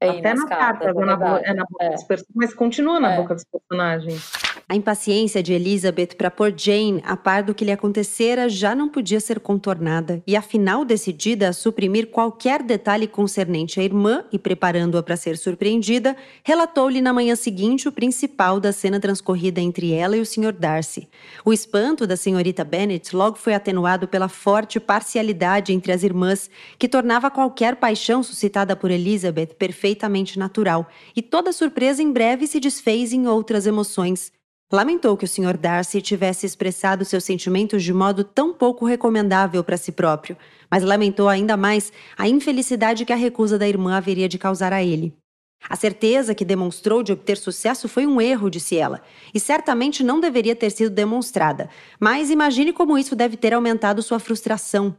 É, 0.00 0.10
Até 0.10 0.34
nas, 0.34 0.44
cartas, 0.44 0.94
cartas 0.94 1.02
é, 1.02 1.06
na, 1.06 1.40
é 1.40 1.54
na 1.54 1.64
boca 1.64 1.84
é. 1.84 1.90
dos 1.90 2.04
personagens, 2.04 2.34
mas 2.34 2.54
continua 2.54 3.00
na 3.00 3.12
é. 3.12 3.16
boca 3.16 3.34
dos 3.34 3.44
personagens. 3.44 4.32
A 4.66 4.74
impaciência 4.74 5.42
de 5.42 5.52
Elizabeth 5.52 6.16
para 6.16 6.30
pôr 6.30 6.52
Jane 6.56 7.02
a 7.04 7.16
par 7.16 7.42
do 7.42 7.54
que 7.54 7.66
lhe 7.66 7.70
acontecera 7.70 8.48
já 8.48 8.74
não 8.74 8.88
podia 8.88 9.20
ser 9.20 9.38
contornada, 9.38 10.22
e 10.26 10.34
afinal 10.34 10.86
decidida 10.86 11.50
a 11.50 11.52
suprimir 11.52 12.06
qualquer 12.06 12.62
detalhe 12.62 13.06
concernente 13.06 13.78
à 13.78 13.84
irmã 13.84 14.24
e 14.32 14.38
preparando-a 14.38 15.02
para 15.02 15.16
ser 15.16 15.36
surpreendida, 15.36 16.16
relatou-lhe 16.42 17.02
na 17.02 17.12
manhã 17.12 17.36
seguinte 17.36 17.88
o 17.88 17.92
principal 17.92 18.58
da 18.58 18.72
cena 18.72 18.98
transcorrida 18.98 19.60
entre 19.60 19.92
ela 19.92 20.16
e 20.16 20.20
o 20.20 20.26
Sr. 20.26 20.52
Darcy. 20.52 21.08
O 21.44 21.52
espanto 21.52 22.06
da 22.06 22.16
senhorita 22.16 22.64
Bennet 22.64 23.14
logo 23.14 23.36
foi 23.36 23.52
atenuado 23.52 24.08
pela 24.08 24.28
forte 24.28 24.80
parcialidade 24.80 25.74
entre 25.74 25.92
as 25.92 26.02
irmãs, 26.02 26.50
que 26.78 26.88
tornava 26.88 27.30
qualquer 27.30 27.76
paixão 27.76 28.22
suscitada 28.22 28.74
por 28.74 28.90
Elizabeth 28.90 29.53
perfeitamente 29.58 30.38
natural, 30.38 30.88
e 31.14 31.22
toda 31.22 31.52
surpresa 31.52 32.02
em 32.02 32.12
breve 32.12 32.46
se 32.46 32.60
desfez 32.60 33.12
em 33.12 33.26
outras 33.26 33.66
emoções. 33.66 34.32
Lamentou 34.72 35.16
que 35.16 35.24
o 35.24 35.28
Sr. 35.28 35.56
Darcy 35.56 36.00
tivesse 36.00 36.46
expressado 36.46 37.04
seus 37.04 37.22
sentimentos 37.24 37.82
de 37.82 37.92
modo 37.92 38.24
tão 38.24 38.52
pouco 38.52 38.84
recomendável 38.84 39.62
para 39.62 39.76
si 39.76 39.92
próprio, 39.92 40.36
mas 40.70 40.82
lamentou 40.82 41.28
ainda 41.28 41.56
mais 41.56 41.92
a 42.16 42.28
infelicidade 42.28 43.04
que 43.04 43.12
a 43.12 43.16
recusa 43.16 43.58
da 43.58 43.68
irmã 43.68 43.96
haveria 43.96 44.28
de 44.28 44.38
causar 44.38 44.72
a 44.72 44.82
ele. 44.82 45.14
A 45.68 45.76
certeza 45.76 46.34
que 46.34 46.44
demonstrou 46.44 47.02
de 47.02 47.12
obter 47.12 47.36
sucesso 47.36 47.88
foi 47.88 48.06
um 48.06 48.20
erro, 48.20 48.50
disse 48.50 48.76
ela, 48.76 49.00
e 49.32 49.40
certamente 49.40 50.02
não 50.02 50.20
deveria 50.20 50.54
ter 50.54 50.70
sido 50.70 50.90
demonstrada, 50.90 51.70
mas 51.98 52.30
imagine 52.30 52.72
como 52.72 52.98
isso 52.98 53.16
deve 53.16 53.36
ter 53.36 53.54
aumentado 53.54 54.02
sua 54.02 54.18
frustração. 54.18 54.96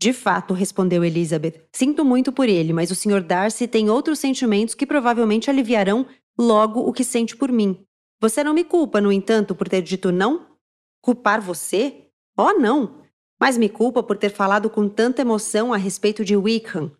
De 0.00 0.14
fato, 0.14 0.54
respondeu 0.54 1.04
Elizabeth, 1.04 1.62
sinto 1.70 2.06
muito 2.06 2.32
por 2.32 2.48
ele, 2.48 2.72
mas 2.72 2.90
o 2.90 2.94
Sr. 2.94 3.22
Darcy 3.22 3.68
tem 3.68 3.90
outros 3.90 4.18
sentimentos 4.18 4.74
que 4.74 4.86
provavelmente 4.86 5.50
aliviarão 5.50 6.06
logo 6.38 6.80
o 6.80 6.90
que 6.90 7.04
sente 7.04 7.36
por 7.36 7.52
mim. 7.52 7.84
Você 8.18 8.42
não 8.42 8.54
me 8.54 8.64
culpa, 8.64 8.98
no 8.98 9.12
entanto, 9.12 9.54
por 9.54 9.68
ter 9.68 9.82
dito 9.82 10.10
não? 10.10 10.46
Culpar 11.02 11.42
você? 11.42 12.06
Oh, 12.34 12.54
não! 12.54 13.02
Mas 13.38 13.58
me 13.58 13.68
culpa 13.68 14.02
por 14.02 14.16
ter 14.16 14.30
falado 14.30 14.70
com 14.70 14.88
tanta 14.88 15.20
emoção 15.20 15.70
a 15.70 15.76
respeito 15.76 16.24
de 16.24 16.34
Wickham. 16.34 16.90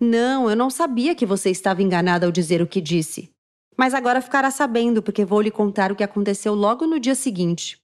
Não, 0.00 0.50
eu 0.50 0.56
não 0.56 0.68
sabia 0.68 1.14
que 1.14 1.26
você 1.26 1.50
estava 1.50 1.80
enganada 1.80 2.26
ao 2.26 2.32
dizer 2.32 2.60
o 2.60 2.66
que 2.66 2.80
disse. 2.80 3.30
Mas 3.76 3.94
agora 3.94 4.20
ficará 4.20 4.50
sabendo, 4.50 5.00
porque 5.00 5.24
vou 5.24 5.40
lhe 5.40 5.50
contar 5.52 5.92
o 5.92 5.96
que 5.96 6.02
aconteceu 6.02 6.54
logo 6.54 6.88
no 6.88 6.98
dia 6.98 7.14
seguinte. 7.14 7.80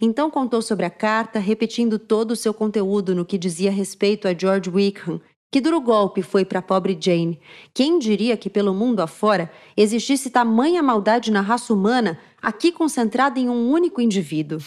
Então 0.00 0.30
contou 0.30 0.62
sobre 0.62 0.86
a 0.86 0.90
carta, 0.90 1.38
repetindo 1.38 1.98
todo 1.98 2.30
o 2.30 2.36
seu 2.36 2.54
conteúdo 2.54 3.14
no 3.14 3.24
que 3.24 3.36
dizia 3.36 3.70
respeito 3.70 4.28
a 4.28 4.34
George 4.34 4.70
Wickham 4.70 5.20
que 5.50 5.60
duro 5.60 5.80
golpe 5.80 6.22
foi 6.22 6.44
para 6.44 6.58
a 6.58 6.62
pobre 6.62 6.96
Jane. 7.00 7.40
Quem 7.72 7.98
diria 7.98 8.36
que 8.36 8.50
pelo 8.50 8.74
mundo 8.74 9.00
afora 9.00 9.50
existisse 9.76 10.28
tamanha 10.28 10.82
maldade 10.82 11.30
na 11.30 11.40
raça 11.40 11.72
humana, 11.72 12.18
aqui 12.42 12.72
concentrada 12.72 13.38
em 13.38 13.48
um 13.48 13.70
único 13.70 14.00
indivíduo? 14.00 14.58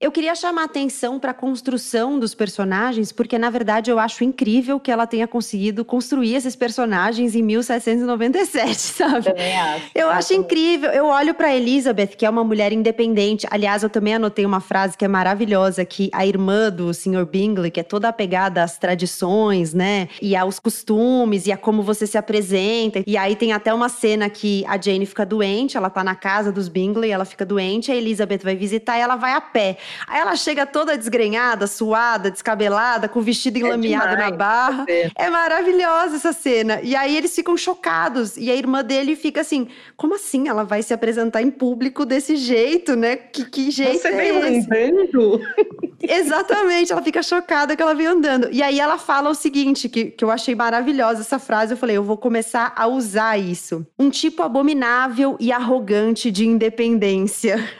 Eu 0.00 0.12
queria 0.12 0.32
chamar 0.36 0.62
atenção 0.62 1.18
para 1.18 1.32
a 1.32 1.34
construção 1.34 2.20
dos 2.20 2.32
personagens, 2.32 3.10
porque 3.10 3.36
na 3.36 3.50
verdade 3.50 3.90
eu 3.90 3.98
acho 3.98 4.22
incrível 4.22 4.78
que 4.78 4.92
ela 4.92 5.08
tenha 5.08 5.26
conseguido 5.26 5.84
construir 5.84 6.36
esses 6.36 6.54
personagens 6.54 7.34
em 7.34 7.42
1797, 7.42 8.76
sabe? 8.78 9.24
Também 9.24 9.58
acho. 9.58 9.90
Eu 9.96 10.08
acho 10.08 10.34
incrível. 10.34 10.88
Eu 10.90 11.06
olho 11.06 11.34
para 11.34 11.52
Elizabeth, 11.52 12.14
que 12.16 12.24
é 12.24 12.30
uma 12.30 12.44
mulher 12.44 12.72
independente. 12.72 13.44
Aliás, 13.50 13.82
eu 13.82 13.90
também 13.90 14.14
anotei 14.14 14.46
uma 14.46 14.60
frase 14.60 14.96
que 14.96 15.04
é 15.04 15.08
maravilhosa, 15.08 15.84
que 15.84 16.08
a 16.12 16.24
irmã 16.24 16.70
do 16.70 16.94
Sr. 16.94 17.26
Bingley, 17.26 17.72
que 17.72 17.80
é 17.80 17.82
toda 17.82 18.08
apegada 18.08 18.62
às 18.62 18.78
tradições, 18.78 19.74
né? 19.74 20.08
E 20.22 20.36
aos 20.36 20.60
costumes 20.60 21.48
e 21.48 21.50
a 21.50 21.56
como 21.56 21.82
você 21.82 22.06
se 22.06 22.16
apresenta. 22.16 23.02
E 23.04 23.16
aí 23.16 23.34
tem 23.34 23.52
até 23.52 23.74
uma 23.74 23.88
cena 23.88 24.30
que 24.30 24.64
a 24.68 24.80
Jane 24.80 25.06
fica 25.06 25.26
doente, 25.26 25.76
ela 25.76 25.90
tá 25.90 26.04
na 26.04 26.14
casa 26.14 26.52
dos 26.52 26.68
Bingley 26.68 27.07
Ela 27.10 27.24
fica 27.24 27.44
doente, 27.44 27.90
a 27.90 27.94
Elizabeth 27.94 28.40
vai 28.42 28.56
visitar 28.56 28.98
e 28.98 29.00
ela 29.00 29.16
vai 29.16 29.32
a 29.32 29.40
pé. 29.40 29.76
Aí 30.06 30.20
ela 30.20 30.36
chega 30.36 30.66
toda 30.66 30.96
desgrenhada, 30.96 31.66
suada, 31.66 32.30
descabelada, 32.30 33.08
com 33.08 33.18
o 33.18 33.22
vestido 33.22 33.58
enlameado 33.58 34.14
é 34.14 34.16
na 34.16 34.30
barra. 34.30 34.84
É 34.88 35.30
maravilhosa 35.30 36.16
essa 36.16 36.32
cena. 36.32 36.80
E 36.82 36.94
aí 36.94 37.16
eles 37.16 37.34
ficam 37.34 37.56
chocados. 37.56 38.36
E 38.36 38.50
a 38.50 38.54
irmã 38.54 38.82
dele 38.84 39.16
fica 39.16 39.40
assim: 39.40 39.68
como 39.96 40.14
assim 40.14 40.48
ela 40.48 40.64
vai 40.64 40.82
se 40.82 40.92
apresentar 40.92 41.42
em 41.42 41.50
público 41.50 42.04
desse 42.04 42.36
jeito, 42.36 42.94
né? 42.96 43.16
Que, 43.16 43.44
que 43.44 43.70
jeito 43.70 44.00
Você 44.00 44.08
é 44.08 44.16
veio 44.16 44.38
esse? 44.44 44.66
andando? 44.66 45.40
Exatamente, 46.00 46.92
ela 46.92 47.02
fica 47.02 47.22
chocada 47.22 47.74
que 47.74 47.82
ela 47.82 47.94
veio 47.94 48.12
andando. 48.12 48.48
E 48.52 48.62
aí 48.62 48.78
ela 48.78 48.98
fala 48.98 49.30
o 49.30 49.34
seguinte, 49.34 49.88
que, 49.88 50.06
que 50.06 50.24
eu 50.24 50.30
achei 50.30 50.54
maravilhosa 50.54 51.20
essa 51.20 51.38
frase, 51.38 51.72
eu 51.72 51.76
falei, 51.76 51.96
eu 51.96 52.04
vou 52.04 52.16
começar 52.16 52.72
a 52.76 52.86
usar 52.86 53.36
isso. 53.36 53.84
Um 53.98 54.08
tipo 54.08 54.42
abominável 54.42 55.36
e 55.40 55.50
arrogante 55.50 56.30
de 56.30 56.46
independência. 56.46 56.97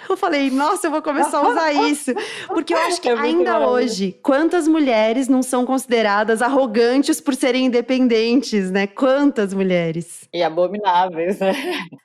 Eu 0.09 0.17
falei, 0.17 0.51
nossa, 0.51 0.87
eu 0.87 0.91
vou 0.91 1.03
começar 1.03 1.39
a 1.39 1.49
usar 1.49 1.73
isso. 1.73 2.13
Porque 2.49 2.73
eu 2.73 2.79
acho 2.79 3.01
que 3.01 3.09
É 3.09 3.13
ainda 3.19 3.69
hoje, 3.69 4.19
quantas 4.23 4.67
mulheres 4.69 5.29
não 5.29 5.43
são 5.43 5.67
consideradas 5.67 6.41
arrogantes 6.43 7.21
por 7.21 7.35
serem 7.35 7.67
independentes, 7.67 8.71
né? 8.71 8.87
Quantas 8.87 9.53
mulheres? 9.53 10.29
E 10.33 10.43
abomináveis, 10.43 11.39
né? 11.41 11.53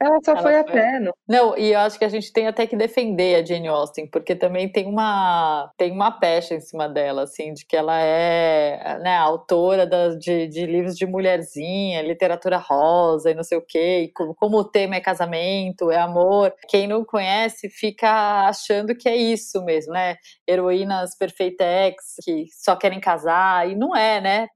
Ela 0.02 0.20
só 0.24 0.32
Ela 0.32 0.42
foi 0.42 0.52
foi. 0.52 0.60
a 0.60 0.64
pé, 0.64 1.00
não? 1.00 1.14
Não, 1.28 1.58
e 1.58 1.72
eu 1.74 1.80
acho 1.80 1.98
que 1.98 2.06
a 2.06 2.10
gente 2.10 2.32
tem 2.32 2.48
até 2.48 2.66
que 2.68 2.76
defender 2.76 3.36
a 3.36 3.46
Jane 3.46 3.68
Austen, 3.68 4.08
porque 4.08 4.36
também 4.36 4.68
tem 4.70 4.86
uma 4.86 5.72
tem 5.78 5.92
uma 5.92 6.12
pecha 6.12 6.54
em 6.56 6.60
cima 6.60 6.88
dela, 6.90 7.24
assim, 7.24 7.54
de 7.54 7.66
que 7.66 7.76
ela 7.76 8.00
é 8.00 9.00
né, 9.02 9.16
autora 9.18 9.86
das- 9.86 10.18
de, 10.20 10.48
de 10.48 10.66
livros 10.66 10.96
de 10.98 11.06
mulherzinha, 11.06 12.02
literatura 12.02 12.58
rosa 12.58 13.32
e 13.32 13.34
não 13.36 13.44
sei 13.44 13.58
o 13.58 13.62
quê, 13.66 14.04
e 14.04 14.08
como, 14.10 14.34
como 14.36 14.58
o 14.58 14.64
tema 14.64 14.96
é 14.96 15.00
casamento, 15.00 15.92
é 15.92 15.98
amor. 15.98 16.54
Quem 16.70 16.88
não 16.88 17.03
conhece 17.06 17.70
fica 17.70 18.48
achando 18.48 18.96
que 18.96 19.08
é 19.10 19.16
isso 19.16 19.64
mesmo, 19.64 19.94
né? 19.94 20.16
Heroínas 20.48 21.18
perfeitex 21.18 21.96
que 22.24 22.46
só 22.52 22.76
querem 22.76 23.00
casar, 23.00 23.70
e 23.70 23.76
não 23.76 23.96
é, 23.96 24.22
né? 24.22 24.48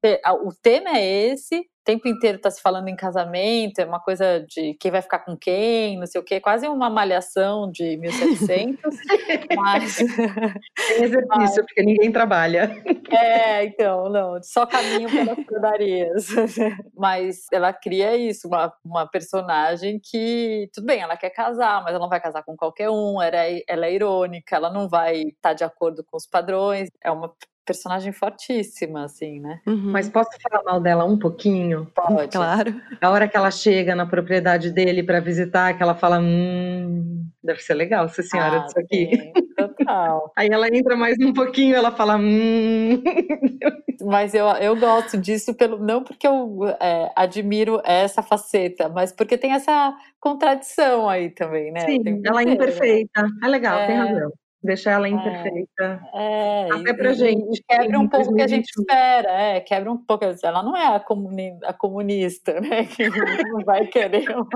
O 0.43 0.51
tema 0.61 0.97
é 0.97 1.03
esse, 1.31 1.65
tempo 1.87 2.05
inteiro 2.05 2.37
tá 2.37 2.51
se 2.51 2.61
falando 2.61 2.89
em 2.89 2.97
casamento, 2.97 3.79
é 3.79 3.85
uma 3.85 4.01
coisa 4.01 4.45
de 4.45 4.73
quem 4.73 4.91
vai 4.91 5.01
ficar 5.01 5.19
com 5.19 5.37
quem, 5.37 5.97
não 5.97 6.05
sei 6.05 6.19
o 6.19 6.23
quê, 6.23 6.41
quase 6.41 6.67
uma 6.67 6.89
malhação 6.89 7.71
de 7.71 7.95
1700, 7.95 8.77
mas 9.55 9.95
Tem 9.95 11.03
exercício, 11.03 11.65
porque 11.65 11.81
ninguém 11.81 12.11
trabalha. 12.11 12.69
é, 13.09 13.63
então, 13.63 14.09
não, 14.09 14.43
só 14.43 14.65
caminho 14.65 15.09
pelas 15.09 15.45
pradarias. 15.45 16.27
Mas 16.97 17.45
ela 17.53 17.71
cria 17.71 18.17
isso, 18.17 18.47
uma, 18.47 18.73
uma 18.83 19.07
personagem 19.07 19.99
que, 20.03 20.69
tudo 20.73 20.87
bem, 20.87 21.01
ela 21.01 21.15
quer 21.15 21.29
casar, 21.29 21.83
mas 21.83 21.91
ela 21.91 21.99
não 21.99 22.09
vai 22.09 22.19
casar 22.19 22.43
com 22.43 22.55
qualquer 22.55 22.89
um, 22.89 23.21
ela 23.21 23.37
é, 23.37 23.61
ela 23.67 23.85
é 23.85 23.93
irônica, 23.93 24.55
ela 24.55 24.71
não 24.71 24.89
vai 24.89 25.21
estar 25.21 25.53
de 25.53 25.63
acordo 25.63 26.03
com 26.03 26.17
os 26.17 26.27
padrões, 26.27 26.89
é 27.03 27.11
uma 27.11 27.31
personagem 27.67 28.11
fortíssima, 28.13 29.03
assim, 29.03 29.39
né? 29.41 29.59
Uhum. 29.67 29.91
Mas 29.91 30.09
posso 30.09 30.29
falar 30.41 30.63
mal 30.63 30.79
dela 30.79 31.03
um 31.03 31.19
pouquinho? 31.19 31.85
Pode. 31.93 32.31
Claro. 32.31 32.73
A 33.01 33.09
hora 33.11 33.27
que 33.27 33.35
ela 33.37 33.51
chega 33.51 33.93
na 33.93 34.05
propriedade 34.05 34.71
dele 34.71 35.03
para 35.03 35.19
visitar, 35.19 35.75
que 35.77 35.83
ela 35.83 35.93
fala, 35.93 36.17
hum, 36.19 37.27
deve 37.43 37.59
ser 37.61 37.73
legal 37.75 38.05
essa 38.05 38.23
senhora 38.23 38.57
Ah, 38.57 38.59
disso 38.65 38.79
aqui. 38.79 39.09
sim, 39.11 39.33
total. 39.55 40.31
Aí 40.37 40.47
ela 40.49 40.67
entra 40.69 40.95
mais 40.95 41.17
um 41.21 41.33
pouquinho, 41.33 41.75
ela 41.75 41.91
fala, 41.91 42.15
hum. 42.17 43.03
Mas 44.01 44.33
eu, 44.33 44.45
eu 44.47 44.75
gosto 44.75 45.17
disso, 45.17 45.53
pelo, 45.55 45.77
não 45.79 46.03
porque 46.03 46.27
eu 46.27 46.59
é, 46.79 47.11
admiro 47.15 47.81
essa 47.83 48.21
faceta, 48.21 48.87
mas 48.87 49.11
porque 49.11 49.37
tem 49.37 49.53
essa 49.53 49.91
contradição 50.19 51.09
aí 51.09 51.31
também, 51.31 51.71
né? 51.71 51.79
Sim, 51.81 52.21
ela 52.23 52.41
é 52.41 52.43
inteiro. 52.43 52.63
imperfeita. 52.63 53.25
É 53.43 53.47
legal, 53.47 53.87
tem 53.87 53.95
É. 53.95 53.99
razão. 53.99 54.31
Deixar 54.63 54.93
ela 54.93 55.07
imperfeita. 55.07 55.99
É, 56.13 56.67
Até 56.71 56.89
e- 56.89 56.93
pra 56.95 57.11
e- 57.11 57.13
gente, 57.13 57.57
e 57.59 57.63
quebra 57.63 57.99
um 57.99 58.07
pouco 58.07 58.31
o 58.31 58.35
que 58.35 58.41
a 58.41 58.47
gente 58.47 58.65
2021. 58.75 58.81
espera, 58.81 59.31
é, 59.41 59.59
quebra 59.61 59.91
um 59.91 59.97
pouco. 59.97 60.25
Ela 60.43 60.63
não 60.63 60.75
é 60.75 60.95
a, 60.95 60.99
comuni- 60.99 61.57
a 61.63 61.71
comunista, 61.73 62.59
né? 62.59 62.85
Que 62.97 63.43
não 63.43 63.59
vai 63.63 63.85
querer. 63.85 64.25
uma- 64.35 64.47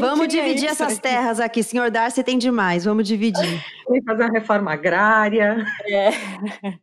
Vamos 0.00 0.28
dividir 0.28 0.70
isso 0.70 0.82
essas 0.82 0.98
terras 0.98 1.40
aqui. 1.40 1.62
Senhor 1.62 1.90
Darcy 1.90 2.22
tem 2.22 2.36
demais, 2.38 2.84
vamos 2.84 3.08
dividir. 3.08 3.62
Tem 3.88 4.00
que 4.00 4.04
fazer 4.06 4.22
uma 4.24 4.32
reforma 4.32 4.72
agrária. 4.72 5.64
É. 5.88 6.10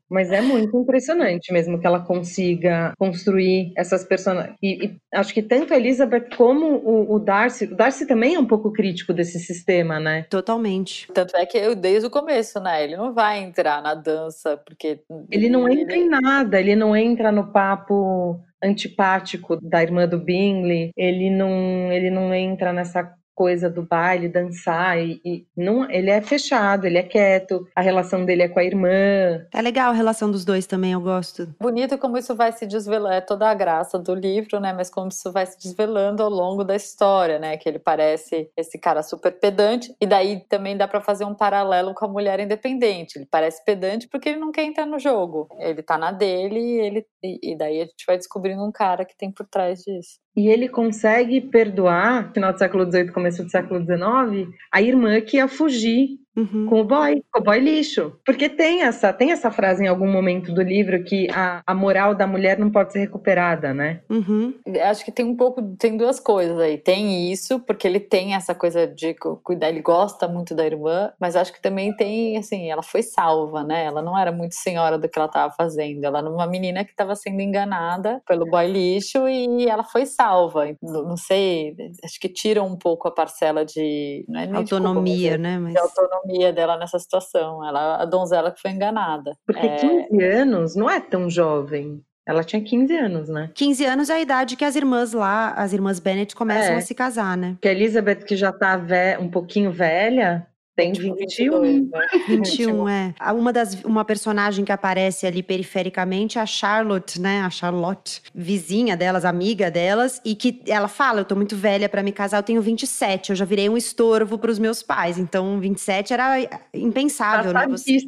Mas 0.09 0.31
é 0.31 0.41
muito 0.41 0.75
impressionante 0.77 1.53
mesmo 1.53 1.79
que 1.79 1.85
ela 1.87 1.99
consiga 1.99 2.93
construir 2.97 3.71
essas 3.77 4.03
personagens. 4.03 4.55
E, 4.61 4.85
e 4.85 4.97
acho 5.13 5.33
que 5.33 5.41
tanto 5.41 5.73
a 5.73 5.77
Elizabeth 5.77 6.29
como 6.35 6.65
o, 6.77 7.13
o 7.15 7.19
Darcy. 7.19 7.65
O 7.65 7.75
Darcy 7.75 8.07
também 8.07 8.35
é 8.35 8.39
um 8.39 8.45
pouco 8.45 8.71
crítico 8.71 9.13
desse 9.13 9.39
sistema, 9.39 9.99
né? 9.99 10.25
Totalmente. 10.29 11.07
Tanto 11.13 11.35
é 11.37 11.45
que 11.45 11.57
eu, 11.57 11.75
desde 11.75 12.07
o 12.07 12.09
começo, 12.09 12.38
né? 12.59 12.83
Ele 12.83 12.95
não 12.95 13.13
vai 13.13 13.39
entrar 13.39 13.81
na 13.81 13.93
dança, 13.93 14.57
porque. 14.57 15.01
Ele 15.31 15.49
não 15.49 15.67
entra 15.67 15.95
em 15.95 16.07
nada, 16.07 16.59
ele 16.59 16.75
não 16.75 16.95
entra 16.95 17.31
no 17.31 17.51
papo 17.51 18.39
antipático 18.61 19.55
da 19.61 19.81
irmã 19.81 20.07
do 20.07 20.19
Bingley, 20.19 20.91
ele 20.95 21.29
não, 21.29 21.91
ele 21.91 22.09
não 22.09 22.33
entra 22.33 22.73
nessa 22.73 23.03
coisa 23.39 23.69
do 23.69 23.81
baile, 23.81 24.27
dançar, 24.27 24.99
e, 24.99 25.21
e 25.23 25.47
não, 25.55 25.89
ele 25.89 26.09
é 26.09 26.19
fechado, 26.19 26.85
ele 26.85 26.97
é 26.97 27.03
quieto, 27.03 27.65
a 27.73 27.79
relação 27.79 28.25
dele 28.25 28.41
é 28.41 28.49
com 28.49 28.59
a 28.59 28.65
irmã. 28.65 29.47
É 29.53 29.61
legal 29.61 29.91
a 29.91 29.93
relação 29.93 30.29
dos 30.29 30.43
dois 30.43 30.67
também, 30.67 30.91
eu 30.91 30.99
gosto. 30.99 31.47
Bonito 31.57 31.97
como 31.97 32.17
isso 32.17 32.35
vai 32.35 32.51
se 32.51 32.67
desvelando, 32.67 33.13
é 33.13 33.21
toda 33.21 33.49
a 33.49 33.53
graça 33.53 33.97
do 33.97 34.13
livro, 34.13 34.59
né? 34.59 34.73
Mas 34.73 34.89
como 34.89 35.07
isso 35.07 35.31
vai 35.31 35.45
se 35.45 35.57
desvelando 35.57 36.21
ao 36.21 36.29
longo 36.29 36.65
da 36.65 36.75
história, 36.75 37.39
né? 37.39 37.55
Que 37.55 37.69
ele 37.69 37.79
parece 37.79 38.51
esse 38.57 38.77
cara 38.77 39.01
super 39.01 39.31
pedante, 39.31 39.95
e 40.01 40.05
daí 40.05 40.41
também 40.49 40.75
dá 40.75 40.85
pra 40.85 40.99
fazer 40.99 41.23
um 41.23 41.33
paralelo 41.33 41.93
com 41.93 42.03
a 42.03 42.09
mulher 42.09 42.41
independente. 42.41 43.17
Ele 43.17 43.25
parece 43.25 43.63
pedante 43.63 44.05
porque 44.09 44.27
ele 44.27 44.39
não 44.39 44.51
quer 44.51 44.65
entrar 44.65 44.85
no 44.85 44.99
jogo. 44.99 45.47
Ele 45.59 45.81
tá 45.81 45.97
na 45.97 46.11
dele 46.11 46.59
e, 46.59 46.79
ele, 46.81 47.05
e, 47.23 47.51
e 47.53 47.57
daí 47.57 47.79
a 47.79 47.85
gente 47.85 48.05
vai 48.05 48.17
descobrindo 48.17 48.65
um 48.65 48.71
cara 48.71 49.05
que 49.05 49.15
tem 49.15 49.31
por 49.31 49.47
trás 49.47 49.79
disso. 49.79 50.19
E 50.35 50.47
ele 50.47 50.69
consegue 50.69 51.41
perdoar, 51.41 52.31
final 52.33 52.53
do 52.53 52.59
século 52.59 52.89
XVIII, 52.89 53.11
começo 53.11 53.43
do 53.43 53.49
século 53.49 53.79
XIX, 53.81 54.55
a 54.71 54.81
irmã 54.81 55.19
que 55.21 55.37
ia 55.37 55.47
fugir 55.47 56.19
Uhum. 56.39 56.67
com 56.67 56.81
o 56.81 56.83
boy, 56.83 57.21
com 57.31 57.39
o 57.41 57.43
boy 57.43 57.59
lixo. 57.59 58.13
Porque 58.25 58.47
tem 58.47 58.83
essa, 58.83 59.11
tem 59.11 59.31
essa 59.31 59.51
frase 59.51 59.83
em 59.83 59.87
algum 59.87 60.09
momento 60.09 60.53
do 60.53 60.61
livro 60.61 61.03
que 61.03 61.27
a, 61.31 61.61
a 61.65 61.73
moral 61.73 62.15
da 62.15 62.25
mulher 62.25 62.57
não 62.57 62.71
pode 62.71 62.93
ser 62.93 62.99
recuperada, 62.99 63.73
né? 63.73 64.01
Uhum. 64.09 64.53
Acho 64.83 65.03
que 65.03 65.11
tem 65.11 65.25
um 65.25 65.35
pouco, 65.35 65.61
tem 65.77 65.97
duas 65.97 66.19
coisas 66.19 66.57
aí. 66.59 66.77
Tem 66.77 67.31
isso, 67.31 67.59
porque 67.59 67.87
ele 67.87 67.99
tem 67.99 68.35
essa 68.35 68.55
coisa 68.55 68.87
de 68.87 69.13
cu- 69.13 69.39
cuidar, 69.43 69.69
ele 69.69 69.81
gosta 69.81 70.27
muito 70.27 70.55
da 70.55 70.65
irmã, 70.65 71.11
mas 71.19 71.35
acho 71.35 71.51
que 71.51 71.61
também 71.61 71.95
tem, 71.95 72.37
assim, 72.37 72.71
ela 72.71 72.83
foi 72.83 73.03
salva, 73.03 73.63
né? 73.63 73.85
Ela 73.85 74.01
não 74.01 74.17
era 74.17 74.31
muito 74.31 74.55
senhora 74.55 74.97
do 74.97 75.09
que 75.09 75.17
ela 75.19 75.27
estava 75.27 75.53
fazendo. 75.53 76.03
Ela 76.03 76.19
era 76.19 76.29
uma 76.29 76.47
menina 76.47 76.85
que 76.85 76.91
estava 76.91 77.15
sendo 77.15 77.41
enganada 77.41 78.21
pelo 78.27 78.45
boy 78.45 78.67
lixo 78.67 79.27
e 79.27 79.67
ela 79.67 79.83
foi 79.83 80.05
salva. 80.05 80.65
Não, 80.81 81.17
sei, 81.17 81.75
acho 82.03 82.19
que 82.19 82.29
tira 82.29 82.63
um 82.63 82.75
pouco 82.75 83.07
a 83.07 83.11
parcela 83.11 83.65
de. 83.65 84.23
Não 84.27 84.39
é 84.39 84.45
nem 84.47 84.63
de 84.63 84.69
culpa, 84.69 84.87
Autonomia, 84.87 85.31
mas 85.31 85.33
é 85.33 85.37
né? 85.37 85.59
Mas... 85.59 85.73
de 85.73 85.79
autonomia 85.79 86.28
dela 86.53 86.77
nessa 86.77 86.99
situação. 86.99 87.65
Ela, 87.65 88.01
a 88.01 88.05
donzela 88.05 88.51
que 88.51 88.61
foi 88.61 88.71
enganada. 88.71 89.35
Porque 89.45 89.65
É, 89.65 89.77
15 89.77 90.23
anos 90.23 90.75
não 90.75 90.89
é 90.89 90.99
tão 90.99 91.29
jovem. 91.29 92.01
Ela 92.27 92.43
tinha 92.43 92.61
15 92.63 92.95
anos, 92.95 93.27
né? 93.27 93.49
15 93.55 93.85
anos 93.85 94.09
é 94.09 94.13
a 94.13 94.21
idade 94.21 94.55
que 94.55 94.63
as 94.63 94.75
irmãs 94.75 95.13
lá, 95.13 95.49
as 95.53 95.73
irmãs 95.73 95.99
Bennet, 95.99 96.35
começam 96.35 96.73
É. 96.75 96.77
a 96.77 96.81
se 96.81 96.93
casar, 96.93 97.35
né? 97.35 97.53
Porque 97.53 97.67
a 97.67 97.71
Elizabeth, 97.71 98.17
que 98.17 98.35
já 98.35 98.51
tá 98.51 98.77
um 99.19 99.27
pouquinho 99.29 99.71
velha, 99.71 100.45
tem 100.79 100.93
tipo, 100.93 101.15
21. 101.15 101.61
22, 101.61 101.89
né? 101.89 102.07
21, 102.27 102.89
é. 102.89 103.13
Uma, 103.33 103.51
das, 103.51 103.83
uma 103.83 104.05
personagem 104.05 104.63
que 104.63 104.71
aparece 104.71 105.27
ali 105.27 105.43
perifericamente 105.43 106.37
é 106.37 106.41
a 106.41 106.45
Charlotte, 106.45 107.19
né? 107.19 107.41
A 107.41 107.49
Charlotte, 107.49 108.21
vizinha 108.33 108.95
delas, 108.95 109.25
amiga 109.25 109.69
delas, 109.69 110.21
e 110.23 110.35
que 110.35 110.61
ela 110.67 110.87
fala: 110.87 111.21
Eu 111.21 111.25
tô 111.25 111.35
muito 111.35 111.55
velha 111.55 111.89
pra 111.89 112.01
me 112.01 112.11
casar, 112.11 112.37
eu 112.37 112.43
tenho 112.43 112.61
27, 112.61 113.31
eu 113.31 113.35
já 113.35 113.43
virei 113.43 113.67
um 113.67 113.75
estorvo 113.75 114.37
pros 114.37 114.57
meus 114.57 114.81
pais. 114.81 115.17
Então, 115.17 115.59
27 115.59 116.13
era 116.13 116.35
impensável, 116.73 117.51
né? 117.51 117.67
Você, 117.67 117.99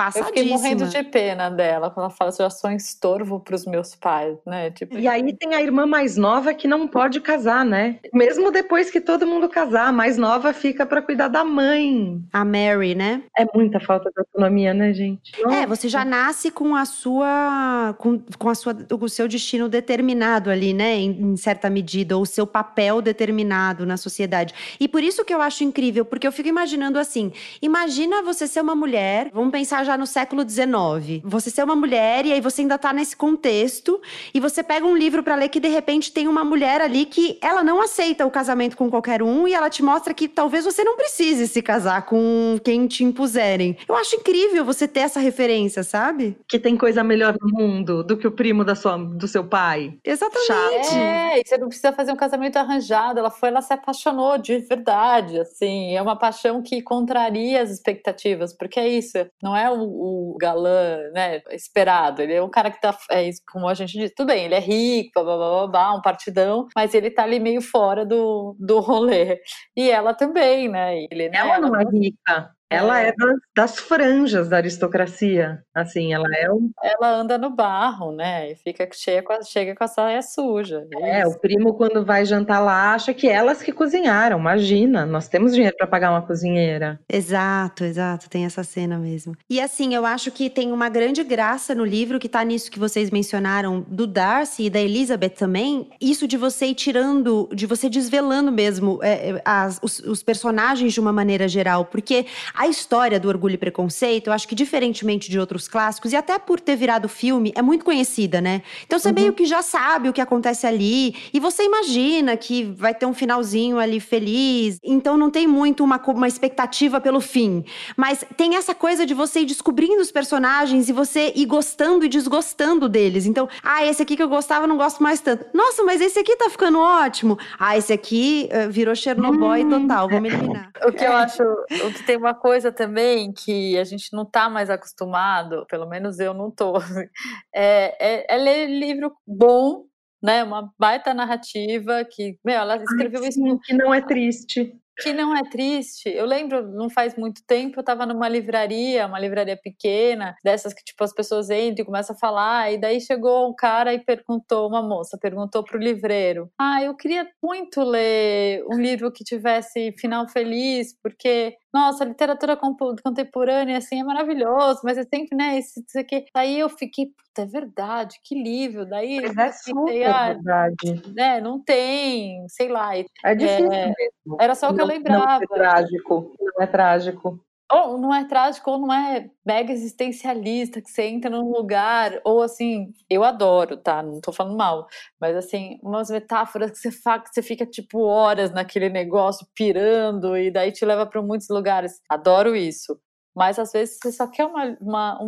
Passadíssima. 0.00 0.20
Eu 0.20 0.24
fiquei 0.24 0.44
morrendo 0.44 0.78
passadíssima. 0.80 1.04
de 1.04 1.10
pena 1.10 1.50
dela 1.50 1.90
quando 1.90 2.06
ela 2.06 2.10
fala 2.10 2.30
assim, 2.30 2.42
eu 2.42 2.48
já 2.48 2.56
sou 2.56 2.70
um 2.70 2.74
estorvo 2.74 3.38
pros 3.38 3.66
meus 3.66 3.94
pais, 3.94 4.38
né? 4.46 4.70
Tipo, 4.70 4.98
E 4.98 5.06
aí 5.06 5.30
tem 5.34 5.54
a 5.54 5.60
irmã 5.60 5.84
mais 5.84 6.16
nova 6.16 6.54
que 6.54 6.66
não 6.66 6.88
pode 6.88 7.20
casar, 7.20 7.66
né? 7.66 7.98
Mesmo 8.12 8.50
depois 8.50 8.90
que 8.90 8.98
todo 8.98 9.26
mundo 9.26 9.46
casar, 9.48 9.88
a 9.88 9.92
mais 9.92 10.16
nova 10.16 10.54
fica 10.54 10.86
pra 10.86 11.02
cuidar 11.02 11.28
da 11.28 11.44
mãe. 11.44 11.99
Bem. 12.00 12.24
A 12.32 12.44
Mary, 12.44 12.94
né? 12.94 13.22
É 13.36 13.44
muita 13.54 13.78
falta 13.78 14.10
de 14.10 14.18
autonomia, 14.18 14.72
né, 14.74 14.92
gente? 14.92 15.32
Nossa. 15.42 15.56
É, 15.56 15.66
você 15.66 15.88
já 15.88 16.04
nasce 16.04 16.50
com 16.50 16.74
a 16.74 16.84
sua. 16.84 17.94
com, 17.98 18.20
com 18.38 18.48
a 18.48 18.54
sua, 18.54 18.76
o 18.90 19.08
seu 19.08 19.28
destino 19.28 19.68
determinado 19.68 20.50
ali, 20.50 20.72
né? 20.72 20.96
Em, 20.96 21.10
em 21.10 21.36
certa 21.36 21.68
medida, 21.68 22.16
ou 22.16 22.22
o 22.22 22.26
seu 22.26 22.46
papel 22.46 23.00
determinado 23.02 23.86
na 23.86 23.96
sociedade. 23.96 24.54
E 24.78 24.88
por 24.88 25.02
isso 25.02 25.24
que 25.24 25.34
eu 25.34 25.40
acho 25.40 25.64
incrível, 25.64 26.04
porque 26.04 26.26
eu 26.26 26.32
fico 26.32 26.48
imaginando 26.48 26.98
assim: 26.98 27.32
imagina 27.60 28.22
você 28.22 28.46
ser 28.46 28.60
uma 28.60 28.74
mulher, 28.74 29.30
vamos 29.32 29.50
pensar 29.50 29.84
já 29.84 29.96
no 29.96 30.06
século 30.06 30.48
XIX. 30.48 31.22
Você 31.24 31.50
ser 31.50 31.62
uma 31.62 31.76
mulher 31.76 32.26
e 32.26 32.32
aí 32.32 32.40
você 32.40 32.62
ainda 32.62 32.78
tá 32.78 32.92
nesse 32.92 33.16
contexto, 33.16 34.00
e 34.32 34.40
você 34.40 34.62
pega 34.62 34.86
um 34.86 34.96
livro 34.96 35.22
para 35.22 35.34
ler 35.34 35.48
que 35.48 35.60
de 35.60 35.68
repente 35.68 36.12
tem 36.12 36.28
uma 36.28 36.44
mulher 36.44 36.80
ali 36.80 37.04
que 37.04 37.38
ela 37.40 37.62
não 37.62 37.82
aceita 37.82 38.26
o 38.26 38.30
casamento 38.30 38.76
com 38.76 38.90
qualquer 38.90 39.22
um 39.22 39.46
e 39.46 39.54
ela 39.54 39.68
te 39.68 39.82
mostra 39.82 40.14
que 40.14 40.28
talvez 40.28 40.64
você 40.64 40.82
não 40.84 40.96
precise 40.96 41.46
se 41.46 41.62
casar 41.62 41.89
com 42.02 42.58
quem 42.62 42.86
te 42.86 43.02
impuserem. 43.02 43.78
Eu 43.88 43.96
acho 43.96 44.16
incrível 44.16 44.64
você 44.64 44.86
ter 44.86 45.00
essa 45.00 45.18
referência, 45.18 45.82
sabe? 45.82 46.36
Que 46.46 46.58
tem 46.58 46.76
coisa 46.76 47.02
melhor 47.02 47.34
no 47.40 47.48
mundo 47.48 48.04
do 48.04 48.18
que 48.18 48.26
o 48.26 48.32
primo 48.32 48.64
da 48.64 48.74
sua, 48.74 48.98
do 48.98 49.26
seu 49.26 49.44
pai. 49.44 49.98
Exatamente. 50.04 50.94
É, 50.94 51.40
e 51.40 51.42
você 51.46 51.56
não 51.56 51.68
precisa 51.68 51.92
fazer 51.92 52.12
um 52.12 52.16
casamento 52.16 52.56
arranjado. 52.56 53.18
Ela 53.18 53.30
foi, 53.30 53.48
ela 53.48 53.62
se 53.62 53.72
apaixonou 53.72 54.36
de 54.36 54.58
verdade, 54.58 55.40
assim. 55.40 55.96
É 55.96 56.02
uma 56.02 56.16
paixão 56.16 56.62
que 56.62 56.82
contraria 56.82 57.62
as 57.62 57.70
expectativas, 57.70 58.52
porque 58.52 58.78
é 58.78 58.88
isso. 58.88 59.18
Não 59.42 59.56
é 59.56 59.70
o, 59.70 59.80
o 59.80 60.36
galã, 60.38 60.98
né, 61.12 61.40
esperado. 61.52 62.20
Ele 62.20 62.34
é 62.34 62.42
um 62.42 62.50
cara 62.50 62.70
que 62.70 62.80
tá, 62.80 62.96
é 63.10 63.28
isso, 63.28 63.40
como 63.50 63.68
a 63.68 63.74
gente 63.74 63.96
diz, 63.96 64.12
tudo 64.14 64.28
bem, 64.28 64.44
ele 64.44 64.54
é 64.54 64.60
rico, 64.60 65.12
blá, 65.14 65.24
blá, 65.24 65.36
blá, 65.36 65.66
blá, 65.66 65.94
um 65.94 66.02
partidão, 66.02 66.66
mas 66.74 66.94
ele 66.94 67.10
tá 67.10 67.22
ali 67.22 67.40
meio 67.40 67.62
fora 67.62 68.04
do, 68.04 68.56
do 68.58 68.80
rolê. 68.80 69.40
E 69.76 69.90
ela 69.90 70.14
também, 70.14 70.68
né? 70.68 71.06
Ele, 71.10 71.28
né, 71.28 71.38
ela 71.38 71.58
não 71.58 71.69
é 71.76 71.84
rica. 71.84 72.54
Ela 72.70 73.02
é, 73.02 73.08
é 73.08 73.12
das, 73.12 73.36
das, 73.56 73.78
franjas 73.80 74.48
da 74.48 74.58
aristocracia, 74.58 75.60
assim, 75.74 76.14
ela 76.14 76.28
é 76.36 76.50
um... 76.52 76.70
Ela 76.80 77.10
anda 77.10 77.36
no 77.36 77.50
barro, 77.50 78.12
né, 78.12 78.52
e 78.52 78.54
fica 78.54 78.88
cheia 78.92 79.22
com 79.22 79.32
a, 79.32 79.42
chega 79.42 79.74
com 79.74 79.82
a 79.82 79.88
saia 79.88 80.22
suja. 80.22 80.86
É, 81.02 81.22
é 81.22 81.26
o 81.26 81.36
primo 81.36 81.74
quando 81.74 82.04
vai 82.04 82.24
jantar 82.24 82.60
lá 82.60 82.94
acha 82.94 83.12
que 83.12 83.28
elas 83.28 83.60
que 83.60 83.72
cozinharam, 83.72 84.38
imagina, 84.38 85.04
nós 85.04 85.26
temos 85.26 85.52
dinheiro 85.52 85.76
para 85.76 85.86
pagar 85.86 86.12
uma 86.12 86.22
cozinheira. 86.22 87.00
Exato, 87.08 87.82
exato, 87.82 88.30
tem 88.30 88.44
essa 88.44 88.62
cena 88.62 88.96
mesmo. 88.96 89.36
E 89.48 89.60
assim, 89.60 89.92
eu 89.94 90.06
acho 90.06 90.30
que 90.30 90.48
tem 90.48 90.70
uma 90.70 90.88
grande 90.88 91.24
graça 91.24 91.74
no 91.74 91.84
livro 91.84 92.20
que 92.20 92.28
tá 92.28 92.44
nisso 92.44 92.70
que 92.70 92.78
vocês 92.78 93.10
mencionaram, 93.10 93.84
do 93.88 94.06
Darcy 94.06 94.66
e 94.66 94.70
da 94.70 94.80
Elizabeth 94.80 95.30
também, 95.30 95.90
isso 96.00 96.28
de 96.28 96.36
você 96.36 96.66
ir 96.66 96.74
tirando, 96.74 97.48
de 97.52 97.66
você 97.66 97.88
desvelando 97.88 98.52
mesmo 98.52 99.00
é, 99.02 99.42
as, 99.44 99.80
os, 99.82 99.98
os 100.00 100.22
personagens 100.22 100.92
de 100.92 101.00
uma 101.00 101.12
maneira 101.12 101.48
geral, 101.48 101.84
porque 101.84 102.26
a 102.60 102.68
história 102.68 103.18
do 103.18 103.26
Orgulho 103.26 103.54
e 103.54 103.56
Preconceito, 103.56 104.26
eu 104.26 104.34
acho 104.34 104.46
que 104.46 104.54
diferentemente 104.54 105.30
de 105.30 105.40
outros 105.40 105.66
clássicos, 105.66 106.12
e 106.12 106.16
até 106.16 106.38
por 106.38 106.60
ter 106.60 106.76
virado 106.76 107.08
filme, 107.08 107.54
é 107.56 107.62
muito 107.62 107.86
conhecida, 107.86 108.38
né? 108.38 108.60
Então 108.84 108.98
você 108.98 109.08
uhum. 109.08 109.14
meio 109.14 109.32
que 109.32 109.46
já 109.46 109.62
sabe 109.62 110.10
o 110.10 110.12
que 110.12 110.20
acontece 110.20 110.66
ali, 110.66 111.16
e 111.32 111.40
você 111.40 111.64
imagina 111.64 112.36
que 112.36 112.64
vai 112.64 112.94
ter 112.94 113.06
um 113.06 113.14
finalzinho 113.14 113.78
ali 113.78 113.98
feliz, 113.98 114.78
então 114.84 115.16
não 115.16 115.30
tem 115.30 115.46
muito 115.46 115.82
uma, 115.82 115.98
uma 116.08 116.28
expectativa 116.28 117.00
pelo 117.00 117.18
fim. 117.18 117.64
Mas 117.96 118.26
tem 118.36 118.54
essa 118.56 118.74
coisa 118.74 119.06
de 119.06 119.14
você 119.14 119.40
ir 119.40 119.46
descobrindo 119.46 120.02
os 120.02 120.12
personagens 120.12 120.90
e 120.90 120.92
você 120.92 121.32
ir 121.34 121.46
gostando 121.46 122.04
e 122.04 122.10
desgostando 122.10 122.90
deles. 122.90 123.24
Então, 123.24 123.48
ah, 123.62 123.86
esse 123.86 124.02
aqui 124.02 124.16
que 124.16 124.22
eu 124.22 124.28
gostava, 124.28 124.66
não 124.66 124.76
gosto 124.76 125.02
mais 125.02 125.22
tanto. 125.22 125.46
Nossa, 125.54 125.82
mas 125.82 126.02
esse 126.02 126.18
aqui 126.18 126.36
tá 126.36 126.50
ficando 126.50 126.78
ótimo. 126.78 127.38
Ah, 127.58 127.78
esse 127.78 127.90
aqui 127.90 128.50
uh, 128.52 128.70
virou 128.70 128.94
Chernobyl 128.94 129.66
hum. 129.66 129.80
total, 129.80 130.10
vamos 130.10 130.30
eliminar. 130.30 130.70
O 130.84 130.92
que 130.92 131.04
eu 131.04 131.12
acho, 131.12 131.42
o 131.42 131.92
que 131.94 132.02
tem 132.02 132.18
uma 132.18 132.34
coisa 132.34 132.49
coisa 132.50 132.72
também 132.72 133.32
que 133.32 133.78
a 133.78 133.84
gente 133.84 134.12
não 134.12 134.24
está 134.24 134.50
mais 134.50 134.68
acostumado, 134.68 135.64
pelo 135.68 135.88
menos 135.88 136.18
eu 136.18 136.34
não 136.34 136.50
tô, 136.50 136.74
é, 137.54 137.94
é, 138.00 138.34
é 138.34 138.36
ler 138.36 138.66
livro 138.66 139.14
bom, 139.24 139.84
né? 140.20 140.42
Uma 140.42 140.68
baita 140.76 141.14
narrativa 141.14 142.04
que, 142.04 142.36
meu, 142.44 142.56
ela 142.56 142.76
escreveu 142.82 143.22
Ai, 143.22 143.30
sim, 143.30 143.46
isso. 143.46 143.60
Que 143.60 143.72
não 143.72 143.94
é 143.94 144.00
triste 144.00 144.76
que 145.00 145.12
não 145.12 145.34
é 145.34 145.42
triste. 145.48 146.08
Eu 146.08 146.26
lembro, 146.26 146.62
não 146.68 146.90
faz 146.90 147.16
muito 147.16 147.42
tempo, 147.46 147.78
eu 147.78 147.80
estava 147.80 148.04
numa 148.06 148.28
livraria, 148.28 149.06
uma 149.06 149.18
livraria 149.18 149.56
pequena, 149.56 150.36
dessas 150.44 150.74
que 150.74 150.84
tipo 150.84 151.02
as 151.02 151.12
pessoas 151.12 151.50
entram 151.50 151.82
e 151.82 151.86
começam 151.86 152.14
a 152.14 152.18
falar, 152.18 152.72
e 152.72 152.78
daí 152.78 153.00
chegou 153.00 153.48
um 153.48 153.54
cara 153.54 153.94
e 153.94 153.98
perguntou, 153.98 154.68
uma 154.68 154.82
moça 154.82 155.18
perguntou 155.18 155.64
pro 155.64 155.78
livreiro: 155.78 156.50
"Ah, 156.58 156.82
eu 156.82 156.94
queria 156.94 157.26
muito 157.42 157.82
ler 157.82 158.64
um 158.70 158.78
livro 158.80 159.10
que 159.10 159.24
tivesse 159.24 159.92
final 159.98 160.28
feliz, 160.28 160.94
porque 161.02 161.56
nossa, 161.72 162.04
literatura 162.04 162.56
contemporânea, 162.56 163.78
assim, 163.78 164.00
é 164.00 164.04
maravilhoso, 164.04 164.80
mas 164.82 164.98
é 164.98 165.04
sempre, 165.04 165.36
né, 165.36 165.58
isso, 165.58 165.80
isso 165.86 165.98
aqui. 165.98 166.24
Aí 166.34 166.58
eu 166.58 166.68
fiquei, 166.68 167.06
puta, 167.06 167.42
é 167.42 167.46
verdade, 167.46 168.16
que 168.24 168.34
livro. 168.34 168.84
Daí 168.84 169.20
mas 169.20 169.36
é 169.36 169.52
super 169.52 170.06
ah, 170.06 170.32
verdade. 170.32 171.02
Né, 171.14 171.40
não 171.40 171.62
tem, 171.62 172.44
sei 172.48 172.68
lá. 172.68 172.96
É 172.96 173.34
difícil 173.34 173.72
é, 173.72 173.86
mesmo. 173.86 174.36
Era 174.40 174.54
só 174.54 174.70
o 174.70 174.74
que 174.74 174.80
eu 174.80 174.86
lembrava. 174.86 175.44
Não 175.48 175.56
é 175.56 175.58
trágico, 175.58 176.36
não 176.40 176.64
é 176.64 176.66
trágico 176.66 177.40
ou 177.70 177.98
não 177.98 178.14
é 178.14 178.24
trágico, 178.26 178.70
ou 178.70 178.78
não 178.78 178.92
é 178.92 179.30
mega 179.46 179.72
existencialista, 179.72 180.80
que 180.82 180.90
você 180.90 181.02
entra 181.04 181.30
num 181.30 181.50
lugar, 181.52 182.20
ou 182.24 182.42
assim, 182.42 182.92
eu 183.08 183.24
adoro, 183.24 183.76
tá? 183.76 184.02
Não 184.02 184.20
tô 184.20 184.32
falando 184.32 184.56
mal, 184.56 184.86
mas 185.20 185.36
assim, 185.36 185.78
umas 185.82 186.10
metáforas 186.10 186.70
que 186.70 186.78
você, 186.78 186.90
faz, 186.90 187.22
que 187.24 187.34
você 187.34 187.42
fica 187.42 187.66
tipo 187.66 188.00
horas 188.02 188.52
naquele 188.52 188.88
negócio 188.88 189.46
pirando, 189.54 190.36
e 190.36 190.50
daí 190.50 190.72
te 190.72 190.84
leva 190.84 191.06
para 191.06 191.22
muitos 191.22 191.48
lugares. 191.48 192.00
Adoro 192.08 192.56
isso. 192.56 192.98
Mas 193.34 193.58
às 193.58 193.72
vezes 193.72 193.98
você 194.00 194.10
só 194.10 194.26
quer 194.26 194.44
uma, 194.44 194.76
uma, 194.80 195.18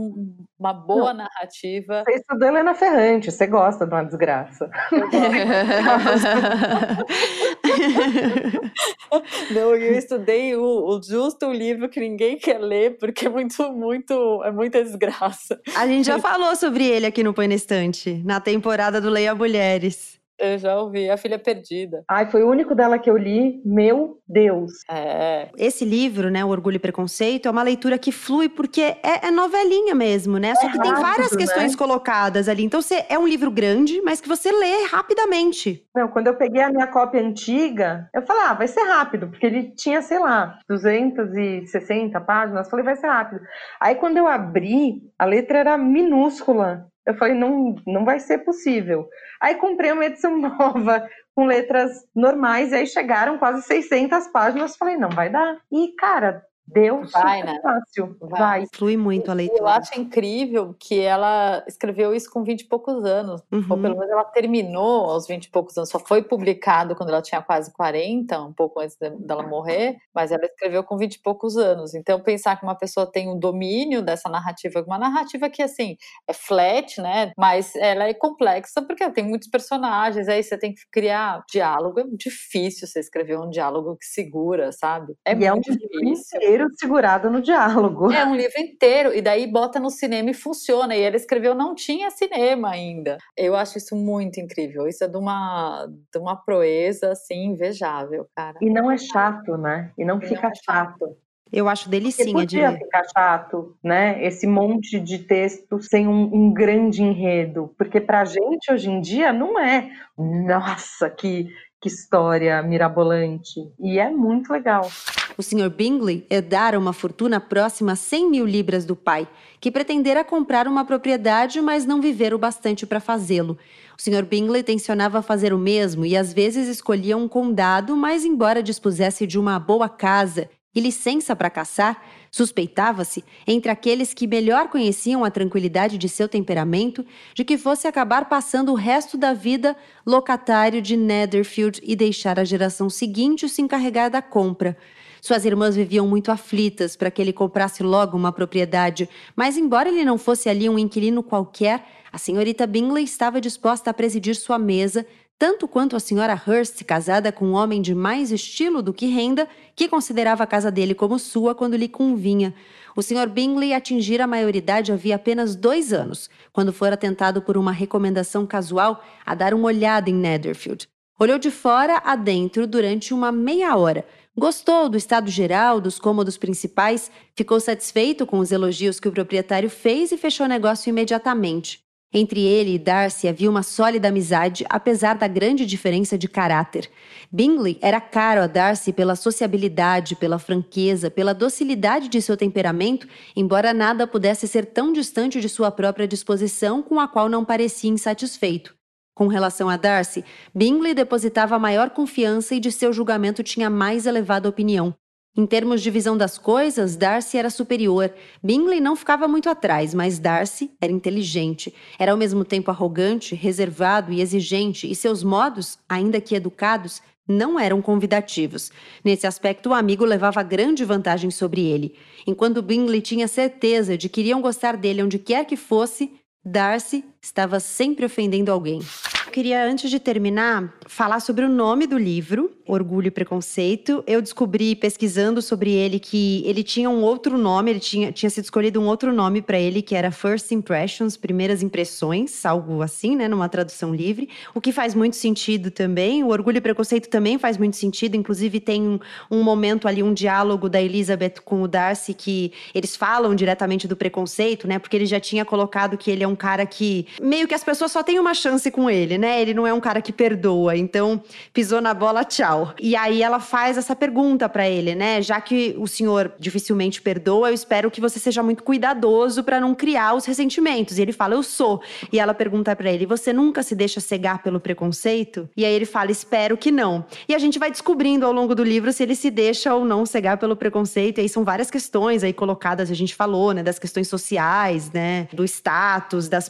uma 0.59 0.73
boa 0.73 1.15
não. 1.15 1.25
narrativa. 1.25 2.03
Você 2.05 2.17
estudou 2.17 2.49
Helena 2.49 2.75
Ferrante, 2.75 3.31
você 3.31 3.47
gosta 3.47 3.87
de 3.87 3.95
uma 3.95 4.05
desgraça. 4.05 4.69
não, 9.53 9.77
eu 9.77 9.97
estudei 9.97 10.57
o, 10.57 10.63
o 10.63 11.01
justo 11.03 11.47
o 11.47 11.53
livro 11.53 11.89
que 11.89 12.01
ninguém 12.01 12.37
quer 12.37 12.59
ler, 12.59 12.99
porque 12.99 13.27
é 13.27 13.29
muito, 13.29 13.73
muito, 13.73 14.43
é 14.45 14.51
muita 14.51 14.83
desgraça. 14.83 15.61
A 15.77 15.87
gente 15.87 16.07
já 16.07 16.19
falou 16.19 16.57
sobre 16.57 16.85
ele 16.85 17.07
aqui 17.07 17.23
no 17.23 17.33
Põe 17.33 17.47
na 17.47 17.55
Estante, 17.55 18.21
na 18.25 18.41
temporada 18.41 19.01
do 19.01 19.11
Leia 19.11 19.33
Mulheres. 19.35 20.21
Eu 20.43 20.59
já 20.59 20.77
ouvi, 20.77 21.09
A 21.09 21.17
Filha 21.17 21.39
Perdida. 21.39 22.03
Ai, 22.11 22.29
foi 22.29 22.43
o 22.43 22.51
único 22.51 22.75
dela 22.75 22.99
que 22.99 23.09
eu 23.09 23.17
li. 23.17 23.63
Meu 23.65 24.19
Deus. 24.27 24.73
É. 24.91 25.49
Esse 25.57 25.85
livro, 25.85 26.31
né, 26.31 26.45
O 26.45 26.49
Orgulho 26.49 26.77
e 26.77 26.81
Preconceito, 26.81 27.47
é 27.47 27.51
uma 27.51 27.63
leitura 27.63 27.97
que 27.97 28.11
flui 28.11 28.49
porque 28.49 28.81
é, 28.81 29.29
é 29.29 29.31
novelinha 29.31 29.95
mesmo, 29.95 30.39
né? 30.39 30.51
É 30.51 30.55
Só 30.57 30.63
que 30.63 30.79
rápido, 30.79 30.83
tem 30.83 31.01
várias 31.01 31.31
né? 31.31 31.39
questões 31.39 31.73
né? 31.73 31.79
colocadas 31.79 32.49
ali. 32.49 32.65
Então, 32.65 32.83
você, 32.83 33.05
é 33.09 33.17
um 33.17 33.29
livro 33.29 33.53
grande, 33.53 34.03
mas 34.03 34.21
que 34.21 34.29
você 34.29 34.51
lê 34.51 34.85
rapidamente. 34.87 35.87
Não, 35.95 36.09
quando 36.09 36.27
eu 36.27 36.35
peguei 36.35 36.63
a 36.63 36.71
minha 36.71 36.89
cópia 36.89 37.21
antiga, 37.21 38.09
eu 38.13 38.23
falei, 38.23 38.43
ah, 38.43 38.55
vai 38.55 38.67
ser 38.67 38.83
rápido, 38.83 39.29
porque 39.29 39.47
ele 39.47 39.71
tinha, 39.77 40.03
sei 40.03 40.19
lá, 40.19 40.59
260 40.69 42.21
páginas. 42.21 42.67
Eu 42.67 42.71
falei, 42.71 42.85
vai 42.85 42.97
ser 42.97 43.07
rápido. 43.07 43.43
Aí, 43.81 43.95
quando 43.95 44.17
eu 44.17 44.27
abri, 44.27 45.03
a 45.17 45.25
letra 45.25 45.59
era 45.59 45.79
minúscula. 45.79 46.89
Eu 47.07 47.15
falei, 47.15 47.35
não, 47.35 47.75
não 47.87 48.05
vai 48.05 48.21
ser 48.21 48.39
possível. 48.39 49.09
Aí 49.41 49.57
comprei 49.57 49.93
uma 49.93 50.05
edição 50.07 50.37
nova 50.39 51.09
com 51.35 51.47
letras 51.47 51.91
normais, 52.15 52.73
e 52.73 52.77
aí 52.77 52.87
chegaram 52.87 53.39
quase 53.39 53.63
600 53.63 54.29
páginas. 54.29 54.77
Falei, 54.77 54.97
não 54.97 55.11
vai 55.11 55.31
dar. 55.31 55.59
E, 55.71 55.95
cara, 55.97 56.45
Deu 56.73 57.03
vai, 57.13 57.43
né? 57.43 57.59
fácil. 57.63 58.17
Vai. 58.21 58.41
vai. 58.41 58.67
Flui 58.75 58.97
muito 58.97 59.31
a 59.31 59.35
leitura. 59.35 59.61
Eu 59.61 59.67
acho 59.69 59.99
incrível 59.99 60.75
que 60.79 61.01
ela 61.01 61.63
escreveu 61.67 62.15
isso 62.15 62.31
com 62.31 62.43
20 62.43 62.63
e 62.63 62.65
poucos 62.65 63.05
anos. 63.05 63.43
Uhum. 63.53 63.67
Ou 63.69 63.79
pelo 63.79 63.97
menos 63.97 64.11
ela 64.11 64.25
terminou 64.25 65.11
aos 65.11 65.27
20 65.27 65.45
e 65.45 65.51
poucos 65.51 65.77
anos. 65.77 65.91
Só 65.91 65.99
foi 65.99 66.23
publicado 66.23 66.95
quando 66.97 67.11
ela 67.11 67.23
tinha 67.23 67.43
quase 67.43 67.73
40, 67.73 68.41
um 68.41 68.53
pouco 68.53 68.81
antes 68.81 68.97
dela 68.97 69.47
morrer. 69.47 69.99
Mas 70.15 70.33
ela 70.33 70.45
escreveu 70.45 70.83
com 70.83 70.97
20 70.97 71.15
e 71.15 71.23
poucos 71.23 71.57
anos. 71.57 71.95
Então, 71.95 72.21
pensar 72.21 72.57
que 72.57 72.65
uma 72.65 72.75
pessoa 72.75 73.11
tem 73.11 73.29
um 73.29 73.39
domínio 73.39 74.03
dessa 74.03 74.29
narrativa, 74.29 74.83
uma 74.87 74.99
narrativa 74.99 75.51
que, 75.51 75.63
assim, 75.63 75.97
é 76.27 76.33
flat, 76.33 77.01
né? 77.01 77.33
Mas 77.37 77.77
ela 77.77 78.05
é 78.05 78.15
complexa 78.15 78.81
porque 78.83 79.09
tem 79.11 79.25
muitos 79.25 79.49
personagens. 79.49 80.29
Aí 80.29 80.43
você 80.43 80.57
tem 80.57 80.75
que 80.75 80.83
criar 80.91 81.43
diálogo. 81.51 82.01
É 82.01 82.05
difícil 82.13 82.87
você 82.87 83.01
escrever 83.01 83.39
um 83.39 83.51
diálogo 83.51 83.97
que 83.97 84.07
segura, 84.07 84.73
sabe? 84.73 85.15
É 85.25 85.33
e 85.33 85.35
muito 85.35 85.49
é 85.49 85.55
um 85.55 85.61
difícil 85.61 86.39
inteiro 86.39 86.62
segurado 86.75 87.31
no 87.31 87.41
diálogo. 87.41 88.11
É 88.13 88.25
um 88.25 88.35
livro 88.35 88.59
inteiro, 88.59 89.15
e 89.15 89.21
daí 89.21 89.47
bota 89.47 89.81
no 89.81 89.91
cinema 89.91 90.31
e 90.31 90.35
funciona. 90.35 90.95
E 90.95 91.01
ele 91.01 91.17
escreveu, 91.17 91.55
não 91.55 91.75
tinha 91.75 92.11
cinema 92.11 92.71
ainda. 92.71 93.19
Eu 93.37 93.55
acho 93.55 93.79
isso 93.79 93.97
muito 93.97 94.41
incrível. 94.41 94.87
Isso 94.87 95.05
é 95.05 95.09
de 95.09 95.17
uma, 95.17 95.87
de 96.13 96.19
uma 96.19 96.37
proeza, 96.37 97.13
assim, 97.13 97.47
invejável, 97.47 98.27
cara. 98.35 98.59
E 98.61 98.71
não 98.71 98.91
é 98.91 98.99
chato, 98.99 99.57
né? 99.57 99.91
E 99.99 100.05
não 100.05 100.19
e 100.19 100.27
fica 100.27 100.43
não 100.43 100.51
é 100.51 100.55
chato. 100.55 100.99
chato. 100.99 101.17
Eu 101.53 101.69
acho 101.69 101.91
delicinha 101.91 102.47
de 102.47 102.57
ler. 102.57 102.79
ficar 102.79 103.03
chato, 103.15 103.77
né? 103.85 104.25
Esse 104.25 104.47
monte 104.47 104.99
de 104.99 105.19
texto 105.19 105.83
sem 105.83 106.09
um, 106.09 106.35
um, 106.35 106.51
grande 106.53 107.03
enredo. 107.03 107.75
Porque 107.77 108.01
pra 108.01 108.25
gente, 108.25 108.73
hoje 108.73 108.91
em 108.91 109.03
dia, 109.03 109.35
não 109.35 109.61
é, 109.61 109.91
nossa, 110.17 111.11
que, 111.11 111.49
que 111.83 111.89
história 111.89 112.63
mirabolante. 112.63 113.61
E 113.81 113.99
é 113.99 114.09
muito 114.09 114.53
legal. 114.53 114.89
O 115.37 115.43
Sr. 115.43 115.69
Bingley 115.69 116.25
herdara 116.31 116.79
uma 116.79 116.93
fortuna 116.93 117.41
próxima 117.41 117.93
a 117.93 117.97
100 117.97 118.31
mil 118.31 118.47
libras 118.47 118.85
do 118.85 118.95
pai, 118.95 119.27
que 119.61 119.71
pretendera 119.71 120.23
comprar 120.23 120.69
uma 120.69 120.85
propriedade, 120.85 121.61
mas 121.61 121.85
não 121.85 122.01
viver 122.01 122.33
o 122.33 122.39
bastante 122.39 122.87
para 122.87 123.01
fazê-lo. 123.01 123.59
O 123.99 124.03
Sr. 124.03 124.25
Bingley 124.25 124.63
tensionava 124.63 125.23
fazer 125.23 125.53
o 125.53 125.59
mesmo 125.59 126.07
e 126.07 126.17
às 126.17 126.33
vezes 126.33 126.69
escolhia 126.69 127.17
um 127.17 127.27
condado, 127.27 127.97
mas 127.97 128.25
embora 128.25 128.63
dispusesse 128.63 129.27
de 129.27 129.39
uma 129.39 129.59
boa 129.59 129.89
casa 129.89 130.49
e 130.75 130.81
licença 130.81 131.35
para 131.35 131.51
caçar, 131.51 132.01
suspeitava-se, 132.33 133.23
entre 133.47 133.71
aqueles 133.71 134.15
que 134.15 134.27
melhor 134.27 134.69
conheciam 134.69 135.23
a 135.23 135.31
tranquilidade 135.31 135.99
de 135.99 136.09
seu 136.09 136.27
temperamento, 136.27 137.05
de 137.35 137.45
que 137.45 137.59
fosse 137.59 137.87
acabar 137.87 138.29
passando 138.29 138.73
o 138.73 138.75
resto 138.75 139.19
da 139.19 139.35
vida 139.35 139.77
locatário 140.05 140.81
de 140.81 140.97
Netherfield 140.97 141.81
e 141.85 141.95
deixar 141.95 142.41
a 142.41 142.45
geração 142.45 142.89
seguinte 142.89 143.49
se 143.51 143.61
encarregar 143.61 144.11
da 144.11 144.23
compra. 144.23 144.77
Suas 145.21 145.45
irmãs 145.45 145.77
viviam 145.77 146.09
muito 146.09 146.33
aflitas 146.33 146.97
para 146.97 147.11
que 147.11 147.23
ele 147.23 147.33
comprasse 147.33 147.83
logo 147.83 148.17
uma 148.17 148.33
propriedade, 148.33 149.09
mas 149.37 149.57
embora 149.57 149.89
ele 149.89 150.05
não 150.05 150.19
fosse 150.19 150.49
ali 150.49 150.69
um 150.69 150.79
inquilino 150.79 151.23
qualquer, 151.23 151.87
a 152.11 152.19
senhorita 152.19 152.67
Bingley 152.67 153.05
estava 153.05 153.41
disposta 153.41 153.91
a 153.91 153.95
presidir 153.95 154.35
sua 154.35 154.59
mesa, 154.59 155.07
tanto 155.39 155.67
quanto 155.67 155.97
a 155.97 156.01
senhora 156.01 156.41
Hurst, 156.47 156.85
casada 156.85 157.33
com 157.33 157.47
um 157.47 157.55
homem 157.55 157.83
de 157.83 157.95
mais 157.95 158.31
estilo 158.31 158.81
do 158.81 158.93
que 158.93 159.07
renda, 159.07 159.49
que 159.75 159.89
considerava 159.89 160.45
a 160.45 160.47
casa 160.47 160.71
dele 160.71 160.95
como 160.95 161.19
sua 161.19 161.55
quando 161.55 161.77
lhe 161.77 161.89
convinha. 161.89 162.55
O 162.95 163.03
Sr. 163.03 163.29
Bingley 163.29 163.73
atingira 163.73 164.25
a 164.25 164.27
maioridade 164.27 164.93
havia 164.93 165.17
apenas 165.17 165.57
dois 165.57 165.93
anos, 165.93 166.31
quando 166.53 166.73
fora 166.73 166.97
tentado 166.97 167.43
por 167.43 167.57
uma 167.57 167.73
recomendação 167.73 168.47
casual 168.47 169.03
a 169.25 169.35
dar 169.35 169.55
uma 169.55 169.67
olhada 169.67 170.11
em 170.11 170.15
Netherfield. 170.15 170.87
Olhou 171.19 171.39
de 171.39 171.51
fora 171.51 172.03
a 172.05 172.17
dentro 172.17 172.67
durante 172.67 173.15
uma 173.15 173.31
meia 173.31 173.77
hora. 173.77 174.05
Gostou 174.37 174.89
do 174.89 174.97
estado 174.97 175.31
geral, 175.31 175.81
dos 175.81 175.99
cômodos 175.99 176.37
principais, 176.39 177.11
ficou 177.35 177.61
satisfeito 177.61 178.27
com 178.27 178.39
os 178.39 178.51
elogios 178.51 178.99
que 178.99 179.09
o 179.09 179.13
proprietário 179.13 179.69
fez 179.69 180.11
e 180.11 180.17
fechou 180.17 180.47
o 180.47 180.49
negócio 180.49 180.89
imediatamente. 180.89 181.82
Entre 182.15 182.41
ele 182.41 182.75
e 182.75 182.79
Darcy 182.79 183.27
havia 183.27 183.49
uma 183.49 183.63
sólida 183.63 184.09
amizade, 184.09 184.67
apesar 184.69 185.15
da 185.15 185.27
grande 185.27 185.65
diferença 185.65 186.19
de 186.19 186.29
caráter. 186.29 186.91
Bingley 187.31 187.79
era 187.81 188.01
caro 188.03 188.43
a 188.43 188.47
Darcy 188.47 188.93
pela 188.93 189.17
sociabilidade, 189.17 190.15
pela 190.17 190.39
franqueza, 190.39 191.11
pela 191.11 191.33
docilidade 191.33 192.09
de 192.09 192.21
seu 192.21 192.37
temperamento, 192.37 193.09
embora 193.35 193.73
nada 193.73 194.07
pudesse 194.07 194.47
ser 194.47 194.67
tão 194.67 194.93
distante 194.93 195.41
de 195.41 195.49
sua 195.49 195.71
própria 195.71 196.07
disposição 196.07 196.83
com 196.83 197.01
a 197.01 197.09
qual 197.09 197.31
não 197.31 197.47
parecia 197.47 197.91
insatisfeito. 197.91 198.75
Com 199.15 199.27
relação 199.27 199.69
a 199.69 199.77
Darcy, 199.79 200.25
Bingley 200.55 200.95
depositava 200.95 201.59
maior 201.59 201.91
confiança 201.91 202.55
e 202.55 202.61
de 202.61 202.71
seu 202.71 202.93
julgamento 202.93 203.43
tinha 203.43 203.71
mais 203.71 204.07
elevada 204.07 204.49
opinião. 204.49 204.95
Em 205.35 205.47
termos 205.47 205.81
de 205.81 205.91
visão 205.91 206.15
das 206.15 206.37
coisas, 206.37 206.95
Darcy 206.95 207.39
era 207.39 207.49
superior. 207.49 208.13
Bingley 208.43 208.83
não 208.83 208.95
ficava 208.95 209.27
muito 209.27 209.49
atrás, 209.49 209.95
mas 209.95 210.19
Darcy 210.19 210.71
era 210.79 210.93
inteligente. 210.93 211.73
Era 211.99 212.13
ao 212.13 212.19
mesmo 212.19 212.45
tempo 212.45 212.71
arrogante, 212.71 213.35
reservado 213.35 214.13
e 214.13 214.21
exigente, 214.21 214.91
e 214.91 214.95
seus 214.95 215.23
modos, 215.25 215.79
ainda 215.89 216.21
que 216.21 216.35
educados, 216.35 217.01
não 217.27 217.59
eram 217.59 217.81
convidativos. 217.81 218.71
Nesse 219.03 219.27
aspecto, 219.27 219.71
o 219.71 219.75
amigo 219.75 220.05
levava 220.05 220.43
grande 220.43 220.85
vantagem 220.85 221.31
sobre 221.31 221.63
ele. 221.63 221.95
Enquanto 222.27 222.61
Bingley 222.61 223.01
tinha 223.01 223.27
certeza 223.27 223.97
de 223.97 224.11
que 224.11 224.21
iriam 224.21 224.43
gostar 224.43 224.77
dele 224.77 225.03
onde 225.03 225.19
quer 225.19 225.47
que 225.47 225.57
fosse, 225.57 226.13
Darcy 226.45 227.05
estava 227.23 227.61
sempre 227.61 228.05
ofendendo 228.05 228.51
alguém. 228.51 228.81
Eu 229.27 229.33
queria, 229.33 229.65
antes 229.65 229.89
de 229.89 229.99
terminar, 229.99 230.75
falar 230.87 231.21
sobre 231.21 231.45
o 231.45 231.49
nome 231.49 231.87
do 231.87 231.97
livro, 231.97 232.51
Orgulho 232.67 233.07
e 233.07 233.11
Preconceito. 233.11 234.05
Eu 234.07 234.21
descobri, 234.21 234.77
pesquisando 234.77 235.41
sobre 235.41 235.71
ele, 235.73 235.99
que 235.99 236.43
ele 236.45 236.63
tinha 236.63 236.91
um 236.91 237.03
outro 237.03 237.39
nome, 237.39 237.71
ele 237.71 237.81
tinha, 237.81 238.13
tinha 238.13 238.29
sido 238.29 238.45
escolhido 238.45 238.81
um 238.81 238.87
outro 238.87 239.13
nome 239.13 239.41
para 239.41 239.59
ele, 239.59 239.81
que 239.81 239.95
era 239.95 240.11
First 240.11 240.51
Impressions, 240.51 241.17
Primeiras 241.17 241.63
Impressões, 241.63 242.45
algo 242.45 242.83
assim, 242.83 243.17
né, 243.17 243.27
numa 243.29 243.49
tradução 243.49 243.95
livre. 243.95 244.29
O 244.55 244.61
que 244.61 244.73
faz 244.73 244.95
muito 244.95 245.17
sentido 245.17 245.71
também. 245.71 246.23
O 246.23 246.29
Orgulho 246.29 246.59
e 246.59 246.61
Preconceito 246.61 247.09
também 247.09 247.39
faz 247.39 247.57
muito 247.57 247.77
sentido. 247.77 248.17
Inclusive, 248.17 248.61
tem 248.61 248.83
um, 248.83 248.99
um 249.31 249.43
momento 249.43 249.89
ali, 249.89 250.03
um 250.03 250.13
diálogo 250.13 250.69
da 250.69 250.83
Elizabeth 250.83 251.37
com 251.43 251.63
o 251.63 251.69
Darcy, 251.69 252.13
que 252.13 252.53
eles 252.75 252.97
falam 252.97 253.35
diretamente 253.35 253.89
do 253.89 253.97
preconceito, 253.97 254.69
né, 254.69 254.79
porque 254.79 254.97
ele 254.97 255.07
já 255.07 255.21
tinha 255.21 255.45
colocado 255.45 255.97
que 255.97 256.11
ele 256.11 256.23
é 256.23 256.29
um 256.29 256.37
cara 256.37 256.67
que 256.67 257.07
meio 257.21 257.49
que 257.49 257.55
as 257.55 257.65
pessoas 257.65 257.93
só 257.93 258.03
têm 258.03 258.19
uma 258.19 258.35
chance 258.35 258.71
com 258.71 258.89
ele, 258.89 259.19
né? 259.19 259.41
Ele 259.41 259.55
não 259.55 259.67
é 259.67 259.73
um 259.73 259.81
cara 259.81 260.01
que 260.01 260.13
perdoa. 260.13 260.77
Então, 260.77 261.23
pisou 261.53 261.81
na 261.81 261.93
bola, 261.95 262.25
tchau. 262.25 262.75
E 262.81 262.97
aí 262.97 263.23
ela 263.23 263.41
faz 263.41 263.77
essa 263.77 263.95
pergunta 263.95 264.49
para 264.49 264.69
ele, 264.69 264.95
né? 264.95 265.21
Já 265.23 265.41
que 265.41 265.75
o 265.79 265.87
senhor 265.87 266.33
dificilmente 266.39 267.03
perdoa, 267.03 267.51
eu 267.51 267.55
espero 267.55 267.91
que 267.91 268.01
você 268.01 268.19
seja 268.19 268.43
muito 268.43 268.63
cuidadoso 268.63 269.43
para 269.45 269.61
não 269.61 269.75
criar 269.75 270.15
os 270.15 270.25
ressentimentos. 270.25 270.99
E 270.99 271.03
ele 271.03 271.13
fala, 271.13 271.35
eu 271.35 271.43
sou. 271.43 271.83
E 272.13 272.19
ela 272.19 272.35
pergunta 272.35 272.75
para 272.75 272.91
ele, 272.91 273.07
você 273.07 273.33
nunca 273.33 273.63
se 273.63 273.75
deixa 273.75 274.01
cegar 274.01 274.43
pelo 274.43 274.61
preconceito? 274.61 275.49
E 275.57 275.65
aí 275.65 275.73
ele 275.73 275.87
fala, 275.87 276.11
espero 276.11 276.57
que 276.57 276.71
não. 276.71 277.05
E 277.29 277.35
a 277.35 277.39
gente 277.39 277.59
vai 277.59 277.71
descobrindo 277.71 278.27
ao 278.27 278.33
longo 278.33 278.55
do 278.55 278.65
livro 278.65 278.93
se 278.93 279.03
ele 279.03 279.15
se 279.15 279.31
deixa 279.31 279.75
ou 279.75 279.85
não 279.85 280.07
cegar 280.07 280.39
pelo 280.39 280.57
preconceito. 280.57 281.19
E 281.19 281.23
aí 281.23 281.29
são 281.29 281.45
várias 281.45 281.71
questões 281.71 282.23
aí 282.25 282.33
colocadas, 282.33 282.91
a 282.91 282.95
gente 282.95 283.15
falou, 283.15 283.53
né? 283.53 283.63
Das 283.63 283.79
questões 283.79 284.09
sociais, 284.09 284.91
né? 284.91 285.29
Do 285.33 285.45
status, 285.45 286.29
das 286.29 286.49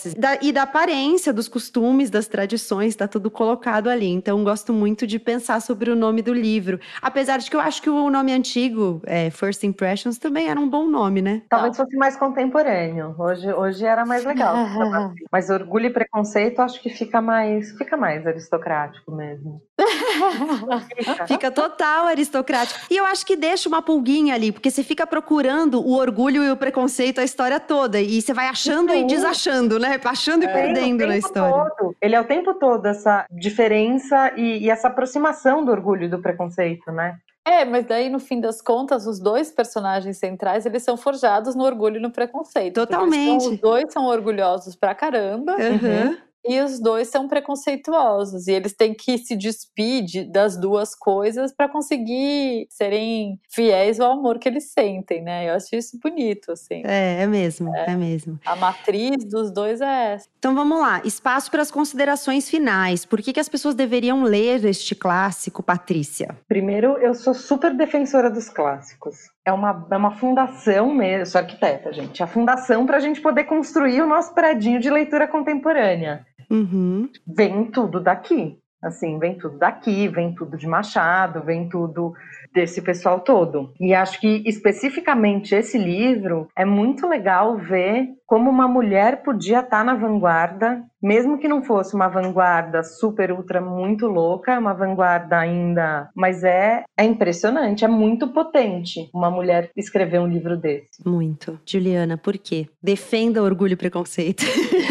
posses, 0.00 0.14
da, 0.14 0.38
e 0.40 0.52
da 0.52 0.62
aparência, 0.62 1.32
dos 1.32 1.48
costumes, 1.48 2.10
das 2.10 2.26
tradições, 2.26 2.88
está 2.88 3.06
tudo 3.06 3.30
colocado 3.30 3.88
ali. 3.88 4.08
Então, 4.08 4.42
gosto 4.42 4.72
muito 4.72 5.06
de 5.06 5.18
pensar 5.18 5.60
sobre 5.60 5.90
o 5.90 5.96
nome 5.96 6.22
do 6.22 6.32
livro. 6.32 6.80
Apesar 7.02 7.38
de 7.38 7.50
que 7.50 7.56
eu 7.56 7.60
acho 7.60 7.82
que 7.82 7.90
o 7.90 8.10
nome 8.10 8.32
antigo, 8.32 9.02
é, 9.04 9.30
First 9.30 9.62
Impressions, 9.62 10.18
também 10.18 10.48
era 10.48 10.58
um 10.58 10.68
bom 10.68 10.86
nome, 10.86 11.20
né? 11.20 11.42
Talvez 11.48 11.76
fosse 11.76 11.96
mais 11.96 12.16
contemporâneo. 12.16 13.14
Hoje, 13.18 13.52
hoje 13.52 13.84
era 13.84 14.06
mais 14.06 14.24
legal. 14.24 14.54
Mas 15.30 15.50
Orgulho 15.50 15.86
e 15.86 15.90
Preconceito, 15.90 16.60
acho 16.60 16.80
que 16.80 16.90
fica 16.90 17.20
mais, 17.20 17.72
fica 17.76 17.96
mais 17.96 18.26
aristocrático 18.26 19.12
mesmo. 19.14 19.62
fica 21.26 21.50
total 21.50 22.06
aristocrático. 22.06 22.80
E 22.90 22.96
eu 22.96 23.04
acho 23.04 23.24
que 23.24 23.36
deixa 23.36 23.68
uma 23.68 23.82
pulguinha 23.82 24.34
ali, 24.34 24.52
porque 24.52 24.70
você 24.70 24.82
fica 24.82 25.06
procurando 25.06 25.80
o 25.80 25.94
orgulho 25.94 26.42
e 26.42 26.50
o 26.50 26.56
preconceito 26.56 27.20
a 27.20 27.24
história 27.24 27.58
toda. 27.58 28.00
E 28.00 28.20
você 28.20 28.32
vai 28.32 28.46
achando 28.46 28.92
e 28.92 29.04
desachando, 29.04 29.78
né? 29.78 29.89
Achando 30.04 30.44
é, 30.44 30.46
e 30.46 30.52
perdendo 30.52 31.06
na 31.06 31.16
história. 31.16 31.70
Todo. 31.76 31.96
Ele 32.00 32.14
é 32.14 32.20
o 32.20 32.24
tempo 32.24 32.54
todo 32.54 32.86
essa 32.86 33.26
diferença 33.30 34.32
e, 34.36 34.64
e 34.64 34.70
essa 34.70 34.88
aproximação 34.88 35.64
do 35.64 35.70
orgulho 35.70 36.04
e 36.04 36.08
do 36.08 36.20
preconceito, 36.20 36.90
né? 36.92 37.18
É, 37.44 37.64
mas 37.64 37.86
daí 37.86 38.10
no 38.10 38.20
fim 38.20 38.40
das 38.40 38.60
contas, 38.60 39.06
os 39.06 39.18
dois 39.18 39.50
personagens 39.50 40.18
centrais, 40.18 40.66
eles 40.66 40.82
são 40.82 40.96
forjados 40.96 41.54
no 41.54 41.64
orgulho 41.64 41.96
e 41.96 42.00
no 42.00 42.10
preconceito. 42.10 42.74
Totalmente. 42.74 43.48
Os 43.48 43.58
dois 43.58 43.92
são 43.92 44.06
orgulhosos 44.06 44.76
pra 44.76 44.94
caramba. 44.94 45.56
Uhum 45.56 46.29
e 46.44 46.60
os 46.60 46.80
dois 46.80 47.08
são 47.08 47.28
preconceituosos 47.28 48.46
e 48.48 48.52
eles 48.52 48.72
têm 48.72 48.94
que 48.94 49.18
se 49.18 49.36
despedir 49.36 50.30
das 50.30 50.56
duas 50.56 50.94
coisas 50.94 51.52
para 51.52 51.68
conseguir 51.68 52.66
serem 52.70 53.38
fiéis 53.50 54.00
ao 54.00 54.12
amor 54.12 54.38
que 54.38 54.48
eles 54.48 54.72
sentem, 54.72 55.22
né? 55.22 55.50
Eu 55.50 55.54
acho 55.54 55.74
isso 55.74 55.98
bonito, 56.02 56.52
assim. 56.52 56.82
É, 56.84 57.22
é 57.22 57.26
mesmo, 57.26 57.74
é, 57.74 57.90
é 57.90 57.96
mesmo. 57.96 58.38
A 58.44 58.56
matriz 58.56 59.24
dos 59.24 59.50
dois 59.50 59.80
é 59.80 60.14
essa. 60.14 60.28
Então 60.38 60.54
vamos 60.54 60.80
lá, 60.80 61.02
espaço 61.04 61.50
para 61.50 61.62
as 61.62 61.70
considerações 61.70 62.48
finais. 62.48 63.04
Por 63.04 63.20
que, 63.20 63.32
que 63.32 63.40
as 63.40 63.48
pessoas 63.48 63.74
deveriam 63.74 64.22
ler 64.22 64.64
este 64.64 64.94
clássico, 64.94 65.62
Patrícia? 65.62 66.36
Primeiro, 66.48 66.96
eu 66.98 67.14
sou 67.14 67.34
super 67.34 67.74
defensora 67.74 68.30
dos 68.30 68.48
clássicos 68.48 69.30
é 69.44 69.52
uma, 69.52 69.86
é 69.90 69.96
uma 69.96 70.12
fundação 70.12 70.94
mesmo, 70.94 71.26
sou 71.26 71.40
arquiteta, 71.40 71.92
gente. 71.92 72.20
É 72.20 72.24
a 72.24 72.28
fundação 72.28 72.86
para 72.86 72.96
a 72.96 73.00
gente 73.00 73.20
poder 73.20 73.44
construir 73.44 74.02
o 74.02 74.06
nosso 74.06 74.34
predinho 74.34 74.80
de 74.80 74.90
leitura 74.90 75.26
contemporânea. 75.26 76.26
Uhum. 76.50 77.08
Vem 77.26 77.70
tudo 77.70 78.00
daqui. 78.00 78.58
Assim, 78.82 79.18
vem 79.18 79.36
tudo 79.36 79.58
daqui, 79.58 80.08
vem 80.08 80.34
tudo 80.34 80.56
de 80.56 80.66
Machado, 80.66 81.42
vem 81.42 81.68
tudo 81.68 82.14
desse 82.54 82.80
pessoal 82.80 83.20
todo. 83.20 83.74
E 83.78 83.92
acho 83.92 84.18
que 84.18 84.42
especificamente 84.46 85.54
esse 85.54 85.76
livro 85.76 86.48
é 86.56 86.64
muito 86.64 87.06
legal 87.06 87.58
ver 87.58 88.08
como 88.30 88.48
uma 88.48 88.68
mulher 88.68 89.24
podia 89.24 89.58
estar 89.58 89.84
na 89.84 89.96
vanguarda, 89.96 90.84
mesmo 91.02 91.36
que 91.36 91.48
não 91.48 91.64
fosse 91.64 91.96
uma 91.96 92.06
vanguarda 92.06 92.84
super 92.84 93.32
ultra 93.32 93.60
muito 93.60 94.06
louca, 94.06 94.56
uma 94.56 94.72
vanguarda 94.72 95.36
ainda, 95.36 96.08
mas 96.14 96.44
é 96.44 96.84
é 96.96 97.02
impressionante, 97.02 97.84
é 97.84 97.88
muito 97.88 98.28
potente 98.28 99.10
uma 99.12 99.32
mulher 99.32 99.72
escrever 99.76 100.20
um 100.20 100.28
livro 100.28 100.56
desse. 100.56 101.04
Muito. 101.04 101.58
Juliana, 101.66 102.16
por 102.16 102.38
quê? 102.38 102.68
Defenda 102.80 103.42
orgulho 103.42 103.72
e 103.72 103.76
preconceito. 103.76 104.44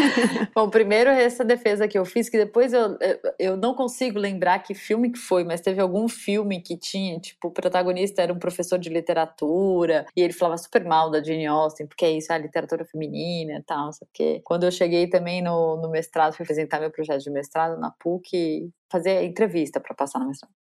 Bom, 0.54 0.68
primeiro 0.68 1.08
essa 1.08 1.42
defesa 1.42 1.88
que 1.88 1.98
eu 1.98 2.04
fiz, 2.04 2.28
que 2.28 2.36
depois 2.36 2.74
eu, 2.74 2.98
eu 3.38 3.56
não 3.56 3.72
consigo 3.72 4.18
lembrar 4.18 4.58
que 4.58 4.74
filme 4.74 5.10
que 5.10 5.18
foi, 5.18 5.44
mas 5.44 5.62
teve 5.62 5.80
algum 5.80 6.08
filme 6.08 6.60
que 6.60 6.76
tinha, 6.76 7.18
tipo, 7.18 7.48
o 7.48 7.50
protagonista 7.50 8.20
era 8.20 8.34
um 8.34 8.38
professor 8.38 8.78
de 8.78 8.90
literatura 8.90 10.04
e 10.14 10.20
ele 10.20 10.34
falava 10.34 10.58
super 10.58 10.84
mal 10.84 11.10
da 11.10 11.22
Jane 11.22 11.46
Austen, 11.46 11.86
porque 11.86 12.04
é 12.04 12.10
isso, 12.10 12.30
a 12.30 12.36
literatura 12.36 12.84
feminina 12.84 13.29
e 13.30 13.62
tal, 13.62 13.90
porque 13.98 14.40
quando 14.44 14.64
eu 14.64 14.70
cheguei 14.70 15.08
também 15.08 15.42
no, 15.42 15.76
no 15.76 15.90
mestrado, 15.90 16.34
fui 16.34 16.44
apresentar 16.44 16.80
meu 16.80 16.90
projeto 16.90 17.22
de 17.22 17.30
mestrado 17.30 17.78
na 17.78 17.90
PUC, 17.90 18.70
fazer 18.90 19.22
entrevista 19.22 19.80
para 19.80 19.94
passar 19.94 20.18
no 20.18 20.26
mestrado. 20.26 20.52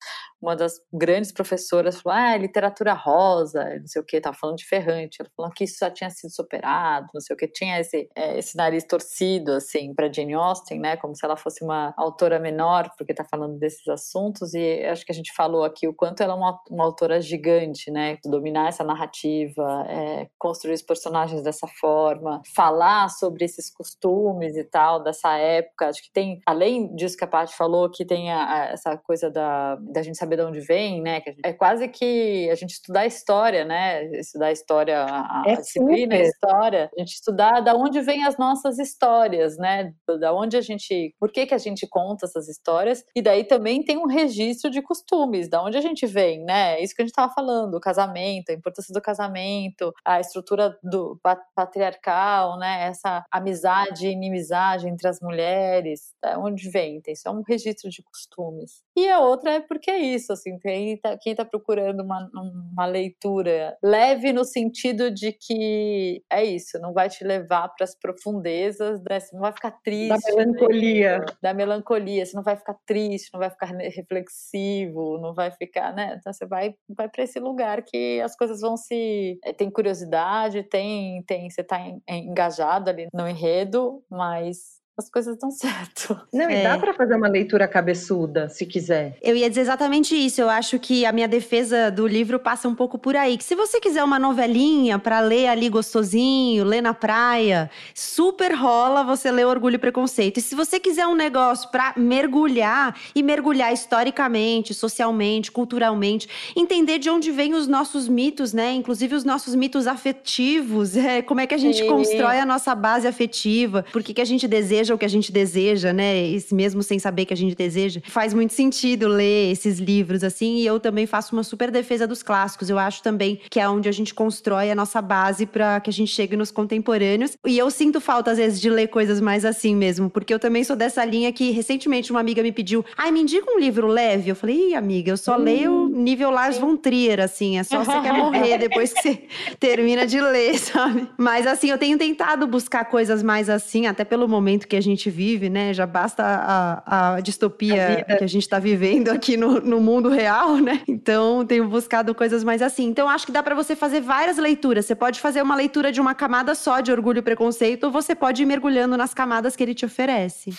Uma 0.40 0.54
das 0.54 0.74
grandes 0.92 1.32
professoras 1.32 2.00
falou: 2.00 2.18
ah, 2.18 2.36
literatura 2.36 2.92
rosa, 2.92 3.64
não 3.80 3.86
sei 3.86 4.00
o 4.02 4.04
que, 4.04 4.20
tava 4.20 4.36
falando 4.36 4.56
de 4.56 4.66
Ferrante. 4.66 5.18
Ela 5.20 5.30
falou 5.36 5.52
que 5.52 5.64
isso 5.64 5.78
já 5.80 5.90
tinha 5.90 6.10
sido 6.10 6.30
superado, 6.30 7.08
não 7.12 7.20
sei 7.20 7.34
o 7.34 7.36
que, 7.36 7.48
tinha 7.48 7.80
esse, 7.80 8.08
é, 8.14 8.38
esse 8.38 8.56
nariz 8.56 8.84
torcido, 8.84 9.52
assim, 9.52 9.94
para 9.94 10.12
Jane 10.12 10.34
Austen, 10.34 10.78
né? 10.78 10.96
Como 10.96 11.14
se 11.16 11.24
ela 11.24 11.36
fosse 11.36 11.64
uma 11.64 11.92
autora 11.96 12.38
menor, 12.38 12.90
porque 12.96 13.14
tá 13.14 13.24
falando 13.24 13.58
desses 13.58 13.86
assuntos. 13.88 14.54
E 14.54 14.84
acho 14.84 15.04
que 15.04 15.12
a 15.12 15.14
gente 15.14 15.32
falou 15.34 15.64
aqui 15.64 15.88
o 15.88 15.94
quanto 15.94 16.22
ela 16.22 16.34
é 16.34 16.36
uma, 16.36 16.60
uma 16.70 16.84
autora 16.84 17.20
gigante, 17.20 17.90
né? 17.90 18.18
Dominar 18.24 18.68
essa 18.68 18.84
narrativa, 18.84 19.86
é, 19.88 20.28
construir 20.38 20.74
os 20.74 20.82
personagens 20.82 21.42
dessa 21.42 21.66
forma, 21.66 22.42
falar 22.54 23.08
sobre 23.08 23.44
esses 23.44 23.70
costumes 23.70 24.56
e 24.56 24.64
tal 24.64 25.02
dessa 25.02 25.36
época. 25.36 25.88
Acho 25.88 26.02
que 26.02 26.12
tem, 26.12 26.40
além 26.46 26.94
disso 26.94 27.16
que 27.16 27.24
a 27.24 27.28
Paty 27.28 27.56
falou, 27.56 27.90
que 27.90 28.04
tem 28.04 28.17
a, 28.30 28.52
a, 28.52 28.64
essa 28.70 28.96
coisa 28.96 29.30
da, 29.30 29.76
da 29.76 30.02
gente 30.02 30.18
saber 30.18 30.36
de 30.36 30.42
onde 30.42 30.60
vem, 30.60 31.00
né? 31.00 31.22
é 31.44 31.52
quase 31.52 31.88
que 31.88 32.48
a 32.50 32.54
gente 32.54 32.72
estudar 32.72 33.00
a 33.00 33.06
história, 33.06 33.64
né? 33.64 34.04
Estudar 34.18 34.46
a 34.46 34.52
história, 34.52 35.04
a, 35.04 35.42
é 35.46 35.52
a 35.52 35.60
disciplina, 35.60 36.14
a 36.14 36.20
história. 36.20 36.90
A 36.96 37.00
gente 37.00 37.14
estudar 37.14 37.60
da 37.60 37.74
onde 37.74 38.00
vem 38.00 38.24
as 38.24 38.36
nossas 38.36 38.78
histórias, 38.78 39.56
né? 39.58 39.92
Da 40.20 40.32
onde 40.32 40.56
a 40.56 40.60
gente, 40.60 41.14
por 41.18 41.30
que 41.30 41.46
que 41.46 41.54
a 41.54 41.58
gente 41.58 41.86
conta 41.86 42.26
essas 42.26 42.48
histórias? 42.48 43.04
E 43.14 43.22
daí 43.22 43.44
também 43.44 43.82
tem 43.82 43.98
um 43.98 44.06
registro 44.06 44.70
de 44.70 44.82
costumes, 44.82 45.48
da 45.48 45.62
onde 45.62 45.76
a 45.76 45.80
gente 45.80 46.06
vem, 46.06 46.44
né? 46.44 46.80
Isso 46.80 46.94
que 46.94 47.02
a 47.02 47.04
gente 47.04 47.12
estava 47.12 47.32
falando, 47.32 47.74
o 47.74 47.80
casamento, 47.80 48.50
a 48.50 48.54
importância 48.54 48.92
do 48.92 49.00
casamento, 49.00 49.92
a 50.04 50.20
estrutura 50.20 50.76
do 50.82 51.18
patriarcal, 51.54 52.58
né? 52.58 52.84
Essa 52.84 53.24
amizade 53.30 54.06
e 54.06 54.12
inimizade 54.12 54.88
entre 54.88 55.08
as 55.08 55.20
mulheres, 55.20 56.12
da 56.22 56.38
onde 56.38 56.70
vem? 56.70 57.00
Isso 57.06 57.28
é 57.28 57.30
um 57.30 57.42
registro 57.46 57.90
de 57.90 58.02
costumes. 58.08 58.82
E 58.96 59.08
a 59.08 59.20
outra 59.20 59.52
é 59.52 59.60
porque 59.60 59.90
é 59.90 59.98
isso, 59.98 60.32
assim, 60.32 60.58
tem, 60.58 60.96
tá, 60.98 61.16
quem 61.20 61.32
está 61.32 61.44
procurando 61.44 62.02
uma, 62.02 62.28
uma 62.72 62.86
leitura 62.86 63.76
leve 63.82 64.32
no 64.32 64.44
sentido 64.44 65.10
de 65.10 65.32
que 65.32 66.22
é 66.30 66.44
isso, 66.44 66.78
não 66.80 66.92
vai 66.92 67.08
te 67.08 67.24
levar 67.24 67.68
para 67.68 67.84
as 67.84 67.94
profundezas, 67.94 69.00
né? 69.08 69.20
Você 69.20 69.34
não 69.34 69.42
vai 69.42 69.52
ficar 69.52 69.72
triste. 69.82 70.08
Da 70.08 70.34
melancolia. 70.34 71.18
Né? 71.18 71.26
Da 71.42 71.54
melancolia, 71.54 72.26
você 72.26 72.36
não 72.36 72.42
vai 72.42 72.56
ficar 72.56 72.76
triste, 72.86 73.30
não 73.32 73.40
vai 73.40 73.50
ficar 73.50 73.66
reflexivo, 73.66 75.18
não 75.18 75.34
vai 75.34 75.50
ficar, 75.50 75.92
né? 75.94 76.16
Então 76.18 76.32
você 76.32 76.46
vai, 76.46 76.74
vai 76.88 77.08
para 77.08 77.24
esse 77.24 77.38
lugar 77.38 77.82
que 77.82 78.20
as 78.20 78.36
coisas 78.36 78.60
vão 78.60 78.76
se. 78.76 79.38
Eh, 79.44 79.52
tem 79.52 79.70
curiosidade, 79.70 80.62
tem, 80.64 81.22
tem 81.24 81.48
você 81.50 81.60
está 81.60 81.78
engajado 82.08 82.90
ali 82.90 83.08
no 83.12 83.28
enredo, 83.28 84.02
mas 84.10 84.77
as 84.98 85.08
coisas 85.08 85.36
dão 85.38 85.50
certo. 85.50 86.18
Não, 86.32 86.50
e 86.50 86.54
é. 86.54 86.62
dá 86.62 86.76
para 86.78 86.92
fazer 86.92 87.14
uma 87.14 87.28
leitura 87.28 87.68
cabeçuda, 87.68 88.48
se 88.48 88.66
quiser. 88.66 89.16
Eu 89.22 89.36
ia 89.36 89.48
dizer 89.48 89.62
exatamente 89.62 90.14
isso. 90.14 90.40
Eu 90.40 90.50
acho 90.50 90.78
que 90.78 91.06
a 91.06 91.12
minha 91.12 91.28
defesa 91.28 91.90
do 91.90 92.06
livro 92.06 92.38
passa 92.38 92.68
um 92.68 92.74
pouco 92.74 92.98
por 92.98 93.16
aí. 93.16 93.36
Que 93.38 93.44
se 93.44 93.54
você 93.54 93.80
quiser 93.80 94.02
uma 94.02 94.18
novelinha 94.18 94.98
para 94.98 95.20
ler 95.20 95.46
ali 95.48 95.68
gostosinho, 95.68 96.64
ler 96.64 96.82
na 96.82 96.92
praia, 96.92 97.70
super 97.94 98.52
rola 98.52 99.04
você 99.04 99.30
ler 99.30 99.46
Orgulho 99.46 99.76
e 99.76 99.78
Preconceito. 99.78 100.38
E 100.38 100.42
se 100.42 100.54
você 100.54 100.80
quiser 100.80 101.06
um 101.06 101.14
negócio 101.14 101.70
para 101.70 101.94
mergulhar 101.96 102.96
e 103.14 103.22
mergulhar 103.22 103.72
historicamente, 103.72 104.74
socialmente, 104.74 105.52
culturalmente, 105.52 106.28
entender 106.56 106.98
de 106.98 107.08
onde 107.08 107.30
vêm 107.30 107.54
os 107.54 107.66
nossos 107.66 108.08
mitos, 108.08 108.52
né? 108.52 108.72
Inclusive 108.72 109.14
os 109.14 109.24
nossos 109.24 109.54
mitos 109.54 109.86
afetivos, 109.86 110.96
é, 110.98 111.22
como 111.22 111.40
é 111.40 111.46
que 111.46 111.54
a 111.54 111.58
gente 111.58 111.84
constrói 111.84 112.38
a 112.38 112.46
nossa 112.46 112.74
base 112.74 113.06
afetiva, 113.06 113.84
por 113.92 114.02
que, 114.02 114.14
que 114.14 114.20
a 114.20 114.24
gente 114.24 114.48
deseja 114.48 114.87
deseja 114.88 114.94
o 114.94 114.98
que 114.98 115.04
a 115.04 115.08
gente 115.08 115.30
deseja, 115.30 115.92
né? 115.92 116.26
E 116.26 116.44
mesmo 116.52 116.82
sem 116.82 116.98
saber 116.98 117.24
que 117.26 117.34
a 117.34 117.36
gente 117.36 117.54
deseja. 117.54 118.00
Faz 118.06 118.32
muito 118.32 118.52
sentido 118.52 119.08
ler 119.08 119.52
esses 119.52 119.78
livros, 119.78 120.24
assim. 120.24 120.56
E 120.56 120.66
eu 120.66 120.80
também 120.80 121.06
faço 121.06 121.34
uma 121.34 121.42
super 121.42 121.70
defesa 121.70 122.06
dos 122.06 122.22
clássicos. 122.22 122.70
Eu 122.70 122.78
acho 122.78 123.02
também 123.02 123.40
que 123.50 123.60
é 123.60 123.68
onde 123.68 123.88
a 123.88 123.92
gente 123.92 124.14
constrói 124.14 124.70
a 124.70 124.74
nossa 124.74 125.02
base 125.02 125.46
para 125.46 125.80
que 125.80 125.90
a 125.90 125.92
gente 125.92 126.12
chegue 126.12 126.36
nos 126.36 126.50
contemporâneos. 126.50 127.36
E 127.46 127.58
eu 127.58 127.70
sinto 127.70 128.00
falta, 128.00 128.30
às 128.30 128.38
vezes, 128.38 128.60
de 128.60 128.70
ler 128.70 128.88
coisas 128.88 129.20
mais 129.20 129.44
assim 129.44 129.74
mesmo, 129.74 130.08
porque 130.08 130.32
eu 130.32 130.38
também 130.38 130.64
sou 130.64 130.76
dessa 130.76 131.04
linha 131.04 131.32
que 131.32 131.50
recentemente 131.50 132.10
uma 132.10 132.20
amiga 132.20 132.42
me 132.42 132.52
pediu: 132.52 132.84
ai, 132.96 133.10
me 133.10 133.20
indica 133.20 133.50
um 133.50 133.58
livro 133.58 133.86
leve. 133.86 134.30
Eu 134.30 134.36
falei, 134.36 134.70
Ih, 134.70 134.74
amiga, 134.74 135.10
eu 135.10 135.16
só 135.16 135.36
hum. 135.36 135.42
leio 135.42 135.88
nível 135.88 136.30
Lars 136.30 136.58
von 136.58 136.76
Trier, 136.76 137.20
assim. 137.20 137.58
É 137.58 137.62
só 137.62 137.84
você 137.84 138.00
quer 138.00 138.12
morrer 138.14 138.58
depois 138.58 138.92
que 138.92 139.02
você 139.02 139.22
termina 139.58 140.06
de 140.06 140.20
ler, 140.20 140.58
sabe? 140.58 141.08
Mas 141.16 141.46
assim, 141.46 141.70
eu 141.70 141.78
tenho 141.78 141.98
tentado 141.98 142.46
buscar 142.46 142.84
coisas 142.86 143.22
mais 143.22 143.50
assim, 143.50 143.86
até 143.86 144.04
pelo 144.04 144.28
momento 144.28 144.66
que 144.66 144.77
a 144.78 144.82
gente 144.82 145.10
vive, 145.10 145.50
né? 145.50 145.74
Já 145.74 145.86
basta 145.86 146.22
a, 146.24 147.16
a 147.16 147.20
distopia 147.20 148.04
a 148.08 148.16
que 148.16 148.24
a 148.24 148.26
gente 148.26 148.42
está 148.42 148.58
vivendo 148.58 149.08
aqui 149.08 149.36
no, 149.36 149.60
no 149.60 149.80
mundo 149.80 150.08
real, 150.08 150.56
né? 150.56 150.82
Então, 150.88 151.44
tenho 151.44 151.68
buscado 151.68 152.14
coisas 152.14 152.42
mais 152.42 152.62
assim. 152.62 152.84
Então, 152.86 153.08
acho 153.08 153.26
que 153.26 153.32
dá 153.32 153.42
para 153.42 153.54
você 153.54 153.76
fazer 153.76 154.00
várias 154.00 154.38
leituras. 154.38 154.86
Você 154.86 154.94
pode 154.94 155.20
fazer 155.20 155.42
uma 155.42 155.54
leitura 155.54 155.92
de 155.92 156.00
uma 156.00 156.14
camada 156.14 156.54
só 156.54 156.80
de 156.80 156.90
orgulho 156.90 157.18
e 157.18 157.22
preconceito, 157.22 157.84
ou 157.84 157.90
você 157.90 158.14
pode 158.14 158.42
ir 158.42 158.46
mergulhando 158.46 158.96
nas 158.96 159.12
camadas 159.12 159.54
que 159.54 159.62
ele 159.62 159.74
te 159.74 159.84
oferece. 159.84 160.50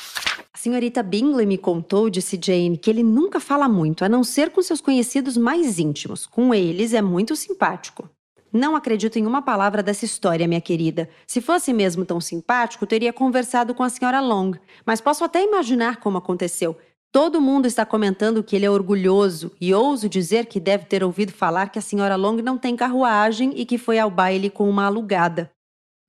A 0.53 0.57
senhorita 0.57 1.01
Bingley 1.01 1.45
me 1.45 1.57
contou, 1.57 2.09
disse 2.09 2.39
Jane, 2.41 2.77
que 2.77 2.89
ele 2.89 3.03
nunca 3.03 3.39
fala 3.39 3.69
muito, 3.69 4.03
a 4.03 4.09
não 4.09 4.23
ser 4.23 4.49
com 4.49 4.61
seus 4.61 4.81
conhecidos 4.81 5.37
mais 5.37 5.79
íntimos. 5.79 6.25
Com 6.25 6.53
eles 6.53 6.93
é 6.93 7.01
muito 7.01 7.35
simpático. 7.35 8.09
Não 8.51 8.75
acredito 8.75 9.17
em 9.17 9.27
uma 9.27 9.41
palavra 9.41 9.83
dessa 9.83 10.05
história, 10.05 10.47
minha 10.47 10.61
querida. 10.61 11.07
Se 11.27 11.39
fosse 11.39 11.71
mesmo 11.71 12.03
tão 12.03 12.19
simpático, 12.19 12.87
teria 12.87 13.13
conversado 13.13 13.75
com 13.75 13.83
a 13.83 13.89
senhora 13.89 14.19
Long. 14.19 14.53
Mas 14.85 14.99
posso 14.99 15.23
até 15.23 15.43
imaginar 15.43 15.97
como 15.97 16.17
aconteceu. 16.17 16.77
Todo 17.11 17.41
mundo 17.41 17.65
está 17.65 17.85
comentando 17.85 18.43
que 18.43 18.55
ele 18.55 18.65
é 18.65 18.69
orgulhoso 18.69 19.51
e 19.59 19.73
ouso 19.73 20.07
dizer 20.07 20.45
que 20.45 20.59
deve 20.59 20.85
ter 20.85 21.03
ouvido 21.03 21.31
falar 21.31 21.69
que 21.69 21.79
a 21.79 21.81
senhora 21.81 22.15
Long 22.15 22.37
não 22.37 22.57
tem 22.57 22.75
carruagem 22.75 23.51
e 23.55 23.65
que 23.65 23.77
foi 23.77 23.97
ao 23.97 24.11
baile 24.11 24.49
com 24.49 24.69
uma 24.69 24.85
alugada. 24.85 25.51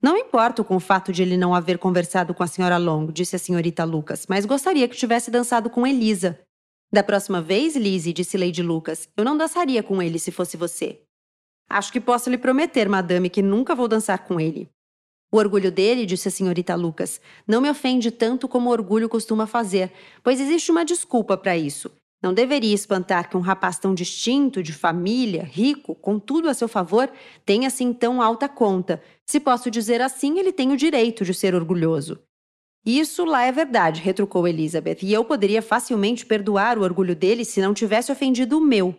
Não 0.03 0.17
importo 0.17 0.63
com 0.65 0.77
o 0.77 0.81
fato 0.81 1.13
de 1.13 1.23
ele 1.23 1.37
não 1.37 1.55
haver 1.55 1.79
conversado 1.79 2.33
com 2.33 2.43
a 2.43 2.47
senhora 2.47 2.79
Long, 2.79 3.07
disse 3.07 3.37
a 3.37 3.39
senhorita 3.39 3.85
Lucas, 3.85 4.27
mas 4.29 4.47
gostaria 4.47 4.89
que 4.89 4.97
tivesse 4.97 5.31
dançado 5.31 5.69
com 5.69 5.87
Elisa. 5.87 6.39
Da 6.93 7.03
próxima 7.03 7.41
vez, 7.41 7.77
Lizzie, 7.77 8.13
disse 8.13 8.37
Lady 8.37 8.63
Lucas, 8.63 9.09
eu 9.17 9.25
não 9.25 9.37
dançaria 9.37 9.83
com 9.83 10.03
ele 10.03 10.19
se 10.19 10.31
fosse 10.31 10.57
você. 10.57 11.03
Acho 11.71 11.93
que 11.93 12.01
posso 12.01 12.29
lhe 12.29 12.37
prometer, 12.37 12.89
madame, 12.89 13.31
que 13.31 13.41
nunca 13.41 13.77
vou 13.77 13.87
dançar 13.87 14.19
com 14.27 14.41
ele. 14.41 14.69
O 15.33 15.37
orgulho 15.37 15.71
dele, 15.71 16.05
disse 16.05 16.27
a 16.27 16.31
senhorita 16.31 16.75
Lucas, 16.75 17.21
não 17.47 17.61
me 17.61 17.71
ofende 17.71 18.11
tanto 18.11 18.49
como 18.49 18.69
o 18.69 18.73
orgulho 18.73 19.09
costuma 19.09 19.47
fazer, 19.47 19.93
pois 20.25 20.41
existe 20.41 20.73
uma 20.73 20.85
desculpa 20.85 21.37
para 21.37 21.57
isso. 21.57 21.89
Não 22.21 22.35
deveria 22.35 22.75
espantar 22.75 23.31
que 23.31 23.37
um 23.37 23.41
rapaz 23.41 23.79
tão 23.79 23.95
distinto, 23.95 24.65
de 24.65 24.73
família, 24.73 25.45
rico, 25.45 25.95
com 25.95 26.19
tudo 26.19 26.49
a 26.49 26.55
seu 26.55 26.67
favor, 26.67 27.09
tenha 27.47 27.69
assim 27.69 27.93
tão 27.93 28.21
alta 28.21 28.49
conta. 28.49 29.01
Se 29.25 29.39
posso 29.39 29.71
dizer 29.71 30.03
assim, 30.03 30.41
ele 30.41 30.53
tem 30.53 30.73
o 30.73 30.77
direito 30.77 31.25
de 31.25 31.33
ser 31.33 31.55
orgulhoso. 31.55 32.19
Isso 32.85 33.25
lá 33.25 33.45
é 33.45 33.53
verdade, 33.53 34.01
retrucou 34.01 34.49
Elizabeth, 34.49 34.99
e 35.03 35.13
eu 35.13 35.25
poderia 35.25 35.63
facilmente 35.63 36.27
perdoar 36.27 36.77
o 36.77 36.83
orgulho 36.83 37.15
dele 37.15 37.45
se 37.45 37.61
não 37.61 37.73
tivesse 37.73 38.11
ofendido 38.11 38.59
o 38.59 38.61
meu. 38.61 38.99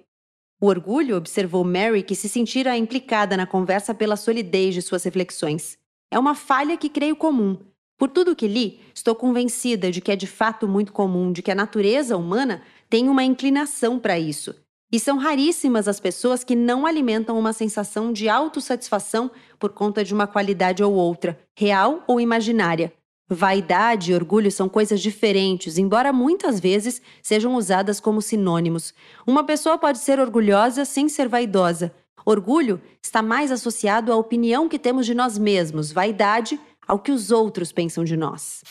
O 0.64 0.68
orgulho, 0.68 1.18
observou 1.18 1.64
Mary, 1.64 2.04
que 2.04 2.14
se 2.14 2.30
sentira 2.30 2.78
implicada 2.78 3.36
na 3.36 3.48
conversa 3.48 3.96
pela 3.96 4.16
solidez 4.16 4.76
de 4.76 4.84
suas 4.84 5.04
reflexões. 5.04 5.76
É 6.12 6.20
uma 6.20 6.36
falha 6.36 6.78
que 6.78 6.88
creio 6.88 7.16
comum. 7.16 7.58
Por 7.98 8.10
tudo 8.10 8.36
que 8.36 8.48
li, 8.48 8.80
estou 8.94 9.16
convencida 9.16 9.90
de 9.90 10.00
que 10.02 10.12
é 10.12 10.16
de 10.16 10.28
fato 10.28 10.68
muito 10.68 10.94
comum, 10.94 11.32
de 11.32 11.42
que 11.42 11.50
a 11.50 11.56
natureza 11.56 12.16
humana 12.16 12.62
tem 12.88 13.10
uma 13.10 13.24
inclinação 13.24 13.98
para 13.98 14.20
isso. 14.20 14.54
E 14.92 15.00
são 15.00 15.18
raríssimas 15.18 15.88
as 15.88 16.00
pessoas 16.00 16.44
que 16.44 16.56
não 16.56 16.86
alimentam 16.86 17.40
uma 17.40 17.54
sensação 17.54 18.14
de 18.14 18.30
autossatisfação 18.30 19.32
por 19.58 19.72
conta 19.72 20.04
de 20.04 20.14
uma 20.14 20.28
qualidade 20.28 20.84
ou 20.84 20.94
outra, 20.94 21.40
real 21.58 22.04
ou 22.06 22.22
imaginária. 22.22 22.94
Vaidade 23.34 24.12
e 24.12 24.14
orgulho 24.14 24.52
são 24.52 24.68
coisas 24.68 25.00
diferentes, 25.00 25.78
embora 25.78 26.12
muitas 26.12 26.60
vezes 26.60 27.02
sejam 27.24 27.56
usadas 27.56 27.98
como 27.98 28.22
sinônimos. 28.22 28.94
Uma 29.26 29.46
pessoa 29.46 29.78
pode 29.78 30.00
ser 30.00 30.20
orgulhosa 30.20 30.84
sem 30.84 31.08
ser 31.08 31.30
vaidosa. 31.30 31.94
Orgulho 32.26 32.82
está 33.02 33.22
mais 33.22 33.50
associado 33.50 34.12
à 34.12 34.18
opinião 34.18 34.68
que 34.68 34.78
temos 34.78 35.06
de 35.06 35.16
nós 35.16 35.38
mesmos, 35.38 35.94
vaidade 35.94 36.60
ao 36.86 37.00
que 37.00 37.10
os 37.10 37.32
outros 37.32 37.72
pensam 37.72 38.04
de 38.04 38.18
nós. 38.18 38.64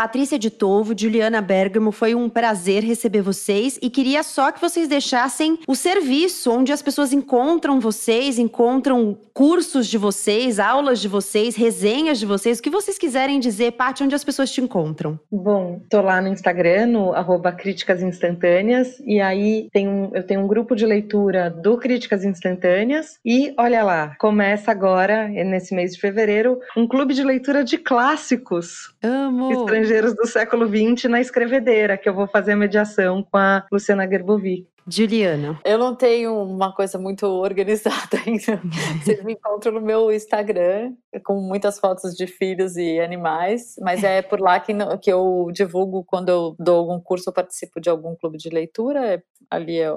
Patrícia 0.00 0.38
de 0.38 0.48
Tovo, 0.48 0.94
Juliana 0.98 1.42
Bergamo, 1.42 1.92
foi 1.92 2.14
um 2.14 2.26
prazer 2.26 2.82
receber 2.82 3.20
vocês 3.20 3.78
e 3.82 3.90
queria 3.90 4.22
só 4.22 4.50
que 4.50 4.58
vocês 4.58 4.88
deixassem 4.88 5.58
o 5.68 5.74
serviço 5.74 6.50
onde 6.50 6.72
as 6.72 6.80
pessoas 6.80 7.12
encontram 7.12 7.78
vocês, 7.78 8.38
encontram 8.38 9.18
cursos 9.34 9.86
de 9.86 9.98
vocês, 9.98 10.58
aulas 10.58 11.00
de 11.00 11.08
vocês, 11.08 11.54
resenhas 11.54 12.18
de 12.18 12.24
vocês, 12.24 12.58
o 12.58 12.62
que 12.62 12.70
vocês 12.70 12.96
quiserem 12.96 13.38
dizer, 13.38 13.72
Paty, 13.72 14.02
onde 14.02 14.14
as 14.14 14.24
pessoas 14.24 14.50
te 14.50 14.62
encontram. 14.62 15.20
Bom, 15.30 15.82
tô 15.90 16.00
lá 16.00 16.18
no 16.22 16.28
Instagram, 16.28 16.86
no 16.86 17.12
arroba 17.12 17.52
Críticas 17.52 18.02
Instantâneas, 18.02 18.98
e 19.04 19.20
aí 19.20 19.68
tem 19.70 19.86
um, 19.86 20.10
eu 20.14 20.22
tenho 20.22 20.40
um 20.40 20.46
grupo 20.46 20.74
de 20.74 20.86
leitura 20.86 21.50
do 21.50 21.76
Críticas 21.76 22.24
Instantâneas, 22.24 23.18
e 23.22 23.52
olha 23.58 23.82
lá, 23.82 24.16
começa 24.18 24.70
agora, 24.70 25.28
nesse 25.28 25.74
mês 25.74 25.92
de 25.92 26.00
fevereiro, 26.00 26.58
um 26.74 26.86
clube 26.86 27.12
de 27.12 27.22
leitura 27.22 27.62
de 27.62 27.76
clássicos. 27.76 28.94
Amo! 29.02 29.52
Estrangeiros 29.52 29.89
estrangeiros 29.90 30.14
do 30.14 30.26
século 30.26 30.66
XX 30.68 31.10
na 31.10 31.20
escrevedeira, 31.20 31.96
que 31.96 32.08
eu 32.08 32.14
vou 32.14 32.26
fazer 32.26 32.52
a 32.52 32.56
mediação 32.56 33.22
com 33.22 33.36
a 33.36 33.66
Luciana 33.70 34.08
Gerbovic. 34.08 34.66
Juliana. 34.86 35.58
Eu 35.64 35.78
não 35.78 35.94
tenho 35.94 36.34
uma 36.42 36.74
coisa 36.74 36.98
muito 36.98 37.26
organizada 37.26 38.16
ainda. 38.26 38.60
Vocês 39.02 39.22
me 39.24 39.34
encontram 39.34 39.72
no 39.72 39.80
meu 39.80 40.10
Instagram, 40.12 40.92
com 41.24 41.40
muitas 41.40 41.78
fotos 41.78 42.14
de 42.14 42.26
filhos 42.26 42.76
e 42.76 43.00
animais, 43.00 43.74
mas 43.80 44.04
é 44.04 44.22
por 44.22 44.40
lá 44.40 44.58
que, 44.60 44.72
que 45.02 45.12
eu 45.12 45.48
divulgo 45.52 46.04
quando 46.04 46.28
eu 46.28 46.56
dou 46.58 46.78
algum 46.78 47.00
curso 47.00 47.30
ou 47.30 47.34
participo 47.34 47.80
de 47.80 47.90
algum 47.90 48.14
clube 48.16 48.38
de 48.38 48.48
leitura. 48.48 49.22
Ali 49.50 49.80
é, 49.80 49.90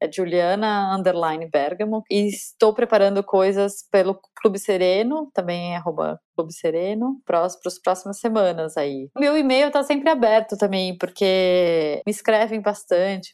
é 0.00 0.12
Juliana 0.12 0.94
Underline 0.96 1.48
Bergamo. 1.50 2.02
E 2.10 2.28
estou 2.28 2.72
preparando 2.72 3.22
coisas 3.22 3.86
pelo 3.90 4.20
Clube 4.40 4.58
Sereno, 4.58 5.30
também 5.32 5.74
é 5.74 5.76
arroba 5.76 6.20
Clube 6.36 6.52
Sereno, 6.52 7.20
para 7.24 7.44
as 7.44 7.56
próximas 7.82 8.18
semanas 8.18 8.76
aí. 8.76 9.08
Meu 9.16 9.36
e-mail 9.36 9.68
está 9.68 9.82
sempre 9.82 10.10
aberto 10.10 10.56
também, 10.56 10.96
porque 10.96 12.02
me 12.06 12.10
escrevem 12.10 12.60
bastante. 12.60 13.30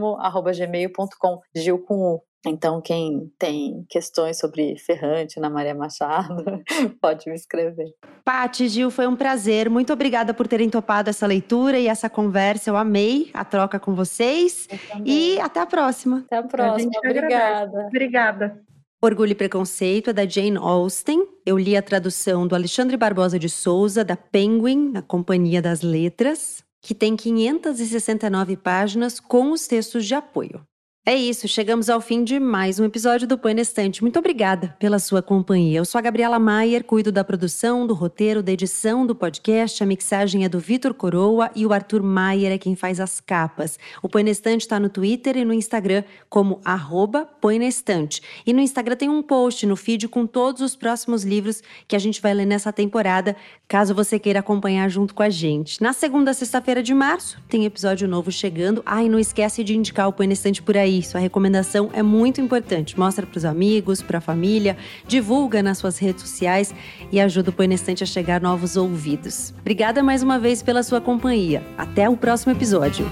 gilbergamo.gmail.com 0.00 1.40
Gil 1.54 1.78
com 1.78 2.14
U. 2.14 2.22
Então, 2.46 2.80
quem 2.80 3.30
tem 3.38 3.84
questões 3.88 4.38
sobre 4.38 4.74
Ferrante 4.78 5.38
na 5.38 5.50
Maria 5.50 5.74
Machado, 5.74 6.42
pode 7.00 7.28
me 7.28 7.34
escrever. 7.34 7.92
Pati, 8.24 8.66
Gil, 8.66 8.90
foi 8.90 9.06
um 9.06 9.14
prazer. 9.14 9.68
Muito 9.68 9.92
obrigada 9.92 10.32
por 10.32 10.48
terem 10.48 10.70
topado 10.70 11.10
essa 11.10 11.26
leitura 11.26 11.78
e 11.78 11.86
essa 11.86 12.08
conversa. 12.08 12.70
Eu 12.70 12.78
amei 12.78 13.30
a 13.34 13.44
troca 13.44 13.78
com 13.78 13.94
vocês. 13.94 14.68
E 15.04 15.38
até 15.38 15.60
a 15.60 15.66
próxima. 15.66 16.24
Até 16.26 16.38
a 16.38 16.42
próxima. 16.42 16.90
A 16.94 17.08
Obrigada. 17.08 17.86
Obrigada. 17.88 18.60
Orgulho 19.02 19.32
e 19.32 19.34
Preconceito 19.34 20.10
é 20.10 20.12
da 20.12 20.26
Jane 20.26 20.58
Austen. 20.58 21.26
Eu 21.44 21.58
li 21.58 21.74
a 21.74 21.82
tradução 21.82 22.46
do 22.46 22.54
Alexandre 22.54 22.98
Barbosa 22.98 23.38
de 23.38 23.48
Souza, 23.48 24.04
da 24.04 24.14
Penguin, 24.14 24.90
na 24.92 25.00
Companhia 25.00 25.62
das 25.62 25.80
Letras, 25.80 26.62
que 26.80 26.94
tem 26.94 27.16
569 27.16 28.56
páginas 28.56 29.20
com 29.20 29.52
os 29.52 29.66
textos 29.66 30.06
de 30.06 30.14
apoio. 30.14 30.66
É 31.06 31.14
isso, 31.14 31.48
chegamos 31.48 31.88
ao 31.88 31.98
fim 31.98 32.22
de 32.22 32.38
mais 32.38 32.78
um 32.78 32.84
episódio 32.84 33.26
do 33.26 33.38
Põe 33.38 33.58
Estante. 33.58 34.02
Muito 34.02 34.18
obrigada 34.18 34.76
pela 34.78 34.98
sua 34.98 35.22
companhia. 35.22 35.78
Eu 35.78 35.84
sou 35.86 35.98
a 35.98 36.02
Gabriela 36.02 36.38
Maier, 36.38 36.84
cuido 36.84 37.10
da 37.10 37.24
produção, 37.24 37.86
do 37.86 37.94
roteiro, 37.94 38.42
da 38.42 38.52
edição 38.52 39.06
do 39.06 39.14
podcast. 39.14 39.82
A 39.82 39.86
mixagem 39.86 40.44
é 40.44 40.48
do 40.48 40.60
Vitor 40.60 40.92
Coroa 40.92 41.50
e 41.56 41.64
o 41.64 41.72
Arthur 41.72 42.02
Maier 42.02 42.52
é 42.52 42.58
quem 42.58 42.76
faz 42.76 43.00
as 43.00 43.18
capas. 43.18 43.78
O 44.02 44.10
Põe 44.10 44.28
Estante 44.28 44.60
está 44.60 44.78
no 44.78 44.90
Twitter 44.90 45.38
e 45.38 45.44
no 45.44 45.54
Instagram 45.54 46.04
como 46.28 46.60
arroba 46.62 47.26
Estante. 47.66 48.20
E 48.44 48.52
no 48.52 48.60
Instagram 48.60 48.94
tem 48.94 49.08
um 49.08 49.22
post 49.22 49.64
no 49.64 49.76
feed 49.76 50.06
com 50.06 50.26
todos 50.26 50.60
os 50.60 50.76
próximos 50.76 51.24
livros 51.24 51.62
que 51.88 51.96
a 51.96 51.98
gente 51.98 52.20
vai 52.20 52.34
ler 52.34 52.46
nessa 52.46 52.74
temporada, 52.74 53.34
caso 53.66 53.94
você 53.94 54.18
queira 54.18 54.40
acompanhar 54.40 54.90
junto 54.90 55.14
com 55.14 55.22
a 55.22 55.30
gente. 55.30 55.80
Na 55.80 55.94
segunda 55.94 56.34
sexta-feira 56.34 56.82
de 56.82 56.92
março 56.92 57.40
tem 57.48 57.64
episódio 57.64 58.06
novo 58.06 58.30
chegando. 58.30 58.82
Ai, 58.84 59.08
não 59.08 59.18
esquece 59.18 59.64
de 59.64 59.74
indicar 59.74 60.06
o 60.06 60.12
Põe 60.12 60.30
Estante 60.30 60.62
por 60.62 60.76
aí 60.76 60.89
isso, 60.90 61.16
a 61.16 61.20
recomendação 61.20 61.90
é 61.92 62.02
muito 62.02 62.40
importante. 62.40 62.98
Mostra 62.98 63.26
para 63.26 63.38
os 63.38 63.44
amigos, 63.44 64.02
para 64.02 64.18
a 64.18 64.20
família, 64.20 64.76
divulga 65.06 65.62
nas 65.62 65.78
suas 65.78 65.98
redes 65.98 66.22
sociais 66.22 66.74
e 67.10 67.20
ajuda 67.20 67.50
o 67.50 67.52
Põe 67.52 67.68
a 68.02 68.06
chegar 68.06 68.36
a 68.36 68.40
novos 68.40 68.76
ouvidos. 68.76 69.54
Obrigada 69.60 70.02
mais 70.02 70.22
uma 70.22 70.38
vez 70.38 70.62
pela 70.62 70.82
sua 70.82 71.00
companhia. 71.00 71.62
Até 71.78 72.08
o 72.08 72.16
próximo 72.16 72.52
episódio. 72.52 73.06